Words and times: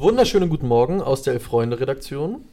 Wunderschönen 0.00 0.48
guten 0.48 0.68
Morgen 0.68 1.02
aus 1.02 1.22
der 1.22 1.32
Elf-Freunde-Redaktion. 1.32 2.44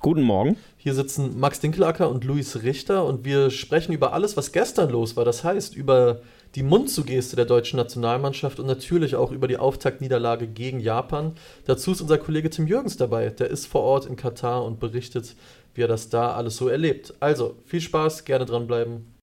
Guten 0.00 0.22
Morgen. 0.22 0.56
Hier 0.78 0.94
sitzen 0.94 1.38
Max 1.38 1.60
Dinkelacker 1.60 2.08
und 2.08 2.24
Luis 2.24 2.62
Richter 2.62 3.04
und 3.04 3.26
wir 3.26 3.50
sprechen 3.50 3.92
über 3.92 4.14
alles, 4.14 4.38
was 4.38 4.52
gestern 4.52 4.88
los 4.88 5.14
war. 5.14 5.26
Das 5.26 5.44
heißt, 5.44 5.76
über 5.76 6.22
die 6.54 6.62
Mundzugeste 6.62 7.36
der 7.36 7.44
deutschen 7.44 7.76
Nationalmannschaft 7.76 8.58
und 8.58 8.64
natürlich 8.64 9.16
auch 9.16 9.32
über 9.32 9.48
die 9.48 9.58
Auftaktniederlage 9.58 10.46
gegen 10.46 10.80
Japan. 10.80 11.32
Dazu 11.66 11.92
ist 11.92 12.00
unser 12.00 12.16
Kollege 12.16 12.48
Tim 12.48 12.66
Jürgens 12.66 12.96
dabei. 12.96 13.28
Der 13.28 13.50
ist 13.50 13.66
vor 13.66 13.82
Ort 13.82 14.06
in 14.06 14.16
Katar 14.16 14.64
und 14.64 14.80
berichtet, 14.80 15.36
wie 15.74 15.82
er 15.82 15.88
das 15.88 16.08
da 16.08 16.32
alles 16.32 16.56
so 16.56 16.68
erlebt. 16.68 17.12
Also, 17.20 17.56
viel 17.66 17.82
Spaß, 17.82 18.24
gerne 18.24 18.46
dranbleiben. 18.46 19.14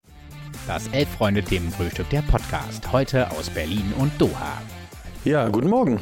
Das 0.67 0.87
Elf-Freunde-Themenfrühstück, 0.89 2.11
der 2.11 2.21
Podcast. 2.21 2.91
Heute 2.91 3.31
aus 3.31 3.49
Berlin 3.49 3.91
und 3.97 4.11
Doha. 4.21 4.61
Ja, 5.23 5.49
guten 5.49 5.69
Morgen. 5.69 5.99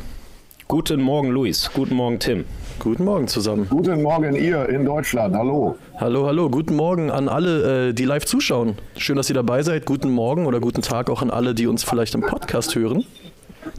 Guten 0.68 1.02
Morgen, 1.02 1.30
Luis. 1.30 1.70
Guten 1.74 1.96
Morgen, 1.96 2.20
Tim. 2.20 2.46
Guten 2.80 3.04
Morgen 3.04 3.28
zusammen. 3.28 3.68
Guten 3.70 4.02
Morgen, 4.02 4.36
ihr 4.36 4.68
in 4.70 4.86
Deutschland. 4.86 5.36
Hallo. 5.36 5.78
Hallo, 5.98 6.26
hallo. 6.26 6.50
Guten 6.50 6.76
Morgen 6.76 7.12
an 7.12 7.28
alle, 7.28 7.90
äh, 7.90 7.94
die 7.94 8.06
live 8.06 8.26
zuschauen. 8.26 8.78
Schön, 8.98 9.18
dass 9.18 9.30
ihr 9.30 9.36
dabei 9.36 9.62
seid. 9.62 9.86
Guten 9.86 10.10
Morgen 10.10 10.46
oder 10.46 10.60
guten 10.60 10.82
Tag 10.82 11.10
auch 11.10 11.22
an 11.22 11.30
alle, 11.30 11.54
die 11.54 11.68
uns 11.68 11.84
vielleicht 11.84 12.16
im 12.16 12.22
Podcast 12.22 12.76
hören. 12.76 13.06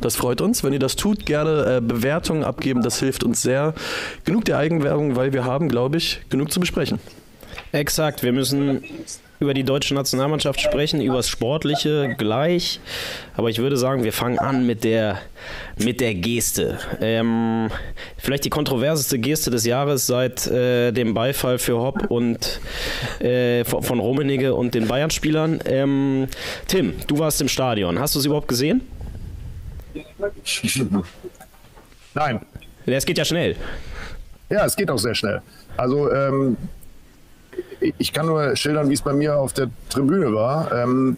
Das 0.01 0.17
freut 0.17 0.41
uns. 0.41 0.63
Wenn 0.63 0.73
ihr 0.73 0.79
das 0.79 0.95
tut, 0.97 1.27
gerne 1.27 1.77
äh, 1.77 1.81
Bewertungen 1.81 2.45
abgeben. 2.45 2.83
Das 2.83 3.01
hilft 3.01 3.25
uns 3.25 3.43
sehr. 3.43 3.75
Genug 4.25 4.45
der 4.45 4.59
Eigenwerbung, 4.59 5.17
weil 5.17 5.33
wir 5.33 5.45
haben, 5.45 5.69
glaube 5.69 5.97
ich, 5.97 6.21
genug 6.29 6.53
zu 6.53 6.61
besprechen. 6.61 6.99
Exakt. 7.73 8.23
Wir 8.23 8.33
müssen 8.33 8.85
über 9.45 9.55
die 9.55 9.63
deutsche 9.63 9.95
Nationalmannschaft 9.95 10.61
sprechen, 10.61 11.01
über 11.01 11.19
das 11.19 11.29
Sportliche 11.29 12.15
gleich. 12.19 12.81
Aber 13.37 13.51
ich 13.51 13.59
würde 13.59 13.77
sagen, 13.77 14.03
wir 14.03 14.13
fangen 14.13 14.39
an 14.39 14.67
mit 14.67 14.83
der, 14.85 15.19
mit 15.79 16.01
der 16.01 16.15
Geste. 16.15 16.79
Ähm, 17.01 17.71
vielleicht 18.19 18.45
die 18.45 18.51
kontroverseste 18.51 19.19
Geste 19.19 19.51
des 19.51 19.65
Jahres 19.65 20.07
seit 20.07 20.47
äh, 20.47 20.93
dem 20.93 21.15
Beifall 21.15 21.59
für 21.59 21.79
Hopp 21.79 22.11
und 22.11 22.61
äh, 23.21 23.65
von 23.65 24.01
Rummenigge 24.01 24.55
und 24.55 24.75
den 24.75 24.89
Bayern-Spielern. 24.89 25.61
Ähm, 25.67 26.27
Tim, 26.67 26.95
du 27.07 27.19
warst 27.19 27.41
im 27.41 27.49
Stadion. 27.49 27.99
Hast 27.99 28.15
du 28.15 28.19
es 28.19 28.25
überhaupt 28.25 28.49
gesehen? 28.49 28.81
Nein. 32.15 32.41
Es 32.87 33.07
geht 33.07 33.19
ja 33.19 33.25
schnell. 33.25 33.57
Ja, 34.51 34.65
es 34.65 34.77
geht 34.77 34.91
auch 34.91 34.99
sehr 34.99 35.15
schnell. 35.15 35.41
Also 35.77 36.13
ähm, 36.13 36.57
ich 37.99 38.13
kann 38.13 38.27
nur 38.27 38.57
schildern, 38.57 38.89
wie 38.89 38.95
es 38.95 39.03
bei 39.03 39.13
mir 39.13 39.37
auf 39.37 39.53
der 39.53 39.69
Tribüne 39.89 40.33
war. 40.33 40.73
Ähm, 40.73 41.17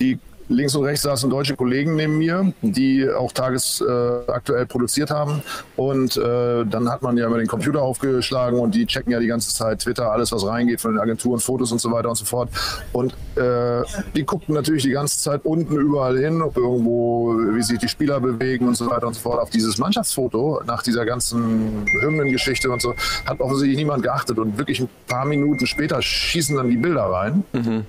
die 0.00 0.18
links 0.48 0.74
und 0.74 0.84
rechts 0.84 1.02
saßen 1.02 1.28
deutsche 1.30 1.56
Kollegen 1.56 1.96
neben 1.96 2.18
mir, 2.18 2.52
die 2.62 3.08
auch 3.08 3.32
tagesaktuell 3.32 4.62
äh, 4.62 4.66
produziert 4.66 5.10
haben. 5.10 5.42
Und 5.76 6.16
äh, 6.16 6.64
dann 6.64 6.88
hat 6.90 7.02
man 7.02 7.16
ja 7.16 7.26
immer 7.26 7.38
den 7.38 7.46
Computer 7.46 7.82
aufgeschlagen 7.82 8.58
und 8.58 8.74
die 8.74 8.86
checken 8.86 9.12
ja 9.12 9.20
die 9.20 9.26
ganze 9.26 9.54
Zeit 9.54 9.80
Twitter, 9.80 10.10
alles 10.10 10.32
was 10.32 10.46
reingeht 10.46 10.80
von 10.80 10.92
den 10.92 11.00
Agenturen, 11.00 11.40
Fotos 11.40 11.72
und 11.72 11.80
so 11.80 11.90
weiter 11.90 12.08
und 12.08 12.16
so 12.16 12.24
fort. 12.24 12.48
Und 12.92 13.14
äh, 13.36 13.82
die 14.14 14.24
guckten 14.24 14.54
natürlich 14.54 14.84
die 14.84 14.90
ganze 14.90 15.18
Zeit 15.18 15.44
unten 15.44 15.76
überall 15.76 16.18
hin, 16.18 16.42
ob 16.42 16.56
irgendwo, 16.56 17.34
wie 17.54 17.62
sich 17.62 17.78
die 17.78 17.88
Spieler 17.88 18.20
bewegen 18.20 18.68
und 18.68 18.76
so 18.76 18.88
weiter 18.88 19.06
und 19.06 19.14
so 19.14 19.20
fort. 19.20 19.40
Auf 19.40 19.50
dieses 19.50 19.78
Mannschaftsfoto 19.78 20.62
nach 20.66 20.82
dieser 20.82 21.04
ganzen 21.04 21.86
Hymnengeschichte 22.00 22.70
und 22.70 22.80
so 22.80 22.94
hat 23.24 23.40
offensichtlich 23.40 23.76
niemand 23.76 24.02
geachtet. 24.02 24.38
Und 24.38 24.58
wirklich 24.58 24.80
ein 24.80 24.88
paar 25.06 25.24
Minuten 25.24 25.66
später 25.66 26.00
schießen 26.00 26.56
dann 26.56 26.70
die 26.70 26.76
Bilder 26.76 27.04
rein. 27.04 27.44
Mhm. 27.52 27.84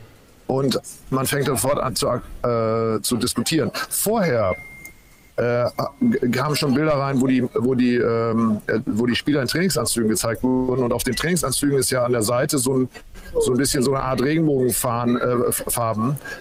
Und 0.47 0.79
man 1.09 1.25
fängt 1.25 1.45
sofort 1.45 1.79
an 1.79 1.95
zu, 1.95 2.07
äh, 2.07 3.01
zu 3.01 3.17
diskutieren. 3.17 3.71
Vorher 3.89 4.55
äh, 5.35 5.65
kamen 6.31 6.55
schon 6.55 6.73
Bilder 6.73 6.93
rein, 6.93 7.21
wo 7.21 7.27
die, 7.27 7.43
wo, 7.53 7.75
die, 7.75 7.95
ähm, 7.95 8.61
äh, 8.67 8.79
wo 8.85 9.05
die 9.05 9.15
Spieler 9.15 9.41
in 9.41 9.47
Trainingsanzügen 9.47 10.09
gezeigt 10.09 10.43
wurden. 10.43 10.83
Und 10.83 10.93
auf 10.93 11.03
den 11.03 11.15
Trainingsanzügen 11.15 11.77
ist 11.77 11.91
ja 11.91 12.03
an 12.03 12.13
der 12.13 12.23
Seite 12.23 12.57
so 12.57 12.77
ein, 12.77 12.89
so 13.39 13.52
ein 13.52 13.58
bisschen 13.58 13.83
so 13.83 13.94
eine 13.94 14.03
Art 14.03 14.22
Regenbogenfarben. 14.22 15.17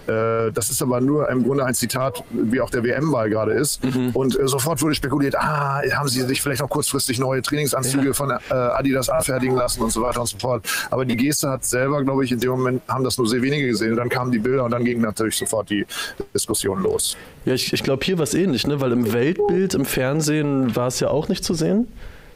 Äh, 0.09 0.13
äh, 0.13 0.53
das 0.53 0.71
ist 0.71 0.83
aber 0.83 1.01
nur 1.01 1.29
im 1.29 1.45
Grunde 1.45 1.65
ein 1.65 1.75
Zitat, 1.75 2.23
wie 2.31 2.61
auch 2.61 2.71
der 2.71 2.85
WM-Ball 2.85 3.31
gerade 3.31 3.53
ist. 3.53 3.85
Mhm. 3.85 4.11
Und 4.11 4.39
äh, 4.39 4.47
sofort 4.47 4.81
wurde 4.83 4.95
spekuliert, 4.95 5.37
ah, 5.37 5.83
haben 5.95 6.09
sie 6.09 6.23
sich 6.23 6.43
vielleicht 6.43 6.63
noch 6.63 6.71
kurzfristig 6.71 7.19
neue 7.19 7.43
Trainingsanzüge 7.43 8.09
ja. 8.09 8.13
von 8.13 8.31
äh, 8.31 8.55
Adidas 8.55 9.09
anfertigen 9.09 9.57
lassen 9.57 9.83
und 9.83 9.93
so 9.93 10.03
weiter 10.03 10.21
und 10.21 10.29
so 10.29 10.39
fort. 10.39 10.67
Aber 10.91 11.05
die 11.05 11.17
Geste 11.17 11.49
hat 11.51 11.65
selber, 11.65 12.03
glaube 12.03 12.25
ich, 12.25 12.33
in 12.33 12.41
dem 12.41 12.51
Moment 12.51 12.83
haben 12.89 13.05
das 13.05 13.19
nur 13.19 13.29
sehr 13.29 13.43
wenige 13.43 13.69
gesehen. 13.69 13.93
Und 13.93 13.97
dann 13.99 14.09
kamen 14.09 14.33
die 14.33 14.39
Bilder 14.39 14.65
und 14.65 14.71
dann 14.71 14.85
ging 14.85 15.01
natürlich 15.01 15.37
sofort 15.37 15.71
die 15.71 15.87
Diskussion 16.35 16.83
los. 16.83 17.17
Ja, 17.45 17.55
ich, 17.55 17.73
ich 17.73 17.83
glaube, 17.83 18.05
hier 18.05 18.19
war 18.19 18.25
es 18.25 18.35
ähnlich, 18.35 18.67
ne? 18.67 18.81
weil 18.81 18.93
im 18.93 19.13
Weltbild, 19.13 19.75
im 19.75 19.85
Fernsehen 19.85 20.75
war 20.75 20.89
es 20.89 21.01
ja 21.01 21.09
auch 21.09 21.29
nicht 21.29 21.45
zu 21.45 21.55
sehen. 21.55 21.89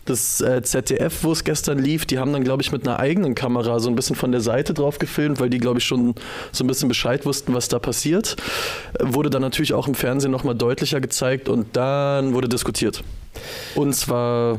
Das 0.05 0.41
äh, 0.41 0.63
ZDF, 0.63 1.23
wo 1.23 1.33
es 1.33 1.45
gestern 1.45 1.79
lief, 1.79 2.07
die 2.07 2.19
haben 2.19 2.33
dann, 2.33 2.43
glaube 2.43 2.63
ich, 2.63 2.73
mit 2.73 2.87
einer 2.87 2.99
eigenen 2.99 3.35
Kamera 3.35 3.79
so 3.81 3.89
ein 3.89 3.95
bisschen 3.95 4.17
von 4.17 4.33
der 4.33 4.41
Seite 4.41 4.75
drauf 4.75 4.99
gefilmt, 4.99 5.41
weil 5.41 5.51
die, 5.51 5.59
glaube 5.59 5.79
ich, 5.79 5.85
schon 5.85 6.15
so 6.53 6.65
ein 6.65 6.67
bisschen 6.67 6.89
Bescheid 6.89 7.27
wussten, 7.27 7.55
was 7.55 7.69
da 7.69 7.79
passiert. 7.79 8.37
Äh, 8.99 9.05
wurde 9.13 9.31
dann 9.31 9.43
natürlich 9.43 9.75
auch 9.75 9.89
im 9.89 9.95
Fernsehen 9.95 10.31
nochmal 10.31 10.55
deutlicher 10.55 11.01
gezeigt 11.01 11.49
und 11.49 11.77
dann 11.77 12.35
wurde 12.35 12.49
diskutiert. 12.49 13.03
Und 13.75 13.95
zwar 13.95 14.59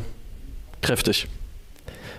kräftig. 0.82 1.28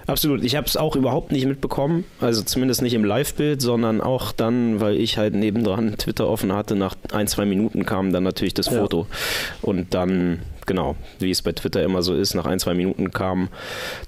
Absolut. 0.06 0.42
Ich 0.42 0.56
habe 0.56 0.66
es 0.66 0.76
auch 0.76 0.96
überhaupt 0.96 1.32
nicht 1.32 1.46
mitbekommen, 1.46 2.04
also 2.20 2.42
zumindest 2.42 2.82
nicht 2.82 2.94
im 2.94 3.04
Live-Bild, 3.04 3.62
sondern 3.62 4.00
auch 4.00 4.32
dann, 4.32 4.80
weil 4.80 4.96
ich 4.96 5.16
halt 5.16 5.34
nebendran 5.34 5.96
Twitter 5.96 6.28
offen 6.28 6.52
hatte, 6.52 6.74
nach 6.74 6.96
ein, 7.12 7.28
zwei 7.28 7.44
Minuten 7.44 7.86
kam 7.86 8.12
dann 8.12 8.24
natürlich 8.24 8.54
das 8.54 8.68
Foto. 8.68 9.06
Ja. 9.08 9.16
Und 9.62 9.94
dann, 9.94 10.40
genau, 10.66 10.96
wie 11.18 11.30
es 11.30 11.42
bei 11.42 11.52
Twitter 11.52 11.82
immer 11.82 12.02
so 12.02 12.14
ist, 12.14 12.34
nach 12.34 12.46
ein, 12.46 12.58
zwei 12.58 12.74
Minuten 12.74 13.10
kam 13.10 13.48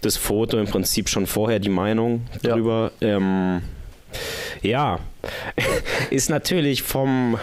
das 0.01 0.17
Foto, 0.17 0.59
im 0.59 0.67
Prinzip 0.67 1.09
schon 1.09 1.27
vorher 1.27 1.59
die 1.59 1.69
Meinung 1.69 2.23
darüber. 2.43 2.93
Ja, 3.01 3.17
ähm, 3.17 3.63
ja. 4.63 4.99
ist 6.11 6.31
natürlich 6.31 6.83
vom 6.83 7.39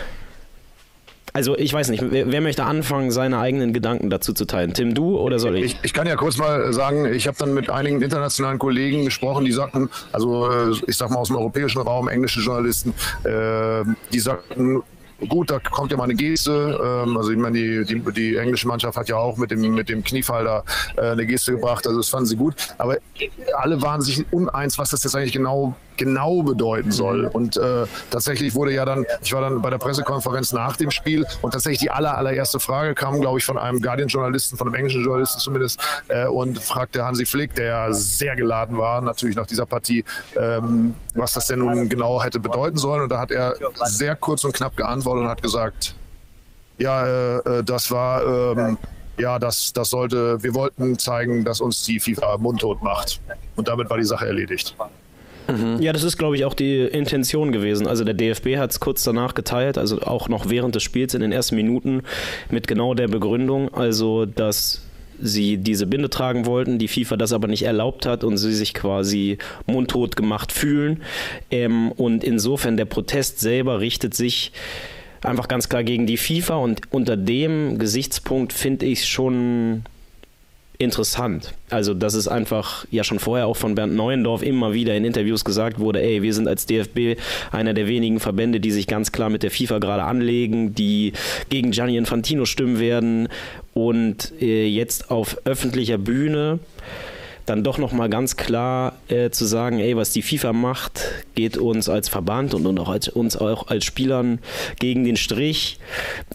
also 1.33 1.57
ich 1.57 1.71
weiß 1.71 1.89
nicht, 1.89 2.03
wer, 2.09 2.29
wer, 2.29 2.41
möchte 2.41 2.65
anfangen, 2.65 3.09
seine 3.11 3.39
eigenen 3.39 3.71
Gedanken 3.71 4.09
dazu 4.09 4.33
zu 4.33 4.45
teilen? 4.45 4.73
Tim, 4.73 4.93
du 4.93 5.17
oder 5.17 5.39
soll 5.39 5.55
ich? 5.57 5.63
Ich, 5.63 5.77
ich 5.83 5.93
kann 5.93 6.05
ja 6.05 6.15
kurz 6.15 6.37
mal 6.37 6.73
sagen, 6.73 7.05
ich 7.05 7.27
habe 7.27 7.37
dann 7.37 7.53
mit 7.53 7.69
einigen 7.69 8.01
internationalen 8.01 8.59
Kollegen 8.59 9.05
gesprochen, 9.05 9.45
die 9.45 9.53
sagten, 9.53 9.89
also 10.11 10.49
äh, 10.51 10.75
ich 10.87 10.97
sag 10.97 11.09
mal 11.09 11.17
aus 11.17 11.29
dem 11.29 11.37
europäischen 11.37 11.81
Raum, 11.81 12.09
englische 12.09 12.41
Journalisten, 12.41 12.93
äh, 13.23 13.83
die 14.11 14.19
sagten, 14.19 14.83
gut, 15.27 15.51
da 15.51 15.59
kommt 15.59 15.91
ja 15.91 15.97
mal 15.97 16.05
eine 16.05 16.15
Geste. 16.15 16.79
Ähm, 16.83 17.17
also 17.17 17.31
ich 17.31 17.37
meine, 17.37 17.57
die, 17.57 17.85
die, 17.85 18.11
die, 18.11 18.35
englische 18.35 18.67
Mannschaft 18.67 18.97
hat 18.97 19.09
ja 19.09 19.17
auch 19.17 19.37
mit 19.37 19.51
dem, 19.51 19.61
mit 19.73 19.89
dem 19.89 20.03
Kniefall 20.03 20.43
da 20.43 20.63
äh, 20.97 21.11
eine 21.11 21.25
Geste 21.25 21.53
gebracht. 21.53 21.85
Also 21.87 21.99
das 21.99 22.09
fanden 22.09 22.27
sie 22.27 22.35
gut. 22.35 22.55
Aber 22.77 22.97
alle 23.57 23.81
waren 23.81 24.01
sich 24.01 24.25
uneins, 24.31 24.77
was 24.77 24.89
das 24.91 25.03
jetzt 25.03 25.15
eigentlich 25.15 25.33
genau 25.33 25.75
genau 25.97 26.43
bedeuten 26.43 26.91
soll. 26.91 27.25
Und 27.25 27.57
äh, 27.57 27.85
tatsächlich 28.09 28.55
wurde 28.55 28.73
ja 28.73 28.85
dann, 28.85 29.05
ich 29.21 29.33
war 29.33 29.41
dann 29.41 29.61
bei 29.61 29.69
der 29.69 29.77
Pressekonferenz 29.77 30.53
nach 30.53 30.77
dem 30.77 30.91
Spiel 30.91 31.25
und 31.41 31.51
tatsächlich 31.51 31.79
die 31.79 31.91
aller, 31.91 32.17
allererste 32.17 32.59
Frage 32.59 32.93
kam, 32.93 33.19
glaube 33.21 33.39
ich, 33.39 33.45
von 33.45 33.57
einem 33.57 33.81
Guardian-Journalisten, 33.81 34.57
von 34.57 34.67
einem 34.67 34.75
englischen 34.75 35.03
Journalisten 35.03 35.39
zumindest, 35.39 35.79
äh, 36.07 36.25
und 36.27 36.59
fragte 36.59 37.05
Hansi 37.05 37.25
Flick, 37.25 37.55
der 37.55 37.65
ja 37.65 37.93
sehr 37.93 38.35
geladen 38.35 38.77
war, 38.77 39.01
natürlich 39.01 39.35
nach 39.35 39.47
dieser 39.47 39.65
Partie, 39.65 40.03
ähm, 40.35 40.95
was 41.13 41.33
das 41.33 41.47
denn 41.47 41.59
nun 41.59 41.89
genau 41.89 42.23
hätte 42.23 42.39
bedeuten 42.39 42.77
sollen. 42.77 43.03
Und 43.03 43.09
da 43.09 43.19
hat 43.19 43.31
er 43.31 43.55
sehr 43.85 44.15
kurz 44.15 44.43
und 44.43 44.53
knapp 44.53 44.75
geantwortet 44.75 45.23
und 45.23 45.29
hat 45.29 45.41
gesagt, 45.41 45.95
ja, 46.77 47.05
äh, 47.05 47.37
äh 47.37 47.63
das 47.63 47.91
war, 47.91 48.25
ähm, 48.57 48.77
ja, 49.17 49.37
das, 49.39 49.71
das 49.73 49.89
sollte, 49.89 50.41
wir 50.41 50.53
wollten 50.53 50.97
zeigen, 50.97 51.45
dass 51.45 51.61
uns 51.61 51.83
die 51.83 51.99
FIFA 51.99 52.37
mundtot 52.37 52.81
macht. 52.81 53.21
Und 53.55 53.67
damit 53.67 53.89
war 53.89 53.97
die 53.97 54.03
Sache 54.03 54.25
erledigt. 54.25 54.75
Mhm. 55.47 55.81
Ja, 55.81 55.93
das 55.93 56.03
ist, 56.03 56.17
glaube 56.17 56.35
ich, 56.35 56.45
auch 56.45 56.53
die 56.53 56.81
Intention 56.81 57.51
gewesen. 57.51 57.87
Also 57.87 58.03
der 58.03 58.13
DFB 58.13 58.57
hat 58.57 58.71
es 58.71 58.79
kurz 58.79 59.03
danach 59.03 59.33
geteilt, 59.33 59.77
also 59.77 60.01
auch 60.01 60.29
noch 60.29 60.49
während 60.49 60.75
des 60.75 60.83
Spiels 60.83 61.13
in 61.13 61.21
den 61.21 61.31
ersten 61.31 61.55
Minuten 61.55 62.03
mit 62.49 62.67
genau 62.67 62.93
der 62.93 63.07
Begründung, 63.07 63.73
also 63.73 64.25
dass 64.25 64.81
sie 65.21 65.57
diese 65.57 65.85
Binde 65.85 66.09
tragen 66.09 66.45
wollten, 66.45 66.79
die 66.79 66.87
FIFA 66.87 67.15
das 67.17 67.31
aber 67.31 67.47
nicht 67.47 67.63
erlaubt 67.63 68.05
hat 68.05 68.23
und 68.23 68.37
sie 68.37 68.53
sich 68.53 68.73
quasi 68.73 69.37
mundtot 69.67 70.15
gemacht 70.15 70.51
fühlen. 70.51 71.01
Ähm, 71.51 71.91
und 71.91 72.23
insofern 72.23 72.77
der 72.77 72.85
Protest 72.85 73.39
selber 73.39 73.79
richtet 73.79 74.13
sich 74.13 74.51
einfach 75.23 75.47
ganz 75.47 75.69
klar 75.69 75.83
gegen 75.83 76.07
die 76.07 76.17
FIFA 76.17 76.55
und 76.55 76.81
unter 76.91 77.15
dem 77.15 77.77
Gesichtspunkt 77.77 78.53
finde 78.53 78.87
ich 78.87 79.05
schon 79.05 79.83
interessant. 80.81 81.53
Also, 81.69 81.93
dass 81.93 82.13
es 82.13 82.27
einfach 82.27 82.85
ja 82.91 83.03
schon 83.03 83.19
vorher 83.19 83.47
auch 83.47 83.55
von 83.55 83.75
Bernd 83.75 83.95
Neuendorf 83.95 84.41
immer 84.41 84.73
wieder 84.73 84.95
in 84.95 85.05
Interviews 85.05 85.45
gesagt 85.45 85.79
wurde, 85.79 86.01
ey, 86.01 86.21
wir 86.21 86.33
sind 86.33 86.47
als 86.47 86.65
DFB 86.65 87.19
einer 87.51 87.73
der 87.73 87.87
wenigen 87.87 88.19
Verbände, 88.19 88.59
die 88.59 88.71
sich 88.71 88.87
ganz 88.87 89.11
klar 89.11 89.29
mit 89.29 89.43
der 89.43 89.51
FIFA 89.51 89.79
gerade 89.79 90.03
anlegen, 90.03 90.75
die 90.75 91.13
gegen 91.49 91.71
Gianni 91.71 91.97
Infantino 91.97 92.45
stimmen 92.45 92.79
werden 92.79 93.29
und 93.73 94.33
äh, 94.41 94.67
jetzt 94.67 95.11
auf 95.11 95.37
öffentlicher 95.45 95.97
Bühne 95.97 96.59
dann 97.51 97.63
doch 97.65 97.77
nochmal 97.77 98.09
ganz 98.09 98.37
klar 98.37 98.93
äh, 99.09 99.29
zu 99.29 99.45
sagen, 99.45 99.79
ey, 99.79 99.97
was 99.97 100.11
die 100.11 100.21
FIFA 100.21 100.53
macht, 100.53 101.01
geht 101.35 101.57
uns 101.57 101.89
als 101.89 102.07
Verband 102.07 102.53
und, 102.53 102.65
und 102.65 102.79
auch 102.79 102.87
als, 102.87 103.09
uns 103.09 103.35
auch 103.35 103.67
als 103.67 103.83
Spielern 103.83 104.39
gegen 104.79 105.03
den 105.03 105.17
Strich, 105.17 105.77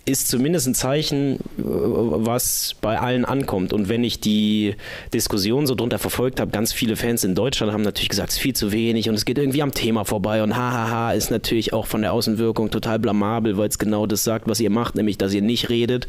ist 0.04 0.28
zumindest 0.28 0.66
ein 0.66 0.74
Zeichen, 0.74 1.36
äh, 1.36 1.62
was 1.62 2.76
bei 2.82 3.00
allen 3.00 3.24
ankommt. 3.24 3.72
Und 3.72 3.88
wenn 3.88 4.04
ich 4.04 4.20
die 4.20 4.74
Diskussion 5.14 5.66
so 5.66 5.74
drunter 5.74 5.98
verfolgt 5.98 6.38
habe, 6.38 6.50
ganz 6.50 6.74
viele 6.74 6.96
Fans 6.96 7.24
in 7.24 7.34
Deutschland 7.34 7.72
haben 7.72 7.82
natürlich 7.82 8.10
gesagt, 8.10 8.28
es 8.30 8.36
ist 8.36 8.42
viel 8.42 8.54
zu 8.54 8.70
wenig 8.72 9.08
und 9.08 9.14
es 9.14 9.24
geht 9.24 9.38
irgendwie 9.38 9.62
am 9.62 9.72
Thema 9.72 10.04
vorbei 10.04 10.42
und 10.42 10.54
hahaha 10.54 11.12
ist 11.12 11.30
natürlich 11.30 11.72
auch 11.72 11.86
von 11.86 12.02
der 12.02 12.12
Außenwirkung 12.12 12.70
total 12.70 12.98
blamabel, 12.98 13.56
weil 13.56 13.68
es 13.68 13.78
genau 13.78 14.04
das 14.04 14.22
sagt, 14.22 14.48
was 14.48 14.60
ihr 14.60 14.70
macht, 14.70 14.96
nämlich 14.96 15.16
dass 15.16 15.32
ihr 15.32 15.42
nicht 15.42 15.70
redet. 15.70 16.06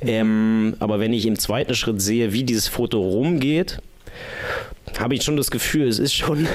Ähm, 0.00 0.74
aber 0.78 1.00
wenn 1.00 1.12
ich 1.12 1.26
im 1.26 1.38
zweiten 1.38 1.74
Schritt 1.74 2.00
sehe, 2.00 2.32
wie 2.32 2.44
dieses 2.44 2.66
Foto 2.66 3.02
rumgeht, 3.02 3.82
habe 4.98 5.14
ich 5.14 5.22
schon 5.22 5.36
das 5.36 5.50
Gefühl, 5.50 5.86
es 5.86 5.98
ist 5.98 6.14
schon 6.14 6.46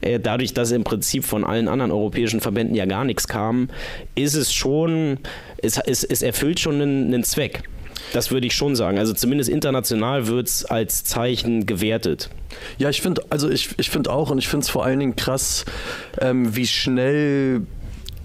äh, 0.00 0.18
dadurch, 0.18 0.54
dass 0.54 0.70
im 0.70 0.84
Prinzip 0.84 1.24
von 1.24 1.44
allen 1.44 1.68
anderen 1.68 1.90
europäischen 1.90 2.40
Verbänden 2.40 2.74
ja 2.74 2.84
gar 2.84 3.04
nichts 3.04 3.28
kam, 3.28 3.68
ist 4.14 4.34
es 4.34 4.52
schon, 4.52 5.18
es, 5.58 5.78
es, 5.78 6.04
es 6.04 6.22
erfüllt 6.22 6.60
schon 6.60 6.80
einen, 6.80 7.06
einen 7.06 7.24
Zweck. 7.24 7.62
Das 8.12 8.30
würde 8.30 8.46
ich 8.46 8.54
schon 8.54 8.76
sagen. 8.76 8.98
Also 8.98 9.12
zumindest 9.14 9.50
international 9.50 10.26
wird 10.26 10.48
es 10.48 10.64
als 10.64 11.04
Zeichen 11.04 11.66
gewertet. 11.66 12.30
Ja, 12.78 12.88
ich 12.88 13.02
finde, 13.02 13.22
also 13.30 13.50
ich, 13.50 13.70
ich 13.78 13.90
finde 13.90 14.10
auch 14.10 14.30
und 14.30 14.38
ich 14.38 14.48
finde 14.48 14.64
es 14.64 14.70
vor 14.70 14.84
allen 14.84 15.00
Dingen 15.00 15.16
krass, 15.16 15.64
ähm, 16.20 16.54
wie 16.54 16.66
schnell 16.66 17.62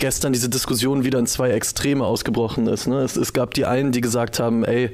gestern 0.02 0.34
diese 0.34 0.50
Diskussion 0.50 1.06
wieder 1.06 1.20
in 1.20 1.28
zwei 1.28 1.52
Extreme 1.52 2.04
ausgebrochen 2.04 2.68
ist. 2.68 2.88
Ne? 2.88 3.02
Es, 3.02 3.16
es, 3.16 3.32
gab 3.32 3.54
die 3.54 3.66
einen, 3.66 3.94
die 3.94 4.02
gesagt 4.02 4.40
haben, 4.40 4.66
ey, 4.66 4.90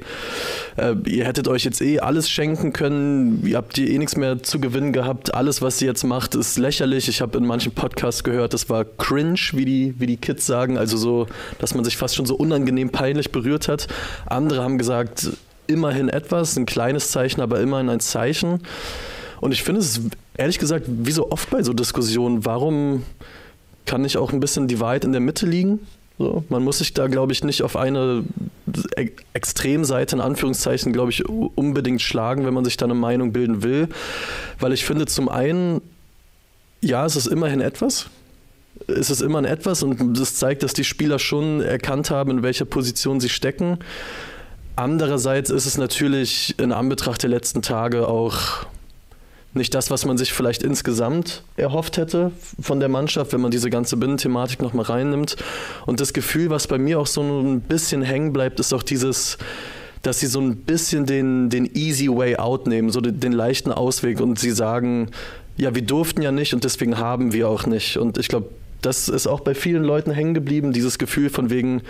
äh, 0.76 0.94
ihr 1.06 1.24
hättet 1.24 1.48
euch 1.48 1.64
jetzt 1.64 1.80
eh 1.80 1.98
alles 1.98 2.30
schenken 2.30 2.72
können, 2.72 3.44
ihr 3.44 3.56
habt 3.56 3.76
eh 3.78 3.98
nichts 3.98 4.16
mehr 4.16 4.42
zu 4.42 4.60
gewinnen 4.60 4.92
gehabt, 4.92 5.34
alles, 5.34 5.62
was 5.62 5.80
ihr 5.82 5.88
jetzt 5.88 6.04
macht, 6.04 6.34
ist 6.34 6.58
lächerlich. 6.58 7.08
Ich 7.08 7.20
habe 7.20 7.36
in 7.38 7.46
manchen 7.46 7.72
Podcasts 7.72 8.22
gehört, 8.22 8.54
das 8.54 8.70
war 8.70 8.84
cringe, 8.84 9.40
wie 9.52 9.64
die, 9.64 9.94
wie 9.98 10.06
die 10.06 10.18
Kids 10.18 10.46
sagen, 10.46 10.78
also 10.78 10.96
so, 10.96 11.26
dass 11.58 11.74
man 11.74 11.84
sich 11.84 11.96
fast 11.96 12.14
schon 12.14 12.26
so 12.26 12.36
unangenehm 12.36 12.90
peinlich 12.90 13.32
berührt 13.32 13.66
hat. 13.66 13.88
Andere 14.26 14.62
haben 14.62 14.78
gesagt, 14.78 15.30
immerhin 15.66 16.10
etwas, 16.10 16.56
ein 16.56 16.66
kleines 16.66 17.10
Zeichen, 17.10 17.40
aber 17.40 17.60
immerhin 17.60 17.88
ein 17.88 18.00
Zeichen. 18.00 18.60
Und 19.40 19.52
ich 19.52 19.62
finde 19.62 19.80
es 19.80 20.00
ehrlich 20.36 20.58
gesagt, 20.58 20.84
wie 20.88 21.12
so 21.12 21.30
oft 21.30 21.48
bei 21.48 21.62
so 21.62 21.72
Diskussionen, 21.72 22.44
warum 22.44 23.04
kann 23.88 24.02
nicht 24.02 24.18
auch 24.18 24.32
ein 24.32 24.38
bisschen 24.38 24.68
die 24.68 24.78
Wahrheit 24.78 25.04
in 25.04 25.12
der 25.12 25.20
Mitte 25.20 25.46
liegen? 25.46 25.80
So, 26.18 26.44
man 26.48 26.62
muss 26.62 26.78
sich 26.78 26.94
da, 26.94 27.06
glaube 27.06 27.32
ich, 27.32 27.42
nicht 27.42 27.62
auf 27.62 27.76
eine 27.76 28.24
e 28.96 29.10
Extremseite 29.32 30.16
in 30.16 30.20
Anführungszeichen, 30.20 30.92
glaube 30.92 31.10
ich, 31.10 31.26
unbedingt 31.28 32.02
schlagen, 32.02 32.44
wenn 32.44 32.54
man 32.54 32.64
sich 32.64 32.76
da 32.76 32.86
eine 32.86 32.94
Meinung 32.94 33.32
bilden 33.32 33.62
will. 33.62 33.88
Weil 34.58 34.72
ich 34.72 34.84
finde, 34.84 35.06
zum 35.06 35.28
einen, 35.28 35.80
ja, 36.80 37.06
es 37.06 37.16
ist 37.16 37.28
immerhin 37.28 37.60
etwas. 37.60 38.10
Es 38.86 39.10
ist 39.10 39.22
immerhin 39.22 39.50
etwas 39.50 39.82
und 39.82 40.18
das 40.18 40.34
zeigt, 40.34 40.62
dass 40.62 40.72
die 40.72 40.84
Spieler 40.84 41.18
schon 41.18 41.62
erkannt 41.62 42.10
haben, 42.10 42.30
in 42.30 42.42
welcher 42.42 42.64
Position 42.64 43.20
sie 43.20 43.28
stecken. 43.28 43.78
Andererseits 44.76 45.50
ist 45.50 45.66
es 45.66 45.78
natürlich 45.78 46.54
in 46.58 46.72
Anbetracht 46.72 47.22
der 47.22 47.30
letzten 47.30 47.62
Tage 47.62 48.06
auch 48.06 48.66
nicht 49.54 49.74
das, 49.74 49.90
was 49.90 50.04
man 50.04 50.18
sich 50.18 50.32
vielleicht 50.32 50.62
insgesamt 50.62 51.42
erhofft 51.56 51.96
hätte 51.96 52.32
von 52.60 52.80
der 52.80 52.88
Mannschaft, 52.88 53.32
wenn 53.32 53.40
man 53.40 53.50
diese 53.50 53.70
ganze 53.70 53.96
Binnenthematik 53.96 54.60
nochmal 54.60 54.84
reinnimmt. 54.84 55.36
Und 55.86 56.00
das 56.00 56.12
Gefühl, 56.12 56.50
was 56.50 56.66
bei 56.66 56.78
mir 56.78 57.00
auch 57.00 57.06
so 57.06 57.22
ein 57.22 57.60
bisschen 57.60 58.02
hängen 58.02 58.32
bleibt, 58.32 58.60
ist 58.60 58.72
auch 58.72 58.82
dieses, 58.82 59.38
dass 60.02 60.20
sie 60.20 60.26
so 60.26 60.40
ein 60.40 60.56
bisschen 60.56 61.06
den, 61.06 61.50
den 61.50 61.68
easy 61.74 62.08
way 62.08 62.36
out 62.36 62.66
nehmen, 62.66 62.90
so 62.90 63.00
den, 63.00 63.20
den 63.20 63.32
leichten 63.32 63.72
Ausweg 63.72 64.20
und 64.20 64.38
sie 64.38 64.50
sagen, 64.50 65.10
ja, 65.56 65.74
wir 65.74 65.82
durften 65.82 66.22
ja 66.22 66.30
nicht 66.30 66.54
und 66.54 66.64
deswegen 66.64 66.98
haben 66.98 67.32
wir 67.32 67.48
auch 67.48 67.66
nicht. 67.66 67.96
Und 67.96 68.18
ich 68.18 68.28
glaube, 68.28 68.50
das 68.82 69.08
ist 69.08 69.26
auch 69.26 69.40
bei 69.40 69.54
vielen 69.54 69.82
Leuten 69.82 70.10
hängen 70.10 70.34
geblieben, 70.34 70.72
dieses 70.72 70.98
Gefühl 70.98 71.30
von 71.30 71.50
wegen, 71.50 71.82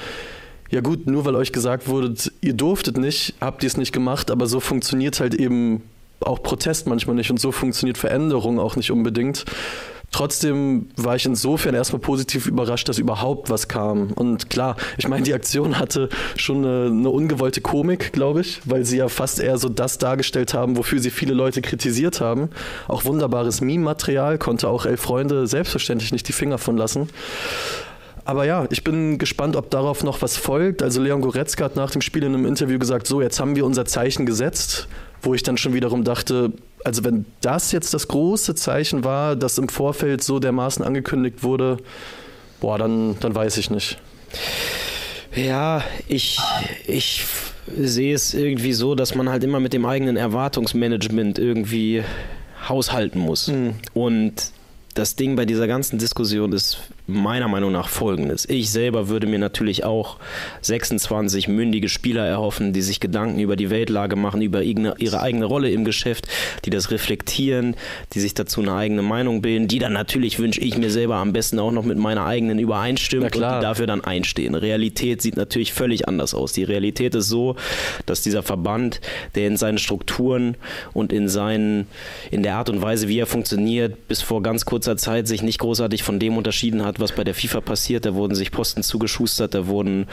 ja 0.70 0.80
gut, 0.80 1.06
nur 1.06 1.24
weil 1.24 1.34
euch 1.34 1.52
gesagt 1.52 1.88
wurde, 1.88 2.14
ihr 2.40 2.54
durftet 2.54 2.98
nicht, 2.98 3.34
habt 3.40 3.62
ihr 3.62 3.66
es 3.66 3.76
nicht 3.76 3.92
gemacht, 3.92 4.30
aber 4.30 4.46
so 4.46 4.60
funktioniert 4.60 5.20
halt 5.20 5.34
eben 5.34 5.82
auch 6.20 6.42
Protest 6.42 6.86
manchmal 6.86 7.16
nicht 7.16 7.30
und 7.30 7.40
so 7.40 7.52
funktioniert 7.52 7.98
Veränderung 7.98 8.58
auch 8.58 8.76
nicht 8.76 8.90
unbedingt. 8.90 9.44
Trotzdem 10.10 10.88
war 10.96 11.16
ich 11.16 11.26
insofern 11.26 11.74
erstmal 11.74 12.00
positiv 12.00 12.46
überrascht, 12.46 12.88
dass 12.88 12.98
überhaupt 12.98 13.50
was 13.50 13.68
kam. 13.68 14.12
Und 14.12 14.48
klar, 14.48 14.76
ich 14.96 15.06
meine, 15.06 15.22
die 15.22 15.34
Aktion 15.34 15.78
hatte 15.78 16.08
schon 16.36 16.64
eine, 16.64 16.86
eine, 16.86 17.10
ungewollte 17.10 17.60
Komik, 17.60 18.12
glaube 18.14 18.40
ich, 18.40 18.62
weil 18.64 18.86
sie 18.86 18.96
ja 18.96 19.08
fast 19.08 19.38
eher 19.38 19.58
so 19.58 19.68
das 19.68 19.98
dargestellt 19.98 20.54
haben, 20.54 20.78
wofür 20.78 20.98
sie 20.98 21.10
viele 21.10 21.34
Leute 21.34 21.60
kritisiert 21.60 22.22
haben. 22.22 22.48
Auch 22.88 23.04
wunderbares 23.04 23.60
Meme-Material, 23.60 24.38
konnte 24.38 24.68
auch 24.68 24.86
Elf 24.86 25.02
Freunde 25.02 25.46
selbstverständlich 25.46 26.10
nicht 26.10 26.26
die 26.26 26.32
Finger 26.32 26.56
von 26.56 26.78
lassen. 26.78 27.10
Aber 28.24 28.44
ja, 28.44 28.66
ich 28.70 28.84
bin 28.84 29.18
gespannt, 29.18 29.56
ob 29.56 29.70
darauf 29.70 30.04
noch 30.04 30.22
was 30.22 30.38
folgt. 30.38 30.82
Also 30.82 31.02
Leon 31.02 31.20
Goretzka 31.20 31.64
hat 31.64 31.76
nach 31.76 31.90
dem 31.90 32.00
Spiel 32.00 32.22
in 32.24 32.34
einem 32.34 32.46
Interview 32.46 32.78
gesagt, 32.78 33.06
so, 33.06 33.20
jetzt 33.20 33.40
haben 33.40 33.56
wir 33.56 33.64
unser 33.64 33.84
Zeichen 33.84 34.24
gesetzt 34.24 34.88
wo 35.22 35.34
ich 35.34 35.42
dann 35.42 35.56
schon 35.56 35.74
wiederum 35.74 36.04
dachte, 36.04 36.52
also 36.84 37.04
wenn 37.04 37.26
das 37.40 37.72
jetzt 37.72 37.92
das 37.94 38.08
große 38.08 38.54
Zeichen 38.54 39.04
war, 39.04 39.36
das 39.36 39.58
im 39.58 39.68
Vorfeld 39.68 40.22
so 40.22 40.38
dermaßen 40.38 40.84
angekündigt 40.84 41.42
wurde, 41.42 41.78
boah, 42.60 42.78
dann, 42.78 43.18
dann 43.20 43.34
weiß 43.34 43.56
ich 43.56 43.70
nicht. 43.70 43.98
Ja, 45.34 45.82
ich, 46.08 46.38
ich 46.86 47.24
sehe 47.76 48.14
es 48.14 48.34
irgendwie 48.34 48.72
so, 48.72 48.94
dass 48.94 49.14
man 49.14 49.28
halt 49.28 49.44
immer 49.44 49.60
mit 49.60 49.72
dem 49.72 49.84
eigenen 49.84 50.16
Erwartungsmanagement 50.16 51.38
irgendwie 51.38 52.02
haushalten 52.68 53.20
muss. 53.20 53.48
Mhm. 53.48 53.74
Und 53.94 54.52
das 54.94 55.14
Ding 55.16 55.36
bei 55.36 55.44
dieser 55.44 55.66
ganzen 55.66 55.98
Diskussion 55.98 56.52
ist 56.52 56.80
meiner 57.06 57.48
Meinung 57.48 57.72
nach 57.72 57.88
folgendes. 57.88 58.46
Ich 58.48 58.70
selber 58.70 59.08
würde 59.08 59.26
mir 59.26 59.38
natürlich 59.38 59.84
auch 59.84 60.18
26 60.60 61.48
mündige 61.48 61.88
Spieler 61.88 62.26
erhoffen, 62.26 62.74
die 62.74 62.82
sich 62.82 63.00
Gedanken 63.00 63.40
über 63.40 63.56
die 63.56 63.70
Weltlage 63.70 64.14
machen, 64.16 64.42
über 64.42 64.62
ihre 64.62 65.20
eigene 65.20 65.44
Rolle 65.46 65.70
im 65.70 65.84
Geschäft, 65.84 66.28
die 66.64 66.70
das 66.70 66.90
reflektieren, 66.90 67.76
die 68.12 68.20
sich 68.20 68.34
dazu 68.34 68.60
eine 68.60 68.74
eigene 68.74 69.02
Meinung 69.02 69.40
bilden, 69.40 69.68
die 69.68 69.78
dann 69.78 69.94
natürlich 69.94 70.38
wünsche 70.38 70.60
ich 70.60 70.76
mir 70.76 70.90
selber 70.90 71.16
am 71.16 71.32
besten 71.32 71.58
auch 71.58 71.72
noch 71.72 71.84
mit 71.84 71.96
meiner 71.96 72.26
eigenen 72.26 72.58
übereinstimmt 72.58 73.24
und 73.24 73.34
die 73.36 73.40
dafür 73.40 73.86
dann 73.86 74.04
einstehen. 74.04 74.54
Realität 74.54 75.22
sieht 75.22 75.36
natürlich 75.36 75.72
völlig 75.72 76.08
anders 76.08 76.34
aus. 76.34 76.52
Die 76.52 76.64
Realität 76.64 77.14
ist 77.14 77.28
so, 77.28 77.56
dass 78.04 78.20
dieser 78.20 78.42
Verband, 78.42 79.00
der 79.34 79.46
in 79.46 79.56
seinen 79.56 79.78
Strukturen 79.78 80.56
und 80.92 81.12
in 81.12 81.28
seinen 81.28 81.86
in 82.30 82.42
der 82.42 82.56
Art 82.56 82.68
und 82.68 82.82
Weise, 82.82 83.08
wie 83.08 83.18
er 83.18 83.26
funktioniert, 83.26 84.08
bis 84.08 84.20
vor 84.20 84.42
ganz 84.42 84.66
kurzer 84.66 84.87
Zeit 84.96 85.28
sich 85.28 85.42
nicht 85.42 85.58
großartig 85.58 86.02
von 86.02 86.18
dem 86.18 86.36
unterschieden 86.36 86.84
hat, 86.84 87.00
was 87.00 87.12
bei 87.12 87.24
der 87.24 87.34
FIFA 87.34 87.60
passiert. 87.60 88.06
Da 88.06 88.14
wurden 88.14 88.34
sich 88.34 88.50
Posten 88.50 88.82
zugeschustert, 88.82 89.54
da 89.54 89.66
wurden, 89.66 90.06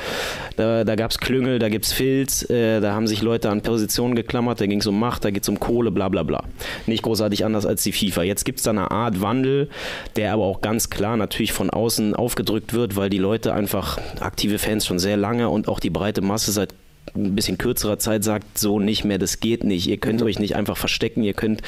da, 0.56 0.84
da 0.84 0.96
gab 0.96 1.12
es 1.12 1.20
Klüngel, 1.20 1.60
da 1.60 1.70
gibt 1.70 1.86
es 1.86 1.94
Filz, 1.94 2.50
äh, 2.50 2.80
da 2.82 2.94
haben 2.94 3.08
sich 3.08 3.22
Leute 3.22 3.50
an 3.50 3.62
Positionen 3.62 4.16
geklammert, 4.16 4.62
da 4.62 4.66
ging 4.66 4.80
es 4.80 4.88
um 4.88 5.00
Macht, 5.00 5.26
da 5.26 5.32
geht 5.32 5.44
es 5.44 5.50
um 5.50 5.60
Kohle, 5.60 5.92
bla 5.92 6.10
bla 6.10 6.24
bla. 6.24 6.44
Nicht 6.86 7.04
großartig 7.04 7.46
anders 7.46 7.66
als 7.66 7.84
die 7.84 7.92
FIFA. 7.92 8.24
Jetzt 8.24 8.46
gibt 8.46 8.60
es 8.60 8.64
da 8.64 8.72
eine 8.72 8.92
Art 8.92 9.22
Wandel, 9.22 9.70
der 10.16 10.34
aber 10.34 10.44
auch 10.44 10.62
ganz 10.62 10.90
klar 10.90 11.18
natürlich 11.18 11.54
von 11.54 11.70
außen 11.70 12.16
aufgedrückt 12.16 12.74
wird, 12.74 12.96
weil 12.96 13.10
die 13.10 13.18
Leute 13.18 13.54
einfach 13.54 14.00
aktive 14.20 14.60
Fans 14.60 14.86
schon 14.86 15.00
sehr 15.00 15.18
lange 15.18 15.50
und 15.50 15.68
auch 15.68 15.80
die 15.80 15.90
breite 15.90 16.22
Masse 16.22 16.52
seit 16.52 16.74
ein 17.16 17.36
bisschen 17.36 17.58
kürzerer 17.58 17.98
Zeit 18.00 18.24
sagt, 18.24 18.58
so 18.58 18.80
nicht 18.80 19.06
mehr, 19.06 19.18
das 19.18 19.40
geht 19.40 19.64
nicht. 19.64 19.88
Ihr 19.88 19.98
könnt 19.98 20.22
euch 20.22 20.40
nicht 20.40 20.56
einfach 20.56 20.78
verstecken, 20.78 21.24
ihr 21.24 21.34
könnt 21.34 21.62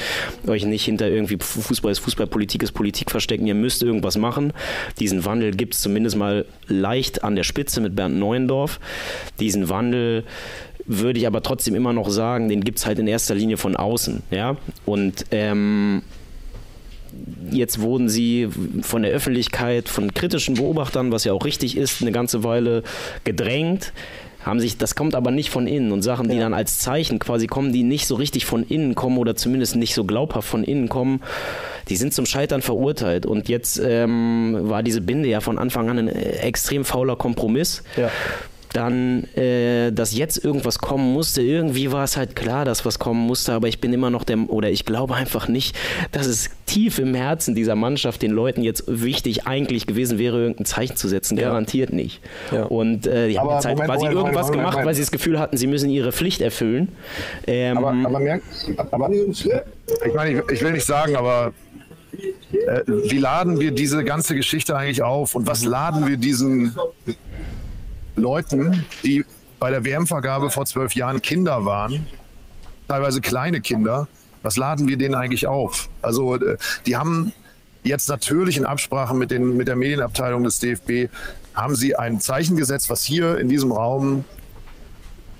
euch 0.46 0.64
nicht 0.64 0.84
hinter 0.84 1.08
irgendwie 1.08 1.38
Fußball 1.40 1.92
ist 1.92 2.00
Fußball, 2.00 2.26
Politik 2.26 2.62
ist 2.62 2.72
Politik 2.72 3.10
verstecken, 3.10 3.46
ihr 3.46 3.54
müsst 3.54 3.82
irgendwas 3.82 4.16
machen. 4.16 4.52
Diesen 4.98 5.24
Wandel 5.24 5.52
gibt 5.52 5.74
es 5.74 5.80
zumindest 5.80 6.16
mal 6.16 6.44
leicht 6.66 7.24
an 7.24 7.36
der 7.36 7.44
Spitze 7.44 7.80
mit 7.80 7.96
Bernd 7.96 8.16
Neuendorf. 8.16 8.80
Diesen 9.40 9.68
Wandel 9.68 10.24
würde 10.84 11.18
ich 11.18 11.26
aber 11.26 11.42
trotzdem 11.42 11.74
immer 11.74 11.92
noch 11.92 12.08
sagen, 12.08 12.48
den 12.48 12.64
gibt 12.64 12.78
es 12.78 12.86
halt 12.86 12.98
in 12.98 13.06
erster 13.06 13.34
Linie 13.34 13.56
von 13.56 13.76
außen. 13.76 14.22
Ja? 14.30 14.56
Und 14.86 15.26
ähm, 15.30 16.02
jetzt 17.50 17.80
wurden 17.80 18.08
sie 18.08 18.48
von 18.82 19.02
der 19.02 19.12
Öffentlichkeit, 19.12 19.88
von 19.88 20.14
kritischen 20.14 20.54
Beobachtern, 20.54 21.12
was 21.12 21.24
ja 21.24 21.32
auch 21.32 21.44
richtig 21.44 21.76
ist, 21.76 22.00
eine 22.00 22.12
ganze 22.12 22.42
Weile 22.44 22.82
gedrängt 23.24 23.92
haben 24.48 24.60
sich, 24.60 24.78
das 24.78 24.94
kommt 24.94 25.14
aber 25.14 25.30
nicht 25.30 25.50
von 25.50 25.66
innen 25.66 25.92
und 25.92 26.02
Sachen, 26.02 26.28
die 26.28 26.36
ja. 26.36 26.42
dann 26.42 26.54
als 26.54 26.80
Zeichen 26.80 27.18
quasi 27.18 27.46
kommen, 27.46 27.72
die 27.72 27.82
nicht 27.82 28.06
so 28.06 28.14
richtig 28.14 28.46
von 28.46 28.62
innen 28.64 28.94
kommen 28.94 29.18
oder 29.18 29.36
zumindest 29.36 29.76
nicht 29.76 29.94
so 29.94 30.04
glaubhaft 30.04 30.48
von 30.48 30.64
innen 30.64 30.88
kommen, 30.88 31.22
die 31.88 31.96
sind 31.96 32.12
zum 32.12 32.26
Scheitern 32.26 32.62
verurteilt. 32.62 33.26
Und 33.26 33.48
jetzt 33.48 33.80
ähm, 33.84 34.56
war 34.62 34.82
diese 34.82 35.00
Binde 35.00 35.28
ja 35.28 35.40
von 35.40 35.58
Anfang 35.58 35.88
an 35.88 35.98
ein 35.98 36.08
äh, 36.08 36.38
extrem 36.38 36.84
fauler 36.84 37.16
Kompromiss. 37.16 37.82
Ja 37.96 38.10
dann, 38.72 39.24
äh, 39.34 39.92
dass 39.92 40.16
jetzt 40.16 40.42
irgendwas 40.44 40.78
kommen 40.78 41.12
musste. 41.12 41.42
Irgendwie 41.42 41.90
war 41.92 42.04
es 42.04 42.16
halt 42.16 42.36
klar, 42.36 42.64
dass 42.64 42.84
was 42.84 42.98
kommen 42.98 43.26
musste, 43.26 43.52
aber 43.52 43.68
ich 43.68 43.80
bin 43.80 43.92
immer 43.92 44.10
noch 44.10 44.24
der, 44.24 44.38
oder 44.48 44.70
ich 44.70 44.84
glaube 44.84 45.14
einfach 45.14 45.48
nicht, 45.48 45.76
dass 46.12 46.26
es 46.26 46.50
tief 46.66 46.98
im 46.98 47.14
Herzen 47.14 47.54
dieser 47.54 47.74
Mannschaft 47.74 48.22
den 48.22 48.30
Leuten 48.30 48.62
jetzt 48.62 48.84
wichtig 48.86 49.46
eigentlich 49.46 49.86
gewesen 49.86 50.18
wäre, 50.18 50.38
irgendein 50.38 50.66
Zeichen 50.66 50.96
zu 50.96 51.08
setzen. 51.08 51.36
Ja. 51.38 51.48
Garantiert 51.48 51.92
nicht. 51.92 52.20
Ja. 52.52 52.64
Und 52.64 53.06
äh, 53.06 53.28
die 53.28 53.38
aber 53.38 53.50
haben 53.50 53.56
jetzt 53.56 53.66
halt 53.66 53.76
Moment, 53.76 53.90
quasi 53.90 54.04
Moment, 54.06 54.18
irgendwas 54.18 54.46
Moment, 54.48 54.70
gemacht, 54.70 54.86
weil 54.86 54.94
sie 54.94 55.02
das 55.02 55.10
Gefühl 55.10 55.38
hatten, 55.38 55.56
sie 55.56 55.66
müssen 55.66 55.90
ihre 55.90 56.12
Pflicht 56.12 56.40
erfüllen. 56.40 56.88
Ähm, 57.46 57.78
aber, 57.78 57.94
aber, 58.04 58.20
merkt, 58.20 58.44
aber 58.90 59.10
ich 59.10 60.14
meine, 60.14 60.30
ich, 60.30 60.50
ich 60.52 60.62
will 60.62 60.72
nicht 60.72 60.84
sagen, 60.84 61.16
aber 61.16 61.52
äh, 62.52 62.82
wie 62.86 63.18
laden 63.18 63.60
wir 63.60 63.70
diese 63.70 64.04
ganze 64.04 64.34
Geschichte 64.34 64.76
eigentlich 64.76 65.02
auf 65.02 65.34
und 65.34 65.46
was 65.46 65.64
laden 65.64 66.06
wir 66.06 66.16
diesen 66.16 66.74
Leuten, 68.18 68.84
die 69.02 69.24
bei 69.58 69.70
der 69.70 69.84
WM-Vergabe 69.84 70.50
vor 70.50 70.66
zwölf 70.66 70.94
Jahren 70.94 71.22
Kinder 71.22 71.64
waren, 71.64 72.06
teilweise 72.86 73.20
kleine 73.20 73.60
Kinder, 73.60 74.08
was 74.42 74.56
laden 74.56 74.88
wir 74.88 74.96
denen 74.96 75.14
eigentlich 75.14 75.46
auf? 75.46 75.88
Also 76.02 76.36
äh, 76.36 76.56
die 76.86 76.96
haben 76.96 77.32
jetzt 77.82 78.08
natürlich 78.08 78.56
in 78.56 78.64
Absprache 78.64 79.14
mit, 79.14 79.30
den, 79.30 79.56
mit 79.56 79.68
der 79.68 79.76
Medienabteilung 79.76 80.44
des 80.44 80.58
DFB, 80.60 81.10
haben 81.54 81.74
sie 81.74 81.96
ein 81.96 82.20
Zeichen 82.20 82.56
gesetzt, 82.56 82.90
was 82.90 83.04
hier 83.04 83.38
in 83.38 83.48
diesem 83.48 83.72
Raum 83.72 84.24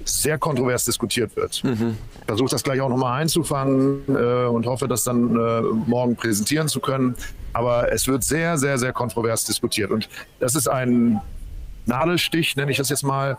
sehr 0.05 0.39
kontrovers 0.39 0.85
diskutiert 0.85 1.37
wird. 1.37 1.63
Mhm. 1.65 1.97
Ich 2.21 2.27
versuche 2.27 2.51
das 2.51 2.63
gleich 2.63 2.81
auch 2.81 2.89
nochmal 2.89 3.21
einzufangen 3.21 4.03
äh, 4.09 4.47
und 4.47 4.67
hoffe, 4.67 4.89
das 4.89 5.05
dann 5.05 5.37
äh, 5.37 5.61
morgen 5.87 6.17
präsentieren 6.17 6.69
zu 6.69 6.81
können. 6.81 7.15
Aber 7.53 7.93
es 7.93 8.07
wird 8.07 8.25
sehr, 8.25 8.59
sehr, 8.59 8.79
sehr 8.79 8.93
kontrovers 8.93 9.45
diskutiert. 9.45 9.91
Und 9.91 10.09
das 10.41 10.55
ist 10.55 10.69
ein 10.69 11.21
Nadelstich, 11.89 12.57
nenne 12.57 12.71
ich 12.71 12.77
das 12.77 12.89
jetzt 12.89 13.03
mal, 13.03 13.37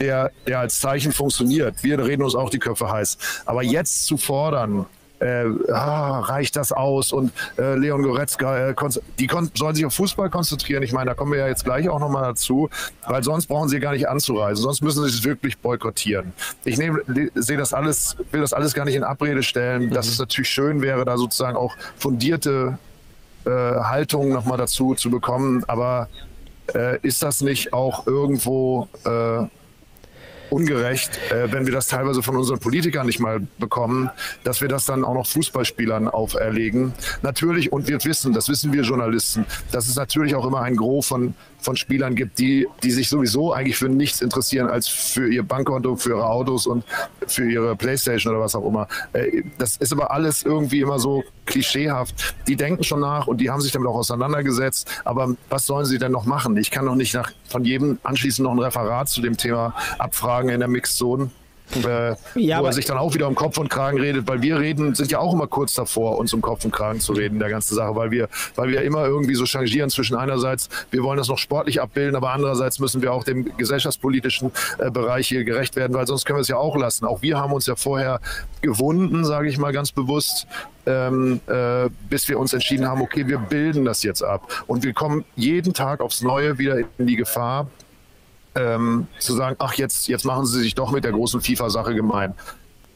der, 0.00 0.30
der 0.46 0.60
als 0.60 0.80
Zeichen 0.80 1.12
funktioniert. 1.12 1.82
Wir 1.82 1.98
reden 1.98 2.22
uns 2.22 2.34
auch 2.34 2.50
die 2.50 2.58
Köpfe 2.58 2.90
heiß. 2.90 3.18
Aber 3.46 3.62
jetzt 3.62 4.06
zu 4.06 4.16
fordern, 4.16 4.86
äh, 5.20 5.44
ah, 5.72 6.20
reicht 6.20 6.56
das 6.56 6.72
aus? 6.72 7.12
Und 7.12 7.32
äh, 7.58 7.74
Leon 7.74 8.02
Goretzka, 8.02 8.68
äh, 8.68 8.74
die 9.18 9.28
sollen 9.54 9.74
sich 9.74 9.84
auf 9.84 9.94
Fußball 9.94 10.30
konzentrieren. 10.30 10.82
Ich 10.82 10.92
meine, 10.92 11.06
da 11.06 11.14
kommen 11.14 11.32
wir 11.32 11.40
ja 11.40 11.48
jetzt 11.48 11.64
gleich 11.64 11.88
auch 11.88 11.98
nochmal 11.98 12.22
dazu, 12.22 12.70
weil 13.06 13.22
sonst 13.24 13.46
brauchen 13.46 13.68
sie 13.68 13.80
gar 13.80 13.92
nicht 13.92 14.08
anzureisen, 14.08 14.62
sonst 14.62 14.82
müssen 14.82 15.02
sie 15.04 15.10
es 15.10 15.24
wirklich 15.24 15.58
boykottieren. 15.58 16.32
Ich 16.64 16.76
sehe 16.76 17.56
das 17.56 17.74
alles, 17.74 18.16
will 18.30 18.40
das 18.40 18.52
alles 18.52 18.74
gar 18.74 18.84
nicht 18.84 18.94
in 18.94 19.04
Abrede 19.04 19.42
stellen, 19.42 19.86
mhm. 19.86 19.90
dass 19.90 20.06
es 20.06 20.18
natürlich 20.18 20.50
schön 20.50 20.82
wäre, 20.82 21.04
da 21.04 21.16
sozusagen 21.16 21.56
auch 21.56 21.74
fundierte 21.96 22.78
äh, 23.44 23.50
Haltungen 23.50 24.32
nochmal 24.32 24.58
dazu 24.58 24.94
zu 24.94 25.10
bekommen, 25.10 25.64
aber 25.66 26.08
äh, 26.74 26.98
ist 27.02 27.22
das 27.22 27.40
nicht 27.40 27.72
auch 27.72 28.06
irgendwo 28.06 28.88
äh, 29.04 29.46
ungerecht, 30.50 31.18
äh, 31.30 31.52
wenn 31.52 31.66
wir 31.66 31.72
das 31.72 31.88
teilweise 31.88 32.22
von 32.22 32.36
unseren 32.36 32.58
Politikern 32.58 33.06
nicht 33.06 33.20
mal 33.20 33.40
bekommen, 33.58 34.10
dass 34.44 34.60
wir 34.60 34.68
das 34.68 34.86
dann 34.86 35.04
auch 35.04 35.14
noch 35.14 35.26
Fußballspielern 35.26 36.08
auferlegen. 36.08 36.92
Natürlich, 37.22 37.72
und 37.72 37.88
wir 37.88 38.02
wissen, 38.04 38.32
das 38.32 38.48
wissen 38.48 38.72
wir 38.72 38.82
Journalisten, 38.82 39.46
dass 39.72 39.88
es 39.88 39.96
natürlich 39.96 40.34
auch 40.34 40.46
immer 40.46 40.62
ein 40.62 40.76
Gros 40.76 41.08
von, 41.08 41.34
von 41.60 41.76
Spielern 41.76 42.14
gibt, 42.14 42.38
die, 42.38 42.66
die 42.82 42.90
sich 42.90 43.08
sowieso 43.08 43.52
eigentlich 43.52 43.76
für 43.76 43.88
nichts 43.88 44.20
interessieren 44.20 44.68
als 44.68 44.88
für 44.88 45.28
ihr 45.28 45.42
Bankkonto, 45.42 45.96
für 45.96 46.10
ihre 46.10 46.26
Autos 46.26 46.66
und 46.66 46.84
für 47.26 47.50
ihre 47.50 47.76
Playstation 47.76 48.34
oder 48.34 48.42
was 48.42 48.54
auch 48.54 48.66
immer. 48.66 48.88
Äh, 49.12 49.42
das 49.58 49.76
ist 49.76 49.92
aber 49.92 50.10
alles 50.10 50.42
irgendwie 50.42 50.80
immer 50.80 50.98
so 50.98 51.24
klischeehaft. 51.46 52.34
Die 52.46 52.56
denken 52.56 52.84
schon 52.84 53.00
nach 53.00 53.26
und 53.26 53.40
die 53.40 53.50
haben 53.50 53.60
sich 53.60 53.72
damit 53.72 53.88
auch 53.88 53.96
auseinandergesetzt. 53.96 54.88
Aber 55.04 55.34
was 55.48 55.66
sollen 55.66 55.86
sie 55.86 55.98
denn 55.98 56.12
noch 56.12 56.26
machen? 56.26 56.56
Ich 56.56 56.70
kann 56.70 56.86
doch 56.86 56.94
nicht 56.94 57.14
nach, 57.14 57.32
von 57.48 57.64
jedem 57.64 57.98
anschließend 58.02 58.44
noch 58.44 58.52
ein 58.52 58.58
Referat 58.58 59.08
zu 59.08 59.20
dem 59.20 59.36
Thema 59.36 59.74
abfragen 59.98 60.50
in 60.50 60.60
der 60.60 60.68
Mixzone. 60.68 61.30
Äh, 61.76 62.14
ja, 62.34 62.60
wo 62.60 62.66
er 62.66 62.72
sich 62.72 62.86
dann 62.86 62.98
auch 62.98 63.14
wieder 63.14 63.28
um 63.28 63.34
Kopf 63.34 63.58
und 63.58 63.68
Kragen 63.68 64.00
redet, 64.00 64.26
weil 64.26 64.42
wir 64.42 64.58
reden, 64.58 64.94
sind 64.94 65.10
ja 65.10 65.18
auch 65.18 65.32
immer 65.32 65.46
kurz 65.46 65.74
davor, 65.74 66.18
uns 66.18 66.32
um 66.32 66.40
Kopf 66.40 66.64
und 66.64 66.72
Kragen 66.72 67.00
zu 67.00 67.12
reden, 67.12 67.38
der 67.38 67.50
ganze 67.50 67.74
Sache, 67.74 67.94
weil 67.94 68.10
wir, 68.10 68.28
weil 68.54 68.70
wir 68.70 68.82
immer 68.82 69.04
irgendwie 69.06 69.34
so 69.34 69.44
changieren 69.44 69.90
zwischen 69.90 70.16
einerseits, 70.16 70.68
wir 70.90 71.02
wollen 71.02 71.18
das 71.18 71.28
noch 71.28 71.38
sportlich 71.38 71.80
abbilden, 71.80 72.16
aber 72.16 72.30
andererseits 72.30 72.78
müssen 72.78 73.02
wir 73.02 73.12
auch 73.12 73.24
dem 73.24 73.56
gesellschaftspolitischen 73.56 74.50
äh, 74.78 74.90
Bereich 74.90 75.28
hier 75.28 75.44
gerecht 75.44 75.76
werden, 75.76 75.94
weil 75.94 76.06
sonst 76.06 76.24
können 76.24 76.38
wir 76.38 76.42
es 76.42 76.48
ja 76.48 76.56
auch 76.56 76.76
lassen. 76.76 77.04
Auch 77.04 77.22
wir 77.22 77.38
haben 77.38 77.52
uns 77.52 77.66
ja 77.66 77.76
vorher 77.76 78.20
gewunden, 78.62 79.24
sage 79.24 79.48
ich 79.48 79.58
mal 79.58 79.72
ganz 79.72 79.92
bewusst, 79.92 80.46
ähm, 80.86 81.40
äh, 81.46 81.88
bis 82.08 82.28
wir 82.28 82.38
uns 82.38 82.52
entschieden 82.52 82.88
haben, 82.88 83.02
okay, 83.02 83.26
wir 83.26 83.38
bilden 83.38 83.84
das 83.84 84.02
jetzt 84.02 84.22
ab. 84.22 84.48
Und 84.66 84.84
wir 84.84 84.94
kommen 84.94 85.24
jeden 85.36 85.74
Tag 85.74 86.00
aufs 86.00 86.22
Neue 86.22 86.58
wieder 86.58 86.78
in 86.98 87.06
die 87.06 87.16
Gefahr, 87.16 87.68
ähm, 88.58 89.06
zu 89.18 89.34
sagen, 89.34 89.56
ach 89.58 89.74
jetzt, 89.74 90.08
jetzt 90.08 90.24
machen 90.24 90.46
sie 90.46 90.60
sich 90.60 90.74
doch 90.74 90.90
mit 90.90 91.04
der 91.04 91.12
großen 91.12 91.40
FIFA-Sache 91.40 91.94
gemein. 91.94 92.34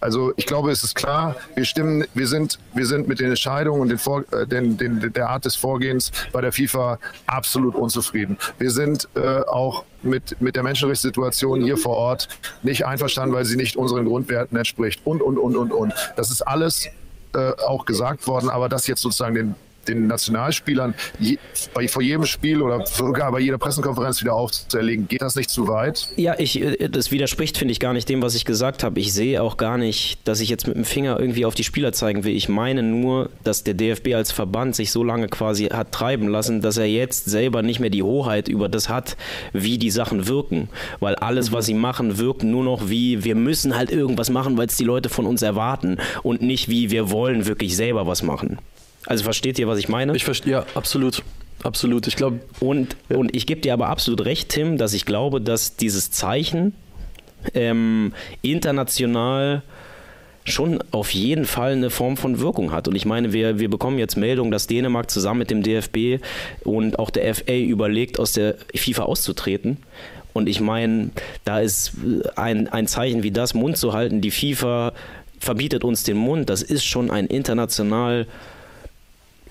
Also 0.01 0.33
ich 0.37 0.47
glaube, 0.47 0.73
es 0.73 0.83
ist 0.83 0.97
klar, 0.97 1.37
wir 1.55 1.65
stimmen, 1.65 2.05
wir 2.13 2.27
sind, 2.27 2.59
wir 2.75 2.87
sind 2.87 3.07
mit 3.07 3.21
den 3.21 3.29
Entscheidungen 3.29 3.81
und 3.81 3.89
den 3.89 3.99
Vor, 3.99 4.25
äh, 4.33 4.49
den, 4.49 4.77
den, 4.77 5.13
der 5.13 5.29
Art 5.29 5.45
des 5.45 5.55
Vorgehens 5.55 6.11
bei 6.33 6.41
der 6.41 6.51
FIFA 6.51 6.99
absolut 7.29 7.77
unzufrieden. 7.77 8.37
Wir 8.59 8.73
sind 8.73 9.09
äh, 9.15 9.43
auch 9.43 9.85
mit, 10.03 10.41
mit 10.41 10.57
der 10.57 10.65
Menschenrechtssituation 10.65 11.63
hier 11.63 11.77
vor 11.77 11.97
Ort 11.97 12.29
nicht 12.65 12.85
einverstanden, 12.85 13.33
weil 13.33 13.45
sie 13.45 13.57
nicht 13.57 13.77
unseren 13.77 14.05
Grundwerten 14.05 14.59
entspricht 14.59 15.01
und, 15.05 15.23
und, 15.23 15.39
und, 15.39 15.57
und, 15.57 15.71
und. 15.71 15.95
Das 16.17 16.33
ist 16.33 16.43
alles 16.43 16.89
äh, 17.35 17.53
auch 17.69 17.85
gesagt 17.85 18.27
worden, 18.27 18.51
aber 18.51 18.69
das 18.69 18.89
jetzt 18.89 19.03
sozusagen 19.03 19.37
den 19.37 19.55
den 19.89 20.07
Nationalspielern 20.07 20.95
je, 21.19 21.39
bei, 21.75 21.89
vor 21.89 22.03
jedem 22.03 22.25
Spiel 22.25 22.63
oder 22.63 22.85
sogar 22.87 23.33
bei 23.33 23.41
jeder 23.41 23.59
Pressekonferenz 23.59 24.21
wieder 24.23 24.35
aufzuerlegen. 24.35 25.09
Geht 25.09 25.23
das 25.23 25.37
nicht 25.37 25.51
zu 25.51 25.69
weit? 25.69 26.09
Ja, 26.17 26.35
ich, 26.39 26.61
äh, 26.61 26.89
das 26.89 27.11
widerspricht, 27.11 27.59
finde 27.59 27.73
ich, 27.73 27.81
gar 27.81 27.93
nicht 27.93 28.09
dem, 28.09 28.23
was 28.23 28.35
ich 28.35 28.45
gesagt 28.45 28.85
habe. 28.85 29.01
Ich 29.01 29.13
sehe 29.13 29.43
auch 29.43 29.57
gar 29.57 29.79
nicht, 29.79 30.19
dass 30.25 30.41
ich 30.41 30.49
jetzt 30.49 30.67
mit 30.67 30.77
dem 30.77 30.85
Finger 30.85 31.19
irgendwie 31.19 31.45
auf 31.45 31.55
die 31.55 31.65
Spieler 31.65 31.93
zeigen 31.93 32.25
will. 32.25 32.35
Ich 32.35 32.49
meine 32.49 32.83
nur, 32.83 33.31
dass 33.45 33.65
der 33.65 33.75
DFB 33.75 34.15
als 34.15 34.33
Verband 34.33 34.77
sich 34.77 34.91
so 34.91 35.05
lange 35.05 35.29
quasi 35.29 35.67
hat 35.67 35.93
treiben 35.93 36.29
lassen, 36.29 36.61
dass 36.61 36.77
er 36.77 36.87
jetzt 36.87 37.27
selber 37.27 37.63
nicht 37.63 37.81
mehr 37.81 37.91
die 37.91 38.03
Hoheit 38.03 38.49
über 38.49 38.69
das 38.69 38.89
hat, 38.89 39.17
wie 39.53 39.79
die 39.79 39.91
Sachen 39.91 40.27
wirken. 40.27 40.69
Weil 41.01 41.15
alles, 41.17 41.53
was 41.53 41.67
sie 41.67 41.75
machen, 41.75 42.19
wirkt 42.19 42.43
nur 42.43 42.65
noch 42.65 42.89
wie, 42.89 43.25
wir 43.25 43.35
müssen 43.35 43.77
halt 43.77 43.91
irgendwas 43.91 44.31
machen, 44.31 44.57
weil 44.57 44.67
es 44.67 44.77
die 44.77 44.85
Leute 44.85 45.09
von 45.09 45.27
uns 45.27 45.43
erwarten 45.43 45.99
und 46.23 46.43
nicht 46.43 46.69
wie, 46.69 46.91
wir 46.91 47.11
wollen 47.11 47.47
wirklich 47.47 47.77
selber 47.77 48.07
was 48.07 48.23
machen. 48.23 48.59
Also 49.07 49.25
versteht 49.25 49.59
ihr, 49.59 49.69
was 49.69 49.79
ich 49.79 49.89
meine? 49.89 50.15
Ich 50.15 50.25
verstehe, 50.25 50.53
ja, 50.53 50.67
absolut. 50.75 51.23
Absolut, 51.63 52.09
ich 52.09 52.17
glaube. 52.17 52.41
Und, 52.61 52.97
ja. 53.09 53.17
und 53.17 53.35
ich 53.37 53.47
gebe 53.47 53.61
dir 53.61 53.73
aber 53.73 53.89
absolut 53.89 54.25
recht, 54.25 54.49
Tim, 54.49 54.79
dass 54.79 54.95
ich 54.95 55.07
glaube, 55.07 55.41
dass 55.41 55.77
dieses 55.77 56.11
Zeichen 56.11 56.75
ähm, 57.55 58.13
international 58.43 59.63
schon 60.45 60.83
auf 60.91 61.15
jeden 61.15 61.45
Fall 61.45 61.73
eine 61.73 61.91
Form 61.91 62.17
von 62.17 62.41
Wirkung 62.41 62.73
hat. 62.73 62.89
Und 62.89 62.97
ich 62.97 63.05
meine, 63.05 63.33
wir, 63.33 63.61
wir 63.61 63.71
bekommen 63.71 63.99
jetzt 63.99 64.17
Meldung, 64.17 64.51
dass 64.51 64.67
Dänemark 64.67 65.11
zusammen 65.11 65.39
mit 65.41 65.51
dem 65.51 65.63
DFB 65.63 66.21
und 66.65 66.99
auch 66.99 67.11
der 67.11 67.33
FA 67.35 67.55
überlegt, 67.55 68.19
aus 68.19 68.33
der 68.33 68.57
FIFA 68.75 69.05
auszutreten. 69.05 69.77
Und 70.33 70.49
ich 70.49 70.61
meine, 70.61 71.11
da 71.45 71.61
ist 71.61 71.93
ein, 72.35 72.67
ein 72.69 72.87
Zeichen 72.89 73.23
wie 73.23 73.31
das, 73.31 73.55
Mund 73.55 73.77
zu 73.77 73.93
halten, 73.93 74.21
die 74.21 74.31
FIFA 74.31 74.95
verbietet 75.39 75.85
uns 75.85 76.05
den 76.05 76.17
Mund, 76.17 76.49
das 76.49 76.63
ist 76.63 76.85
schon 76.85 77.11
ein 77.11 77.27
international 77.27 78.27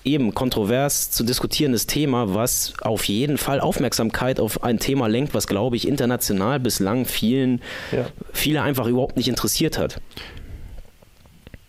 eben 0.04 0.34
kontrovers 0.34 1.10
zu 1.10 1.24
diskutierendes 1.24 1.86
Thema, 1.86 2.34
was 2.34 2.74
auf 2.82 3.04
jeden 3.04 3.38
Fall 3.38 3.60
Aufmerksamkeit 3.60 4.40
auf 4.40 4.64
ein 4.64 4.78
Thema 4.78 5.06
lenkt, 5.06 5.34
was, 5.34 5.46
glaube 5.46 5.76
ich, 5.76 5.86
international 5.86 6.60
bislang 6.60 7.04
vielen, 7.04 7.60
ja. 7.92 8.06
viele 8.32 8.62
einfach 8.62 8.86
überhaupt 8.86 9.16
nicht 9.16 9.28
interessiert 9.28 9.78
hat 9.78 10.00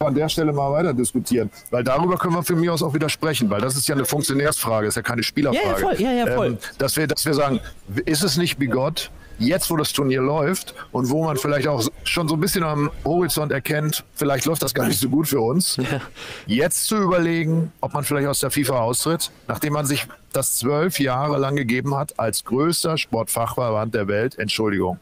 an 0.06 0.16
der 0.16 0.30
Stelle 0.30 0.52
mal 0.52 0.72
weiter 0.72 0.94
diskutieren, 0.94 1.50
weil 1.72 1.84
darüber 1.84 2.18
können 2.18 2.36
wir 2.36 2.44
für 2.44 2.56
mich 2.56 2.70
aus 2.70 2.84
auch 2.84 2.94
wieder 2.94 3.10
sprechen, 3.10 3.50
weil 3.50 3.62
das 3.62 3.76
ist 3.76 3.88
ja 3.88 3.96
eine 3.96 4.06
Funktionärsfrage, 4.06 4.88
ist 4.88 4.96
ja 4.96 5.02
keine 5.02 5.24
Spielerfrage. 5.24 5.66
Ja, 5.66 5.72
ja, 5.72 5.78
voll. 5.78 6.02
Ja, 6.02 6.12
ja, 6.12 6.36
voll. 6.36 6.48
Ähm, 6.48 6.58
dass, 6.78 6.98
wir, 6.98 7.08
dass 7.08 7.26
wir 7.26 7.34
sagen, 7.34 7.60
ist 8.06 8.24
es 8.24 8.38
nicht 8.38 8.58
bigott, 8.58 9.12
jetzt, 9.40 9.70
wo 9.70 9.78
das 9.78 9.94
Turnier 9.94 10.22
läuft 10.22 10.74
und 10.92 11.10
wo 11.10 11.24
man 11.24 11.38
vielleicht 11.38 11.68
auch 11.68 11.88
schon 12.04 12.28
so 12.28 12.36
ein 12.36 12.40
bisschen 12.40 12.64
am 12.64 12.92
Horizont 13.06 13.52
erkennt, 13.52 14.04
vielleicht 14.14 14.46
läuft 14.46 14.64
das 14.64 14.74
gar 14.74 14.88
nicht 14.88 15.00
so 15.00 15.10
gut 15.10 15.28
für 15.28 15.42
uns, 15.42 15.78
ja. 15.78 16.02
jetzt 16.48 16.86
zu 16.86 16.98
überlegen, 16.98 17.72
ob 17.82 17.94
man 17.94 18.04
vielleicht 18.04 18.28
aus 18.28 18.40
der 18.40 18.52
FIFA 18.52 18.82
austritt, 18.82 19.32
nachdem 19.48 19.74
man 19.74 19.86
sich 19.86 20.08
das 20.32 20.58
zwölf 20.58 21.00
Jahre 21.00 21.38
lang 21.38 21.56
gegeben 21.56 21.96
hat 21.96 22.20
als 22.20 22.44
größter 22.44 22.98
Sportfachverband 22.98 23.94
der 23.94 24.08
Welt. 24.08 24.38
Entschuldigung. 24.38 25.00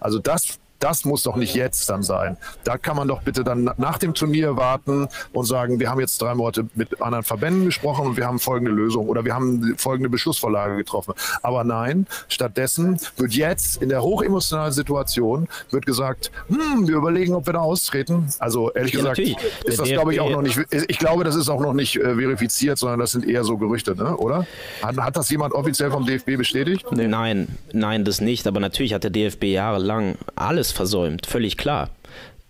Also 0.00 0.18
das 0.18 0.58
das 0.78 1.04
muss 1.04 1.22
doch 1.22 1.36
nicht 1.36 1.54
jetzt 1.54 1.88
dann 1.90 2.02
sein. 2.02 2.36
Da 2.64 2.78
kann 2.78 2.96
man 2.96 3.08
doch 3.08 3.22
bitte 3.22 3.44
dann 3.44 3.70
nach 3.76 3.98
dem 3.98 4.14
Turnier 4.14 4.56
warten 4.56 5.08
und 5.32 5.44
sagen, 5.44 5.80
wir 5.80 5.90
haben 5.90 6.00
jetzt 6.00 6.20
drei 6.20 6.34
Monate 6.34 6.66
mit 6.74 7.00
anderen 7.02 7.24
Verbänden 7.24 7.66
gesprochen 7.66 8.06
und 8.06 8.16
wir 8.16 8.26
haben 8.26 8.38
folgende 8.38 8.70
Lösung 8.70 9.08
oder 9.08 9.24
wir 9.24 9.34
haben 9.34 9.74
folgende 9.76 10.08
Beschlussvorlage 10.08 10.76
getroffen. 10.76 11.14
Aber 11.42 11.64
nein, 11.64 12.06
stattdessen 12.28 12.98
wird 13.16 13.32
jetzt 13.32 13.82
in 13.82 13.88
der 13.88 14.02
hochemotionalen 14.02 14.72
Situation 14.72 15.48
wird 15.70 15.86
gesagt, 15.86 16.30
hm, 16.48 16.86
wir 16.86 16.96
überlegen, 16.96 17.34
ob 17.34 17.46
wir 17.46 17.54
da 17.54 17.60
austreten. 17.60 18.28
Also 18.38 18.70
ehrlich 18.72 18.92
ja, 18.94 19.00
gesagt, 19.00 19.18
natürlich. 19.18 19.38
ist 19.64 19.80
das 19.80 19.88
glaube 19.88 20.14
ich 20.14 20.20
auch 20.20 20.30
noch 20.30 20.42
nicht, 20.42 20.58
ich 20.70 20.98
glaube, 20.98 21.24
das 21.24 21.34
ist 21.34 21.48
auch 21.48 21.60
noch 21.60 21.74
nicht 21.74 21.96
äh, 21.96 22.14
verifiziert, 22.14 22.78
sondern 22.78 23.00
das 23.00 23.12
sind 23.12 23.26
eher 23.26 23.44
so 23.44 23.56
Gerüchte, 23.56 23.96
ne? 23.96 24.16
oder? 24.16 24.46
Hat, 24.82 24.96
hat 24.96 25.16
das 25.16 25.30
jemand 25.30 25.54
offiziell 25.54 25.90
vom 25.90 26.06
DFB 26.06 26.36
bestätigt? 26.36 26.86
Nein, 26.90 27.48
nein, 27.72 28.04
das 28.04 28.20
nicht. 28.20 28.46
Aber 28.46 28.60
natürlich 28.60 28.94
hat 28.94 29.04
der 29.04 29.10
DFB 29.10 29.44
jahrelang 29.44 30.16
alles 30.36 30.67
alles 30.68 30.72
versäumt, 30.72 31.26
völlig 31.26 31.56
klar. 31.56 31.90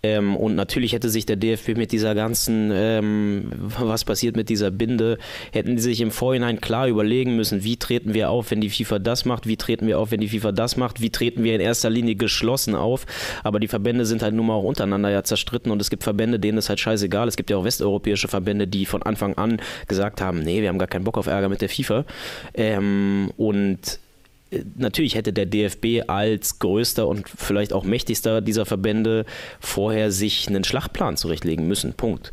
Ähm, 0.01 0.37
und 0.37 0.55
natürlich 0.55 0.93
hätte 0.93 1.09
sich 1.09 1.25
der 1.25 1.35
DFB 1.35 1.75
mit 1.75 1.91
dieser 1.91 2.15
ganzen, 2.15 2.71
ähm, 2.73 3.51
was 3.77 4.05
passiert 4.05 4.37
mit 4.37 4.47
dieser 4.47 4.71
Binde, 4.71 5.17
hätten 5.51 5.75
die 5.75 5.81
sich 5.81 5.99
im 5.99 6.11
Vorhinein 6.11 6.61
klar 6.61 6.87
überlegen 6.87 7.35
müssen, 7.35 7.65
wie 7.65 7.75
treten 7.75 8.13
wir 8.13 8.29
auf, 8.29 8.49
wenn 8.49 8.61
die 8.61 8.69
FIFA 8.69 8.99
das 8.99 9.25
macht, 9.25 9.45
wie 9.45 9.57
treten 9.57 9.87
wir 9.87 9.99
auf, 9.99 10.11
wenn 10.11 10.21
die 10.21 10.29
FIFA 10.29 10.53
das 10.53 10.77
macht, 10.77 11.01
wie 11.01 11.09
treten 11.09 11.43
wir 11.43 11.53
in 11.53 11.59
erster 11.59 11.89
Linie 11.89 12.15
geschlossen 12.15 12.75
auf. 12.75 13.05
Aber 13.43 13.59
die 13.59 13.67
Verbände 13.67 14.05
sind 14.05 14.21
halt 14.23 14.33
nun 14.33 14.45
mal 14.45 14.53
auch 14.53 14.63
untereinander 14.63 15.09
ja 15.09 15.23
zerstritten 15.23 15.69
und 15.69 15.81
es 15.81 15.89
gibt 15.89 16.03
Verbände, 16.03 16.39
denen 16.39 16.59
ist 16.59 16.69
halt 16.69 16.79
scheißegal. 16.79 17.27
Es 17.27 17.35
gibt 17.35 17.49
ja 17.49 17.57
auch 17.57 17.65
westeuropäische 17.65 18.29
Verbände, 18.29 18.67
die 18.67 18.85
von 18.85 19.03
Anfang 19.03 19.33
an 19.37 19.61
gesagt 19.89 20.21
haben, 20.21 20.39
nee, 20.39 20.61
wir 20.61 20.69
haben 20.69 20.79
gar 20.79 20.87
keinen 20.87 21.03
Bock 21.03 21.17
auf 21.17 21.27
Ärger 21.27 21.49
mit 21.49 21.59
der 21.59 21.67
FIFA. 21.67 22.05
Ähm, 22.53 23.31
und 23.35 23.99
natürlich 24.75 25.15
hätte 25.15 25.33
der 25.33 25.45
DFB 25.45 26.07
als 26.07 26.59
größter 26.59 27.07
und 27.07 27.27
vielleicht 27.29 27.73
auch 27.73 27.83
mächtigster 27.83 28.41
dieser 28.41 28.65
Verbände 28.65 29.25
vorher 29.59 30.11
sich 30.11 30.47
einen 30.47 30.63
Schlachtplan 30.63 31.17
zurechtlegen 31.17 31.67
müssen. 31.67 31.93
Punkt. 31.93 32.31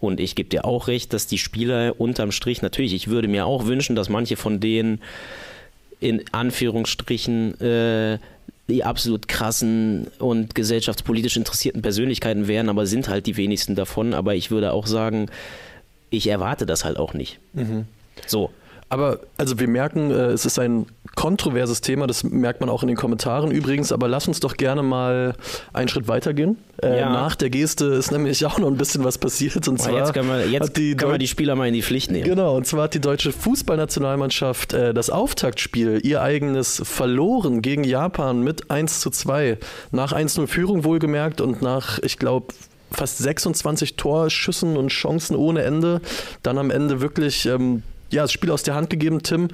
Und 0.00 0.20
ich 0.20 0.34
gebe 0.34 0.48
dir 0.48 0.64
auch 0.64 0.88
recht, 0.88 1.12
dass 1.12 1.26
die 1.26 1.38
Spieler 1.38 1.94
unterm 1.98 2.32
Strich, 2.32 2.62
natürlich, 2.62 2.94
ich 2.94 3.08
würde 3.08 3.28
mir 3.28 3.46
auch 3.46 3.66
wünschen, 3.66 3.96
dass 3.96 4.08
manche 4.08 4.36
von 4.36 4.60
denen 4.60 5.00
in 6.00 6.22
Anführungsstrichen 6.30 7.60
äh, 7.60 8.18
die 8.68 8.84
absolut 8.84 9.28
krassen 9.28 10.08
und 10.18 10.54
gesellschaftspolitisch 10.54 11.36
interessierten 11.36 11.82
Persönlichkeiten 11.82 12.46
wären, 12.46 12.68
aber 12.68 12.86
sind 12.86 13.08
halt 13.08 13.26
die 13.26 13.36
wenigsten 13.36 13.74
davon. 13.74 14.14
Aber 14.14 14.34
ich 14.34 14.50
würde 14.50 14.72
auch 14.72 14.86
sagen, 14.86 15.30
ich 16.10 16.28
erwarte 16.28 16.66
das 16.66 16.84
halt 16.84 16.98
auch 16.98 17.14
nicht. 17.14 17.40
Mhm. 17.54 17.86
So. 18.26 18.50
Aber 18.90 19.20
also 19.36 19.58
wir 19.58 19.68
merken, 19.68 20.10
äh, 20.10 20.28
es 20.28 20.46
ist 20.46 20.58
ein 20.58 20.86
kontroverses 21.14 21.80
Thema, 21.80 22.06
das 22.06 22.24
merkt 22.24 22.60
man 22.60 22.70
auch 22.70 22.82
in 22.82 22.88
den 22.88 22.96
Kommentaren 22.96 23.50
übrigens, 23.50 23.92
aber 23.92 24.08
lass 24.08 24.28
uns 24.28 24.40
doch 24.40 24.56
gerne 24.56 24.82
mal 24.82 25.34
einen 25.72 25.88
Schritt 25.88 26.08
weitergehen. 26.08 26.56
Äh, 26.82 27.00
ja. 27.00 27.10
Nach 27.10 27.34
der 27.34 27.50
Geste 27.50 27.86
ist 27.86 28.12
nämlich 28.12 28.46
auch 28.46 28.58
noch 28.58 28.68
ein 28.68 28.76
bisschen 28.76 29.04
was 29.04 29.18
passiert. 29.18 29.66
Und 29.68 29.80
zwar 29.80 29.94
jetzt 29.98 30.14
können, 30.14 30.28
wir, 30.28 30.48
jetzt 30.48 30.76
die, 30.76 30.94
können 30.94 31.12
wir 31.12 31.18
die 31.18 31.28
Spieler 31.28 31.54
mal 31.54 31.66
in 31.66 31.74
die 31.74 31.82
Pflicht 31.82 32.10
nehmen. 32.10 32.24
Genau, 32.24 32.56
und 32.56 32.66
zwar 32.66 32.84
hat 32.84 32.94
die 32.94 33.00
deutsche 33.00 33.32
Fußballnationalmannschaft 33.32 34.72
äh, 34.72 34.94
das 34.94 35.10
Auftaktspiel, 35.10 36.00
ihr 36.02 36.22
eigenes, 36.22 36.80
verloren 36.84 37.62
gegen 37.62 37.84
Japan 37.84 38.42
mit 38.42 38.70
1 38.70 39.00
zu 39.00 39.10
2. 39.10 39.58
Nach 39.90 40.12
1-0 40.12 40.46
Führung 40.46 40.84
wohlgemerkt 40.84 41.40
und 41.40 41.62
nach, 41.62 41.98
ich 41.98 42.18
glaube, 42.18 42.54
fast 42.90 43.18
26 43.18 43.96
Torschüssen 43.96 44.76
und 44.76 44.88
Chancen 44.88 45.36
ohne 45.36 45.62
Ende. 45.62 46.00
Dann 46.42 46.58
am 46.58 46.70
Ende 46.70 47.00
wirklich 47.00 47.46
ähm, 47.46 47.82
ja, 48.10 48.22
das 48.22 48.32
Spiel 48.32 48.50
aus 48.50 48.62
der 48.62 48.74
Hand 48.74 48.90
gegeben, 48.90 49.22
Tim. 49.22 49.48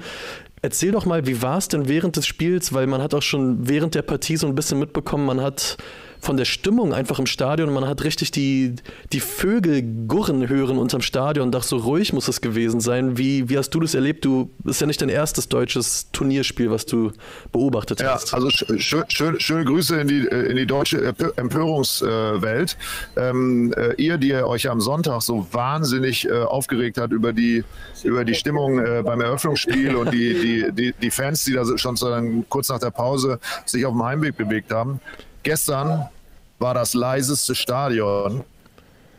Erzähl 0.61 0.91
doch 0.91 1.05
mal, 1.05 1.27
wie 1.27 1.41
war 1.41 1.57
es 1.57 1.67
denn 1.67 1.87
während 1.87 2.15
des 2.15 2.25
Spiels? 2.25 2.73
Weil 2.73 2.87
man 2.87 3.01
hat 3.01 3.13
auch 3.13 3.21
schon 3.21 3.67
während 3.67 3.93
der 3.93 4.01
Partie 4.01 4.37
so 4.37 4.47
ein 4.47 4.55
bisschen 4.55 4.79
mitbekommen, 4.79 5.25
man 5.25 5.41
hat 5.41 5.77
von 6.25 6.37
der 6.37 6.45
Stimmung 6.45 6.91
einfach 6.91 7.19
im 7.19 7.27
Stadion. 7.27 7.71
Man 7.71 7.87
hat 7.87 8.03
richtig 8.03 8.31
die, 8.31 8.75
die 9.13 9.19
Vögel 9.19 9.83
gurren 10.07 10.49
hören 10.49 10.79
unterm 10.79 11.01
Stadion. 11.01 11.51
Dachte, 11.51 11.67
so 11.67 11.77
ruhig 11.77 12.13
muss 12.13 12.27
es 12.27 12.41
gewesen 12.41 12.81
sein. 12.81 13.17
Wie, 13.19 13.47
wie 13.47 13.57
hast 13.59 13.69
du 13.69 13.79
das 13.79 13.93
erlebt? 13.93 14.25
Du 14.25 14.49
ist 14.63 14.81
ja 14.81 14.87
nicht 14.87 15.01
dein 15.01 15.09
erstes 15.09 15.47
deutsches 15.49 16.09
Turnierspiel, 16.11 16.71
was 16.71 16.87
du 16.87 17.11
beobachtet 17.51 18.01
ja, 18.01 18.15
hast. 18.15 18.33
Also 18.33 18.49
schön, 18.49 19.05
schön, 19.07 19.39
schöne 19.39 19.65
Grüße 19.65 20.01
in 20.01 20.07
die, 20.07 20.25
in 20.25 20.57
die 20.57 20.65
deutsche 20.65 21.13
Empörungswelt. 21.35 22.75
Ähm, 23.15 23.71
äh, 23.77 23.93
ihr, 24.01 24.17
die 24.17 24.33
euch 24.33 24.67
am 24.67 24.81
Sonntag 24.81 25.21
so 25.21 25.45
wahnsinnig 25.51 26.27
äh, 26.27 26.41
aufgeregt 26.41 26.97
hat 26.97 27.11
über 27.11 27.33
die, 27.33 27.63
über 28.03 28.25
die 28.25 28.33
Stimmung 28.33 28.79
äh, 28.79 29.03
beim 29.05 29.21
Eröffnungsspiel 29.21 29.95
und 29.95 30.11
die, 30.11 30.33
die, 30.33 30.71
die, 30.71 30.93
die 30.99 31.11
Fans, 31.11 31.45
die 31.45 31.53
da 31.53 31.63
schon 31.77 32.45
kurz 32.49 32.69
nach 32.69 32.79
der 32.79 32.89
Pause 32.89 33.39
sich 33.67 33.85
auf 33.85 33.93
dem 33.93 34.03
Heimweg 34.03 34.35
bewegt 34.35 34.71
haben. 34.71 34.99
Gestern 35.43 36.09
war 36.59 36.73
das 36.73 36.93
leiseste 36.93 37.55
Stadion, 37.55 38.43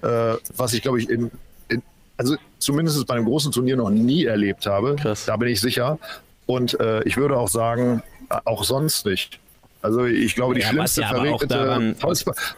äh, 0.03 0.35
was 0.57 0.73
ich 0.73 0.83
glaube 0.83 1.01
ich 1.01 1.09
in, 1.09 1.31
in, 1.69 1.83
also 2.17 2.37
zumindest 2.59 3.07
bei 3.07 3.15
einem 3.15 3.27
großen 3.27 3.53
Turnier 3.53 3.77
noch 3.77 3.91
nie 3.91 4.25
erlebt 4.25 4.67
habe. 4.67 4.97
Krass. 4.97 5.27
Da 5.27 5.37
bin 5.37 5.49
ich 5.49 5.61
sicher. 5.61 5.99
Und 6.47 6.79
äh, 6.81 7.03
ich 7.03 7.17
würde 7.17 7.37
auch 7.37 7.49
sagen, 7.49 8.03
äh, 8.31 8.37
auch 8.45 8.65
sonst 8.65 9.07
nicht. 9.07 9.41
Also 9.83 10.05
ich 10.05 10.35
glaube, 10.35 10.55
die 10.55 10.63
ja, 10.63 10.69
schlimmste 10.69 11.03
ja 11.03 11.09
verregnete 11.09 11.95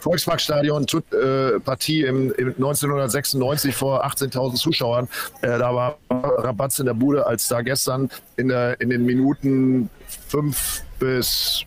Volksparkstadion-Partie 0.01 2.03
äh, 2.03 2.09
im, 2.09 2.33
im 2.33 2.49
1996 2.49 3.75
vor 3.75 4.07
18.000 4.07 4.55
Zuschauern, 4.55 5.09
äh, 5.43 5.59
da 5.59 5.75
war 5.75 5.99
Rabatz 6.09 6.79
in 6.79 6.87
der 6.87 6.95
Bude, 6.95 7.27
als 7.27 7.49
da 7.49 7.61
gestern 7.61 8.09
in, 8.37 8.49
der, 8.49 8.81
in 8.81 8.89
den 8.89 9.05
Minuten 9.05 9.91
fünf 10.29 10.83
bis 10.99 11.67